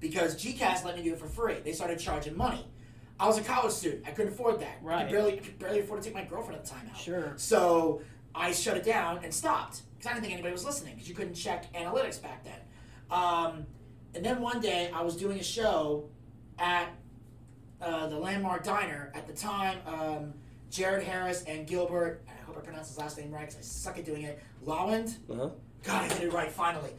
because 0.00 0.34
Gcast 0.34 0.84
let 0.84 0.96
me 0.96 1.02
do 1.04 1.12
it 1.12 1.20
for 1.20 1.28
free. 1.28 1.60
They 1.64 1.72
started 1.72 2.00
charging 2.00 2.36
money. 2.36 2.66
I 3.20 3.28
was 3.28 3.38
a 3.38 3.42
college 3.42 3.72
student. 3.72 4.02
I 4.04 4.10
couldn't 4.10 4.32
afford 4.32 4.58
that. 4.60 4.78
I 4.82 4.84
Right. 4.84 5.06
could 5.06 5.12
barely 5.12 5.36
could 5.36 5.58
barely 5.60 5.80
afford 5.80 6.02
to 6.02 6.06
take 6.08 6.14
my 6.14 6.24
girlfriend 6.24 6.58
at 6.58 6.64
the 6.64 6.70
time 6.72 6.90
out. 6.92 6.98
Sure. 6.98 7.32
So 7.36 8.02
I 8.34 8.52
shut 8.52 8.76
it 8.76 8.84
down 8.84 9.20
and 9.22 9.32
stopped 9.32 9.82
because 9.96 10.10
I 10.10 10.14
didn't 10.14 10.22
think 10.22 10.34
anybody 10.34 10.52
was 10.52 10.64
listening 10.64 10.94
because 10.94 11.08
you 11.08 11.14
couldn't 11.14 11.34
check 11.34 11.72
analytics 11.72 12.20
back 12.20 12.44
then. 12.44 12.58
Um, 13.10 13.66
and 14.14 14.24
then 14.24 14.40
one 14.40 14.60
day 14.60 14.90
I 14.92 15.02
was 15.02 15.16
doing 15.16 15.38
a 15.38 15.42
show 15.42 16.08
at 16.58 16.88
uh, 17.80 18.06
the 18.08 18.18
Landmark 18.18 18.64
Diner. 18.64 19.12
At 19.14 19.26
the 19.26 19.32
time, 19.32 19.78
um, 19.86 20.34
Jared 20.70 21.04
Harris 21.04 21.44
and 21.44 21.66
Gilbert, 21.66 22.22
I 22.28 22.44
hope 22.44 22.56
I 22.56 22.60
pronounced 22.60 22.90
his 22.90 22.98
last 22.98 23.18
name 23.18 23.30
right 23.30 23.42
because 23.42 23.56
I 23.56 23.62
suck 23.62 23.98
at 23.98 24.04
doing 24.04 24.22
it, 24.22 24.40
Lawand. 24.64 25.16
uh-huh. 25.30 25.50
God, 25.82 26.04
I 26.04 26.08
did 26.08 26.22
it 26.22 26.32
right 26.32 26.50
finally. 26.50 26.90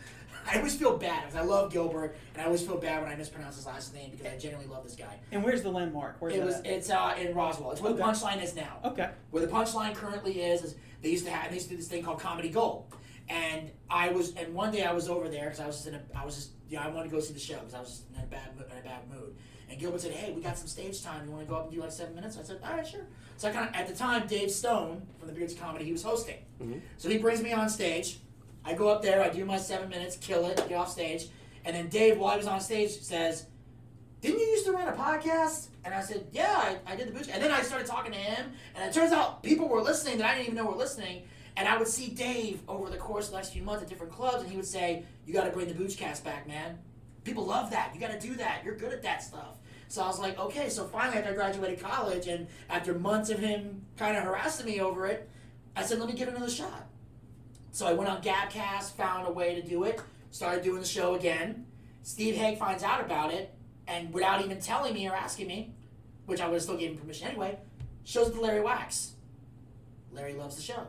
I 0.48 0.58
always 0.58 0.76
feel 0.76 0.98
bad 0.98 1.24
because 1.26 1.36
I 1.36 1.44
love 1.44 1.72
Gilbert, 1.72 2.16
and 2.34 2.42
I 2.42 2.46
always 2.46 2.62
feel 2.62 2.78
bad 2.78 3.02
when 3.02 3.12
I 3.12 3.16
mispronounce 3.16 3.56
his 3.56 3.66
last 3.66 3.94
name 3.94 4.12
because 4.12 4.28
I 4.28 4.38
genuinely 4.38 4.72
love 4.72 4.84
this 4.84 4.96
guy. 4.96 5.18
And 5.32 5.44
where's 5.44 5.64
the 5.64 5.72
landmark? 5.72 6.18
Where's 6.20 6.36
It 6.36 6.40
that 6.40 6.46
was 6.46 6.56
at? 6.58 6.66
it's 6.68 6.90
uh, 6.90 7.16
in 7.20 7.34
Roswell. 7.34 7.72
It's 7.72 7.82
where 7.82 7.94
the 7.94 8.02
punchline 8.02 8.44
is 8.44 8.56
now. 8.56 8.80
Okay. 8.84 9.10
Where 9.32 9.46
the 9.46 9.52
punchline 9.52 9.96
currently 9.96 10.42
is, 10.42 10.64
is 10.64 10.76
they 11.02 11.10
used 11.10 11.26
to 11.26 11.32
have 11.32 11.50
they 11.50 11.56
used 11.56 11.68
to 11.68 11.72
do 11.74 11.78
this 11.78 11.88
thing 11.88 12.04
called 12.04 12.20
Comedy 12.20 12.50
Gold, 12.50 12.94
and 13.30 13.72
I 13.90 14.10
was 14.10 14.36
and 14.36 14.54
one 14.54 14.72
day 14.72 14.84
I 14.84 14.94
was 14.94 15.10
over 15.10 15.30
there 15.30 15.46
because 15.46 15.60
I 15.60 15.68
was 15.68 15.78
just 15.78 15.88
in 15.88 15.96
a 15.96 16.02
I 16.16 16.24
was 16.26 16.36
just 16.36 16.52
you 16.70 16.78
know 16.78 16.84
I 16.84 16.88
wanted 16.90 17.10
to 17.10 17.16
go 17.16 17.20
see 17.22 17.34
the 17.34 17.40
show 17.40 17.56
because 17.58 17.74
I 17.74 17.80
was 17.80 17.90
just 17.90 18.04
in 18.16 18.22
a 18.22 18.26
bad 18.28 18.56
mo- 18.58 18.66
in 18.72 18.78
a 18.78 18.82
bad 18.82 19.10
mood. 19.10 19.36
And 19.68 19.80
Gilbert 19.80 20.02
said, 20.02 20.12
"Hey, 20.12 20.32
we 20.32 20.44
got 20.44 20.60
some 20.60 20.68
stage 20.68 21.02
time. 21.02 21.26
You 21.26 21.32
want 21.32 21.44
to 21.44 21.50
go 21.50 21.56
up 21.58 21.64
and 21.66 21.74
do 21.74 21.82
like 21.82 21.92
seven 21.92 22.14
minutes?" 22.14 22.38
I 22.40 22.44
said, 22.44 22.60
"All 22.64 22.72
right, 22.74 22.86
sure." 22.86 23.08
So 23.38 23.50
I 23.50 23.52
kind 23.52 23.68
of 23.68 23.74
at 23.76 23.88
the 23.88 23.96
time 23.96 24.28
Dave 24.28 24.52
Stone 24.52 25.02
from 25.18 25.28
the 25.28 25.34
Beards 25.34 25.56
Comedy 25.56 25.86
he 25.86 25.92
was 25.92 26.04
hosting, 26.04 26.38
so 26.98 27.10
he 27.10 27.18
brings 27.18 27.42
me 27.42 27.52
on 27.52 27.68
stage. 27.68 28.20
I 28.66 28.74
go 28.74 28.88
up 28.88 29.02
there, 29.02 29.22
I 29.22 29.30
do 29.30 29.46
my 29.46 29.58
seven 29.58 29.90
minutes, 29.90 30.18
kill 30.18 30.46
it, 30.48 30.58
get 30.68 30.74
off 30.74 30.92
stage, 30.92 31.28
and 31.66 31.76
then 31.76 31.88
Dave, 31.88 32.18
while 32.18 32.34
I 32.34 32.38
was 32.38 32.48
on 32.48 32.60
stage, 32.60 32.92
says, 33.02 33.46
didn't 34.22 34.40
you 34.40 34.46
used 34.46 34.66
to 34.66 34.72
run 34.72 34.88
a 34.88 34.94
podcast? 34.94 35.68
And 35.84 35.94
I 35.94 36.02
said, 36.02 36.26
yeah, 36.32 36.78
I, 36.88 36.94
I 36.94 36.96
did 36.96 37.08
the 37.08 37.12
booch. 37.12 37.30
And 37.32 37.44
then 37.44 37.52
I 37.52 37.62
started 37.62 37.86
talking 37.86 38.12
to 38.12 38.18
him, 38.18 38.54
and 38.76 38.90
it 38.90 38.94
turns 38.94 39.12
out 39.12 39.44
people 39.44 39.68
were 39.68 39.82
listening 39.82 40.18
that 40.18 40.28
I 40.28 40.34
didn't 40.34 40.46
even 40.46 40.56
know 40.56 40.66
were 40.66 40.76
listening. 40.76 41.24
And 41.58 41.68
I 41.68 41.78
would 41.78 41.88
see 41.88 42.10
Dave 42.10 42.62
over 42.68 42.90
the 42.90 42.98
course 42.98 43.26
of 43.26 43.32
the 43.32 43.38
next 43.38 43.52
few 43.52 43.62
months 43.62 43.84
at 43.84 43.90
different 43.90 44.12
clubs, 44.12 44.42
and 44.42 44.50
he 44.50 44.58
would 44.58 44.66
say, 44.66 45.04
you 45.26 45.34
got 45.34 45.46
to 45.46 45.52
bring 45.52 45.68
the 45.68 45.74
Boochcast 45.74 46.24
back, 46.24 46.48
man. 46.48 46.80
People 47.24 47.46
love 47.46 47.70
that. 47.72 47.92
You 47.94 48.00
got 48.00 48.12
to 48.12 48.28
do 48.28 48.36
that. 48.36 48.62
You're 48.64 48.76
good 48.76 48.94
at 48.94 49.04
that 49.04 49.24
stuff. 49.24 49.58
So 49.88 50.02
I 50.04 50.08
was 50.08 50.20
like, 50.20 50.40
okay. 50.40 50.70
So 50.70 50.86
finally, 50.86 51.18
after 51.18 51.32
I 51.32 51.34
graduated 51.34 51.80
college, 51.80 52.28
and 52.28 52.48
after 52.70 52.94
months 52.94 53.30
of 53.30 53.40
him 53.40 53.86
kind 53.98 54.18
of 54.18 54.24
harassing 54.24 54.66
me 54.66 54.82
over 54.82 55.06
it, 55.06 55.30
I 55.76 55.84
said, 55.84 56.00
let 56.00 56.10
me 56.10 56.16
give 56.16 56.28
it 56.28 56.36
another 56.36 56.52
shot. 56.52 56.88
So 57.76 57.86
I 57.86 57.92
went 57.92 58.10
on 58.10 58.22
Gabcast, 58.22 58.94
found 58.94 59.28
a 59.28 59.32
way 59.32 59.54
to 59.56 59.62
do 59.62 59.84
it, 59.84 60.00
started 60.32 60.64
doing 60.64 60.80
the 60.80 60.88
show 60.88 61.16
again. 61.16 61.66
Steve 62.04 62.38
Haig 62.38 62.58
finds 62.58 62.84
out 62.84 63.02
about 63.02 63.34
it, 63.34 63.54
and 63.86 64.14
without 64.14 64.42
even 64.46 64.62
telling 64.62 64.94
me 64.94 65.10
or 65.10 65.14
asking 65.14 65.48
me, 65.48 65.74
which 66.26 66.40
I 66.40 66.48
would 66.48 66.54
have 66.54 66.64
still 66.64 66.78
given 66.78 66.98
permission 66.98 67.28
anyway, 67.28 67.60
shows 68.06 68.30
it 68.30 68.36
to 68.36 68.40
Larry 68.40 68.62
Wachs. 68.62 69.10
Larry 70.14 70.36
loves 70.36 70.56
the 70.56 70.62
show. 70.62 70.88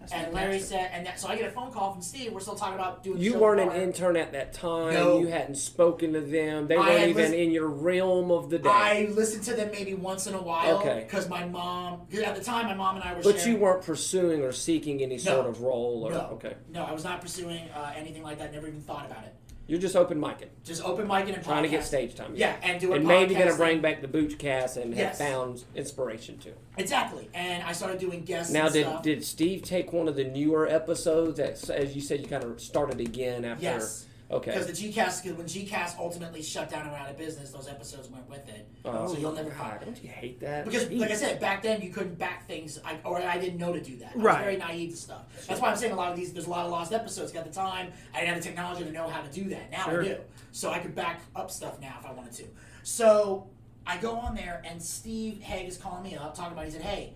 That's 0.00 0.12
And 0.12 0.32
Larry 0.32 0.52
fantastic. 0.58 0.68
said, 0.78 0.90
and 0.94 1.06
that, 1.06 1.20
so 1.20 1.28
I 1.28 1.36
get 1.36 1.46
a 1.48 1.50
phone 1.50 1.70
call 1.70 1.92
from 1.92 2.00
Steve. 2.00 2.32
We're 2.32 2.40
still 2.40 2.54
talking 2.54 2.74
about 2.74 3.04
doing 3.04 3.18
the 3.18 3.22
You 3.24 3.32
show 3.32 3.38
weren't 3.38 3.60
an 3.60 3.80
intern 3.80 4.16
at 4.16 4.32
that 4.32 4.54
time. 4.54 4.94
No. 4.94 5.20
You 5.20 5.26
hadn't 5.26 5.56
spoken 5.56 6.14
to 6.14 6.20
them. 6.22 6.68
They 6.68 6.76
I 6.76 6.78
weren't 6.80 7.08
even 7.10 7.22
lis- 7.30 7.32
in 7.32 7.50
your 7.50 7.68
realm 7.68 8.30
of 8.30 8.48
the 8.48 8.58
day. 8.58 8.68
I 8.70 9.08
listened 9.12 9.44
to 9.44 9.54
them 9.54 9.70
maybe 9.70 9.92
once 9.94 10.26
in 10.26 10.34
a 10.34 10.40
while 10.42 10.78
Okay. 10.78 11.04
because 11.06 11.28
my 11.28 11.44
mom, 11.44 12.06
at 12.24 12.34
the 12.34 12.42
time, 12.42 12.64
my 12.66 12.74
mom 12.74 12.96
and 12.96 13.04
I 13.04 13.12
were 13.14 13.22
but 13.22 13.38
sharing. 13.40 13.54
you 13.56 13.60
weren't 13.60 13.82
pursuing 13.82 14.42
or 14.42 14.52
seeking 14.52 15.02
any 15.02 15.18
sort 15.18 15.46
of 15.46 15.60
role 15.60 16.04
or 16.06 16.12
no, 16.12 16.20
okay. 16.32 16.54
no, 16.72 16.84
I 16.84 16.92
was 16.92 17.04
not 17.04 17.20
pursuing 17.20 17.68
uh, 17.74 17.92
anything 17.94 18.22
like 18.22 18.38
that. 18.38 18.52
Never 18.54 18.68
even 18.68 18.80
thought 18.80 19.04
about 19.06 19.24
it. 19.24 19.34
You're 19.70 19.78
just 19.78 19.94
open 19.94 20.20
micing. 20.20 20.48
Just 20.64 20.82
open 20.84 21.06
micing 21.06 21.32
and 21.34 21.44
Trying 21.44 21.62
to 21.62 21.68
get 21.68 21.82
podcasting. 21.82 21.84
stage 21.84 22.14
time. 22.16 22.32
Yeah, 22.34 22.56
and 22.60 22.80
do 22.80 22.92
a 22.92 22.96
and 22.96 23.06
maybe 23.06 23.34
podcasting. 23.36 23.38
gonna 23.38 23.54
bring 23.56 23.80
back 23.80 24.02
the 24.02 24.08
Boochcast 24.08 24.76
and 24.82 24.92
Yes. 24.92 25.16
have 25.18 25.28
found 25.28 25.62
inspiration 25.76 26.38
too. 26.38 26.54
Exactly, 26.76 27.28
and 27.34 27.62
I 27.62 27.70
started 27.70 28.00
doing 28.00 28.22
guests. 28.24 28.52
Now, 28.52 28.64
and 28.64 28.72
did 28.74 28.86
stuff. 28.86 29.02
did 29.04 29.24
Steve 29.24 29.62
take 29.62 29.92
one 29.92 30.08
of 30.08 30.16
the 30.16 30.24
newer 30.24 30.66
episodes 30.66 31.36
that, 31.38 31.70
as 31.70 31.94
you 31.94 32.00
said, 32.02 32.20
you 32.20 32.26
kind 32.26 32.42
of 32.42 32.60
started 32.60 33.00
again 33.00 33.44
after? 33.44 33.62
Yes. 33.62 34.06
Okay. 34.30 34.52
Because 34.52 34.66
the 34.68 34.72
Gcast, 34.92 35.24
cause 35.24 35.32
when 35.32 35.46
Gcast 35.46 35.98
ultimately 35.98 36.40
shut 36.40 36.70
down 36.70 36.82
and 36.82 36.92
went 36.92 37.02
out 37.02 37.10
of 37.10 37.18
business, 37.18 37.50
those 37.50 37.66
episodes 37.66 38.08
went 38.08 38.28
with 38.30 38.48
it. 38.48 38.68
Oh, 38.84 39.12
so 39.12 39.18
you'll 39.18 39.32
never 39.32 39.50
find. 39.50 39.80
don't 39.84 40.00
you 40.00 40.08
hate 40.08 40.38
that? 40.38 40.64
Because, 40.64 40.88
like 40.90 41.10
I 41.10 41.14
said, 41.14 41.40
back 41.40 41.62
then 41.64 41.82
you 41.82 41.90
couldn't 41.90 42.16
back 42.16 42.46
things, 42.46 42.78
I, 42.84 42.98
or 43.04 43.20
I 43.20 43.38
didn't 43.38 43.58
know 43.58 43.72
to 43.72 43.80
do 43.80 43.96
that. 43.96 44.12
I 44.12 44.16
was 44.16 44.24
Right. 44.24 44.40
very 44.44 44.56
naive 44.56 44.90
to 44.90 44.96
stuff. 44.96 45.46
That's 45.48 45.60
why 45.60 45.70
I'm 45.70 45.76
saying 45.76 45.92
a 45.92 45.96
lot 45.96 46.12
of 46.12 46.16
these. 46.16 46.32
There's 46.32 46.46
a 46.46 46.50
lot 46.50 46.64
of 46.64 46.70
lost 46.70 46.92
episodes. 46.92 47.34
At 47.34 47.44
the 47.44 47.52
time, 47.52 47.92
I 48.14 48.20
didn't 48.20 48.34
have 48.34 48.42
the 48.42 48.48
technology 48.48 48.84
to 48.84 48.92
know 48.92 49.08
how 49.08 49.20
to 49.20 49.28
do 49.32 49.48
that. 49.50 49.70
Now 49.72 49.84
Sure. 49.86 50.02
I 50.02 50.04
do, 50.04 50.16
so 50.52 50.70
I 50.70 50.78
could 50.78 50.94
back 50.94 51.22
up 51.34 51.50
stuff 51.50 51.80
now 51.80 51.96
if 51.98 52.06
I 52.06 52.12
wanted 52.12 52.32
to. 52.34 52.44
So 52.84 53.48
I 53.84 53.96
go 53.96 54.16
on 54.16 54.36
there, 54.36 54.62
and 54.64 54.80
Steve 54.80 55.40
Haig 55.40 55.66
is 55.66 55.76
calling 55.76 56.04
me 56.04 56.14
up, 56.14 56.36
talking 56.36 56.52
about. 56.52 56.66
He 56.66 56.70
said, 56.70 56.82
"Hey, 56.82 57.14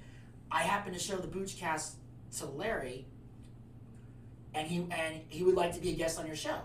I 0.50 0.62
happen 0.62 0.92
to 0.92 0.98
show 0.98 1.16
the 1.16 1.28
Boochcast 1.28 1.92
to 2.38 2.46
Larry, 2.46 3.06
and 4.52 4.66
he 4.66 4.78
and 4.90 5.20
he 5.28 5.44
would 5.44 5.54
like 5.54 5.72
to 5.74 5.80
be 5.80 5.90
a 5.90 5.94
guest 5.94 6.18
on 6.18 6.26
your 6.26 6.34
show." 6.34 6.58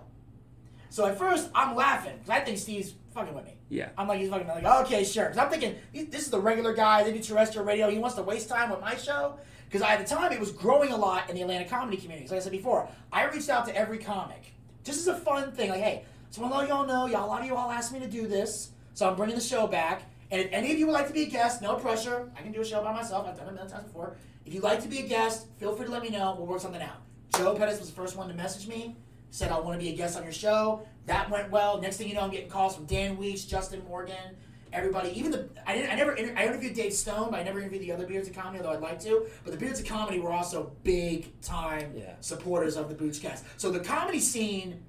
So 0.90 1.06
at 1.06 1.18
first, 1.18 1.50
I'm 1.54 1.76
laughing 1.76 2.18
because 2.18 2.30
I 2.30 2.40
think 2.40 2.58
Steve's 2.58 2.94
fucking 3.14 3.34
with 3.34 3.46
me. 3.46 3.56
Yeah. 3.70 3.90
I'm 3.98 4.08
like, 4.08 4.20
he's 4.20 4.30
fucking 4.30 4.50
I'm 4.50 4.64
like, 4.64 4.66
oh, 4.66 4.84
okay, 4.84 5.04
sure. 5.04 5.26
Because 5.26 5.38
I'm 5.38 5.50
thinking, 5.50 5.76
this 6.10 6.24
is 6.24 6.32
the 6.32 6.40
regular 6.40 6.74
guy. 6.74 7.04
They 7.04 7.14
do 7.14 7.20
terrestrial 7.20 7.66
radio. 7.66 7.90
He 7.90 8.00
wants 8.00 8.16
to 8.16 8.24
waste 8.24 8.50
time 8.50 8.70
with 8.70 8.82
my 8.82 8.96
show. 8.96 9.36
Because 9.66 9.84
at 9.84 10.00
the 10.00 10.06
time, 10.06 10.32
it 10.32 10.40
was 10.40 10.52
growing 10.52 10.92
a 10.92 10.98
lot 10.98 11.30
in 11.30 11.36
the 11.36 11.44
Atlanta 11.44 11.66
comedy 11.66 11.98
community. 11.98 12.28
Like 12.28 12.40
I 12.40 12.44
said 12.44 12.52
before, 12.52 12.90
I 13.12 13.26
reached 13.28 13.50
out 13.50 13.68
to 13.68 13.76
every 13.76 14.00
comic. 14.00 14.52
Just 14.84 15.02
as 15.02 15.08
a 15.08 15.16
fun 15.16 15.52
thing. 15.52 15.70
Like, 15.70 15.82
hey, 15.82 16.06
so 16.32 16.42
lot 16.42 16.64
of 16.64 16.70
y'all 16.70 16.88
know, 16.88 17.06
y'all, 17.06 17.26
a 17.26 17.28
lot 17.28 17.42
of 17.42 17.48
you 17.48 17.56
all 17.56 17.70
asked 17.70 17.94
me 17.94 18.00
to 18.00 18.08
do 18.08 18.28
this. 18.28 18.72
So 18.96 19.08
I'm 19.08 19.16
bringing 19.16 19.36
the 19.36 19.42
show 19.42 19.68
back. 19.68 20.04
And 20.32 20.42
if 20.42 20.52
any 20.52 20.72
of 20.72 20.80
you 20.80 20.88
would 20.88 20.94
like 20.94 21.08
to 21.08 21.14
be 21.14 21.24
a 21.24 21.30
guest, 21.30 21.62
no 21.62 21.76
pressure. 21.76 22.32
I 22.38 22.42
can 22.42 22.52
do 22.52 22.62
a 22.62 22.66
show 22.66 22.84
by 22.84 22.94
myself. 22.94 23.28
I've 23.28 23.38
done 23.38 23.48
it 23.48 23.50
a 23.52 23.54
million 23.54 23.72
times 23.72 23.86
before. 23.86 24.16
If 24.46 24.54
you'd 24.54 24.64
like 24.64 24.82
to 24.82 24.88
be 24.88 25.00
a 25.00 25.08
guest, 25.08 25.46
feel 25.58 25.76
free 25.76 25.86
to 25.86 25.92
let 25.92 26.02
me 26.02 26.10
know. 26.10 26.36
We'll 26.38 26.48
work 26.48 26.62
something 26.62 26.82
out. 26.82 27.02
Joe 27.36 27.56
Pettis 27.56 27.80
was 27.80 27.90
the 27.90 27.96
first 27.96 28.16
one 28.16 28.28
to 28.28 28.34
message 28.34 28.68
me. 28.68 28.96
Said 29.32 29.52
I 29.52 29.60
want 29.60 29.80
to 29.80 29.86
be 29.86 29.92
a 29.94 29.96
guest 29.96 30.18
on 30.18 30.24
your 30.24 30.32
show. 30.34 30.82
That 31.06 31.30
went 31.30 31.52
well. 31.52 31.80
Next 31.82 31.98
thing 31.98 32.08
you 32.08 32.16
know, 32.16 32.22
I'm 32.22 32.32
getting 32.32 32.50
calls 32.50 32.76
from 32.76 32.86
Dan 32.86 33.18
Weeks, 33.18 33.44
Justin 33.44 33.84
Morgan, 33.88 34.36
everybody. 34.74 35.10
Even 35.18 35.32
the 35.32 35.50
I 35.68 35.76
didn't 35.76 35.92
I 35.92 35.96
never 35.96 36.14
inter- 36.14 36.36
I 36.38 36.46
interviewed 36.48 36.74
Dave 36.74 36.94
Stone, 36.94 37.32
but 37.32 37.40
I 37.40 37.44
never 37.44 37.60
interviewed 37.60 37.84
the 37.84 37.92
other 37.92 38.08
Beards 38.08 38.28
of 38.28 38.36
Comedy, 38.36 38.58
although 38.60 38.74
I'd 38.76 38.82
like 38.82 39.00
to. 39.02 39.28
But 39.44 39.52
the 39.52 39.58
Beards 39.60 39.80
of 39.80 39.86
Comedy 39.86 40.20
were 40.20 40.32
also 40.32 40.72
big 40.84 41.40
time 41.42 41.94
Yeah. 41.96 42.14
supporters 42.22 42.76
of 42.76 42.90
the 42.90 42.96
Boochcast. 42.96 43.44
So 43.58 43.72
the 43.72 43.80
comedy 43.80 44.20
scene 44.20 44.84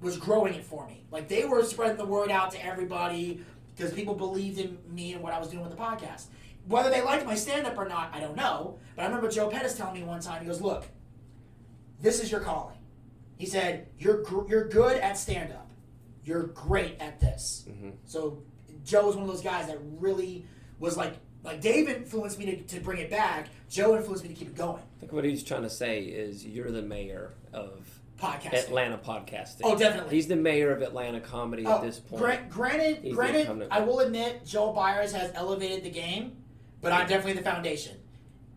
was 0.00 0.16
growing 0.16 0.54
it 0.54 0.64
for 0.64 0.86
me. 0.86 1.04
Like 1.10 1.28
they 1.28 1.44
were 1.44 1.62
spreading 1.64 1.96
the 1.96 2.06
word 2.06 2.30
out 2.30 2.50
to 2.52 2.64
everybody 2.64 3.44
because 3.76 3.92
people 3.92 4.14
believed 4.14 4.58
in 4.60 4.78
me 4.88 5.12
and 5.14 5.22
what 5.22 5.32
I 5.32 5.38
was 5.38 5.48
doing 5.48 5.62
with 5.62 5.72
the 5.76 5.82
podcast. 5.82 6.26
Whether 6.68 6.88
they 6.90 7.02
liked 7.02 7.26
my 7.26 7.34
stand 7.34 7.66
up 7.66 7.76
or 7.76 7.86
not, 7.86 8.10
I 8.14 8.20
don't 8.20 8.36
know. 8.36 8.78
But 8.96 9.02
I 9.02 9.06
remember 9.06 9.28
Joe 9.28 9.48
Pettis 9.50 9.74
telling 9.76 9.94
me 9.94 10.02
one 10.04 10.20
time, 10.20 10.40
he 10.40 10.46
goes, 10.46 10.62
Look, 10.62 10.84
this 12.00 12.22
is 12.22 12.30
your 12.30 12.40
calling. 12.40 12.73
He 13.38 13.46
said, 13.46 13.88
You're, 13.98 14.22
gr- 14.22 14.48
you're 14.48 14.68
good 14.68 14.96
at 14.98 15.18
stand 15.18 15.52
up. 15.52 15.70
you're 16.24 16.44
great 16.44 16.96
at 17.00 17.20
this. 17.20 17.64
Mm-hmm. 17.68 17.90
So 18.06 18.42
Joe 18.84 19.06
was 19.06 19.16
one 19.16 19.24
of 19.24 19.30
those 19.30 19.42
guys 19.42 19.66
that 19.68 19.78
really 19.98 20.46
was 20.78 20.96
like 20.96 21.14
like 21.42 21.60
Dave 21.60 21.88
influenced 21.88 22.38
me 22.38 22.46
to, 22.46 22.56
to 22.62 22.80
bring 22.80 22.98
it 23.00 23.10
back. 23.10 23.48
Joe 23.68 23.96
influenced 23.96 24.22
me 24.24 24.30
to 24.30 24.34
keep 24.34 24.48
it 24.48 24.56
going. 24.56 24.82
I 24.96 25.00
think 25.00 25.12
what 25.12 25.24
he's 25.24 25.42
trying 25.42 25.62
to 25.62 25.70
say 25.70 26.00
is 26.02 26.44
you're 26.46 26.70
the 26.70 26.80
mayor 26.82 27.34
of 27.52 28.00
Podcasting. 28.18 28.54
Atlanta 28.54 28.96
podcasting. 28.96 29.60
Oh, 29.64 29.76
definitely. 29.76 30.14
He's 30.14 30.28
the 30.28 30.36
mayor 30.36 30.72
of 30.72 30.80
Atlanta 30.80 31.20
comedy 31.20 31.66
at 31.66 31.82
this 31.82 31.98
point. 31.98 32.22
Oh, 32.22 32.24
Gra- 32.26 32.46
granted, 32.48 33.00
He's 33.02 33.14
granted, 33.14 33.66
I 33.70 33.80
will 33.80 33.98
admit 33.98 34.46
Joe 34.46 34.72
Byers 34.72 35.12
has 35.12 35.32
elevated 35.34 35.82
the 35.84 35.90
game, 35.90 36.36
but 36.80 36.92
I'm 36.92 37.08
definitely 37.08 37.32
the 37.34 37.42
foundation. 37.42 37.96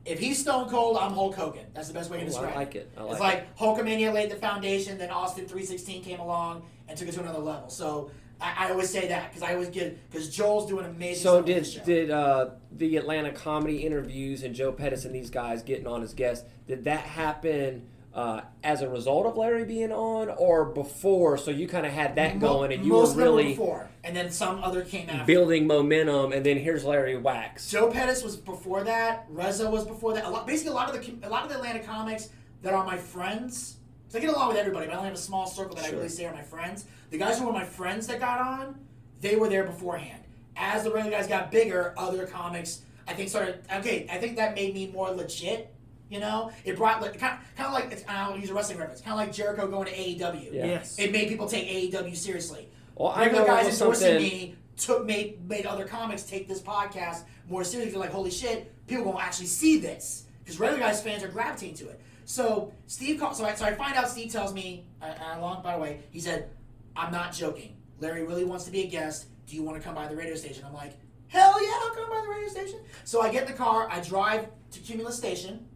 If 0.08 0.20
he's 0.20 0.40
Stone 0.40 0.70
Cold, 0.70 0.98
I'm 0.98 1.12
Hulk 1.12 1.36
Hogan. 1.36 1.66
That's 1.74 1.90
the 1.90 1.94
best 1.94 2.10
way 2.10 2.20
to 2.20 2.26
describe 2.26 2.52
Oh, 2.52 2.56
I 2.56 2.60
like 2.60 2.76
it. 2.76 2.90
I 2.98 3.04
it's 3.04 3.20
like 3.20 3.20
like 3.20 3.58
Hulkamania 3.58 4.14
laid 4.14 4.32
the 4.32 4.36
foundation, 4.36 4.98
then 4.98 5.10
Austin 5.10 5.46
316 5.46 6.04
came 6.04 6.20
along 6.20 6.64
and 6.88 6.98
took 6.98 7.10
it 7.10 7.14
to 7.14 7.20
another 7.20 7.40
level. 7.40 7.70
So 7.70 8.10
I, 8.40 8.68
I 8.68 8.72
always 8.72 8.90
say 8.90 9.08
that 9.10 9.30
because 9.30 9.44
I 9.44 9.54
always 9.54 9.70
get 9.70 10.10
because 10.10 10.34
Joel's 10.34 10.68
doing 10.70 10.86
amazing. 10.86 11.24
So 11.24 11.42
did 11.42 11.68
did 11.86 12.10
uh, 12.10 12.52
the 12.72 12.96
Atlanta 12.98 13.32
comedy 13.32 13.86
interviews 13.86 14.44
and 14.44 14.56
Joe 14.56 14.72
Pettis 14.72 15.06
and 15.06 15.14
these 15.14 15.30
guys 15.30 15.62
getting 15.62 15.88
on 15.88 16.02
as 16.04 16.14
guests? 16.14 16.48
Did 16.68 16.86
that 16.86 17.02
happen 17.02 17.88
uh, 18.18 18.42
as 18.64 18.82
a 18.82 18.90
result 18.90 19.28
of 19.28 19.38
Larry 19.38 19.64
being 19.64 19.92
on, 19.92 20.30
or 20.38 20.66
before? 20.66 21.38
So 21.38 21.52
you 21.52 21.68
kind 21.68 21.86
of 21.86 21.92
had 21.94 22.16
that 22.16 22.36
Mo- 22.36 22.48
going, 22.48 22.74
and 22.74 22.84
you 22.84 22.94
were 22.94 23.14
really 23.14 23.50
before, 23.50 23.90
and 24.04 24.16
then 24.16 24.32
some 24.32 24.64
other 24.64 24.82
came 24.82 25.08
after. 25.10 25.26
building 25.26 25.68
momentum, 25.68 26.34
and 26.34 26.44
then 26.46 26.58
here's 26.58 26.84
Larry 26.84 27.14
Wachs. 27.14 27.70
Joe 27.70 27.92
Pettis 27.92 28.24
was 28.24 28.36
before 28.36 28.84
that. 28.84 29.28
Reza 29.30 29.70
was 29.70 29.86
before 29.86 30.14
that. 30.16 30.26
A 30.26 30.30
lot, 30.30 30.48
basically, 30.48 30.72
a 30.72 30.76
lot 30.76 30.94
of 30.94 31.06
the 31.22 31.28
a 31.28 31.30
lot 31.30 31.44
of 31.44 31.50
the 31.50 31.56
Atlanta 31.56 31.80
comics 31.80 32.30
that 32.64 32.74
are 32.74 32.84
my 32.84 32.98
friends. 32.98 33.76
So 34.10 34.18
I 34.18 34.22
get 34.22 34.32
along 34.34 34.48
with 34.48 34.58
everybody, 34.58 34.88
but 34.88 34.96
I 34.96 34.98
only 34.98 35.10
have 35.10 35.18
a 35.18 35.22
small 35.22 35.46
circle 35.46 35.76
that 35.76 35.86
I 35.86 35.90
really 35.92 36.10
say 36.10 36.26
are 36.26 36.34
my 36.34 36.42
friends. 36.42 36.86
The 37.12 37.18
guys 37.18 37.38
who 37.38 37.46
were 37.46 37.54
my 37.54 37.66
friends 37.66 38.08
that 38.08 38.20
got 38.20 38.40
on, 38.40 38.80
they 39.22 39.36
were 39.36 39.48
there 39.50 39.64
beforehand. 39.66 40.24
As 40.56 40.84
the 40.84 40.92
regular 40.92 41.16
guys 41.16 41.28
got 41.28 41.52
bigger, 41.52 41.94
other 41.98 42.26
comics 42.26 42.82
I 43.08 43.14
think 43.14 43.30
started. 43.30 43.62
Okay, 43.74 44.08
I 44.12 44.18
think 44.18 44.36
that 44.38 44.56
made 44.56 44.74
me 44.74 44.88
more 44.88 45.12
legit. 45.12 45.74
You 46.10 46.20
know, 46.20 46.52
it 46.64 46.78
brought 46.78 47.02
like 47.02 47.20
kind 47.20 47.38
of, 47.38 47.56
kind 47.58 47.68
of 47.68 47.74
like 47.74 47.92
it's, 47.92 48.04
I'll 48.08 48.38
use 48.38 48.50
a 48.50 48.54
wrestling 48.54 48.78
reference, 48.80 49.02
kind 49.02 49.14
of 49.14 49.18
like 49.20 49.34
Jericho 49.34 49.68
going 49.68 49.88
to 49.88 49.94
AEW. 49.94 50.54
Yeah. 50.54 50.66
Yes. 50.66 50.98
It 51.00 51.12
made 51.12 51.28
people 51.28 51.48
take 51.48 51.68
AEW 51.68 52.16
seriously. 52.16 52.70
Well, 52.96 53.10
I 53.10 53.26
Regular 53.26 53.46
guys 53.46 53.80
endorsing 53.80 54.08
something- 54.08 54.24
me 54.24 54.56
took 54.78 55.06
made 55.06 55.48
made 55.50 55.66
other 55.66 55.86
comics 55.86 56.22
take 56.24 56.48
this 56.48 56.62
podcast 56.62 57.24
more 57.50 57.64
seriously. 57.64 57.92
They're 57.92 58.00
like, 58.00 58.12
holy 58.12 58.30
shit, 58.32 58.72
people 58.88 59.06
gonna 59.06 59.24
actually 59.24 59.48
see 59.48 59.80
this 59.80 60.26
because 60.44 60.60
regular 60.60 60.80
guys 60.80 61.02
fans 61.02 61.24
are 61.24 61.28
gravitating 61.30 61.76
to 61.78 61.90
it. 61.90 62.00
So 62.26 62.72
Steve, 62.86 63.20
call, 63.20 63.34
so 63.34 63.44
I 63.46 63.54
so 63.56 63.66
I 63.66 63.74
find 63.74 63.96
out 63.96 64.08
Steve 64.10 64.32
tells 64.32 64.54
me, 64.54 64.86
uh, 65.02 65.06
uh, 65.06 65.40
along 65.40 65.64
by 65.64 65.74
the 65.76 65.82
way, 65.82 66.02
he 66.12 66.20
said, 66.20 66.50
I'm 66.96 67.12
not 67.12 67.34
joking. 67.34 67.76
Larry 68.00 68.24
really 68.24 68.44
wants 68.46 68.66
to 68.66 68.72
be 68.72 68.84
a 68.84 68.88
guest. 68.88 69.26
Do 69.48 69.56
you 69.56 69.64
want 69.64 69.78
to 69.78 69.84
come 69.84 69.96
by 69.96 70.08
the 70.08 70.16
radio 70.16 70.36
station? 70.36 70.64
I'm 70.66 70.74
like, 70.74 70.94
hell 71.28 71.62
yeah, 71.64 71.72
I'll 71.84 71.96
come 71.96 72.10
by 72.10 72.22
the 72.22 72.30
radio 72.30 72.50
station. 72.50 72.80
So 73.04 73.22
I 73.22 73.32
get 73.32 73.44
in 73.44 73.52
the 73.52 73.58
car, 73.58 73.88
I 73.90 74.00
drive 74.02 74.48
to 74.72 74.80
Cumulus 74.80 75.18
Station. 75.18 75.67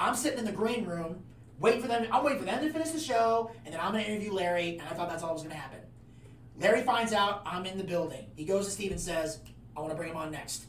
I'm 0.00 0.14
sitting 0.14 0.38
in 0.38 0.44
the 0.46 0.52
green 0.52 0.86
room, 0.86 1.22
waiting 1.60 1.82
for 1.82 1.88
them. 1.88 2.06
I'm 2.10 2.24
waiting 2.24 2.40
for 2.40 2.46
them 2.46 2.64
to 2.64 2.72
finish 2.72 2.88
the 2.88 2.98
show, 2.98 3.52
and 3.64 3.74
then 3.74 3.80
I'm 3.80 3.92
gonna 3.92 4.04
interview 4.04 4.32
Larry. 4.32 4.78
And 4.78 4.88
I 4.88 4.94
thought 4.94 5.10
that's 5.10 5.22
all 5.22 5.28
that 5.28 5.34
was 5.34 5.42
gonna 5.42 5.54
happen. 5.54 5.78
Larry 6.58 6.82
finds 6.82 7.12
out 7.12 7.42
I'm 7.44 7.66
in 7.66 7.76
the 7.78 7.84
building. 7.84 8.26
He 8.34 8.44
goes 8.44 8.64
to 8.64 8.70
Steve 8.72 8.90
and 8.90 9.00
says, 9.00 9.40
I 9.76 9.80
want 9.80 9.92
to 9.92 9.96
bring 9.96 10.10
him 10.10 10.16
on 10.16 10.30
next. 10.30 10.64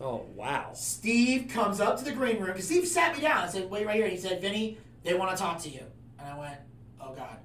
Oh 0.00 0.24
wow! 0.34 0.70
Steve 0.74 1.48
comes 1.48 1.80
up 1.80 1.98
to 1.98 2.04
the 2.04 2.12
green 2.12 2.38
room 2.38 2.52
because 2.52 2.66
Steve 2.66 2.86
sat 2.86 3.14
me 3.14 3.20
down 3.20 3.42
and 3.42 3.52
said, 3.52 3.70
Wait 3.70 3.86
right 3.86 3.96
here. 3.96 4.08
He 4.08 4.16
said, 4.16 4.40
Vinny, 4.40 4.78
they 5.02 5.14
want 5.14 5.36
to 5.36 5.42
talk 5.42 5.60
to 5.62 5.68
you. 5.68 5.82
And 6.18 6.28
I 6.28 6.38
went, 6.38 6.56
Oh 7.00 7.12
God. 7.14 7.36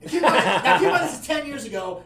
And 0.00 0.10
keep 0.10 0.22
in 0.22 0.28
mind, 0.28 0.44
now 0.44 0.78
keep 0.78 0.86
in 0.86 0.92
mind 0.92 1.04
this 1.04 1.20
is 1.20 1.26
10 1.26 1.46
years 1.46 1.64
ago. 1.64 2.04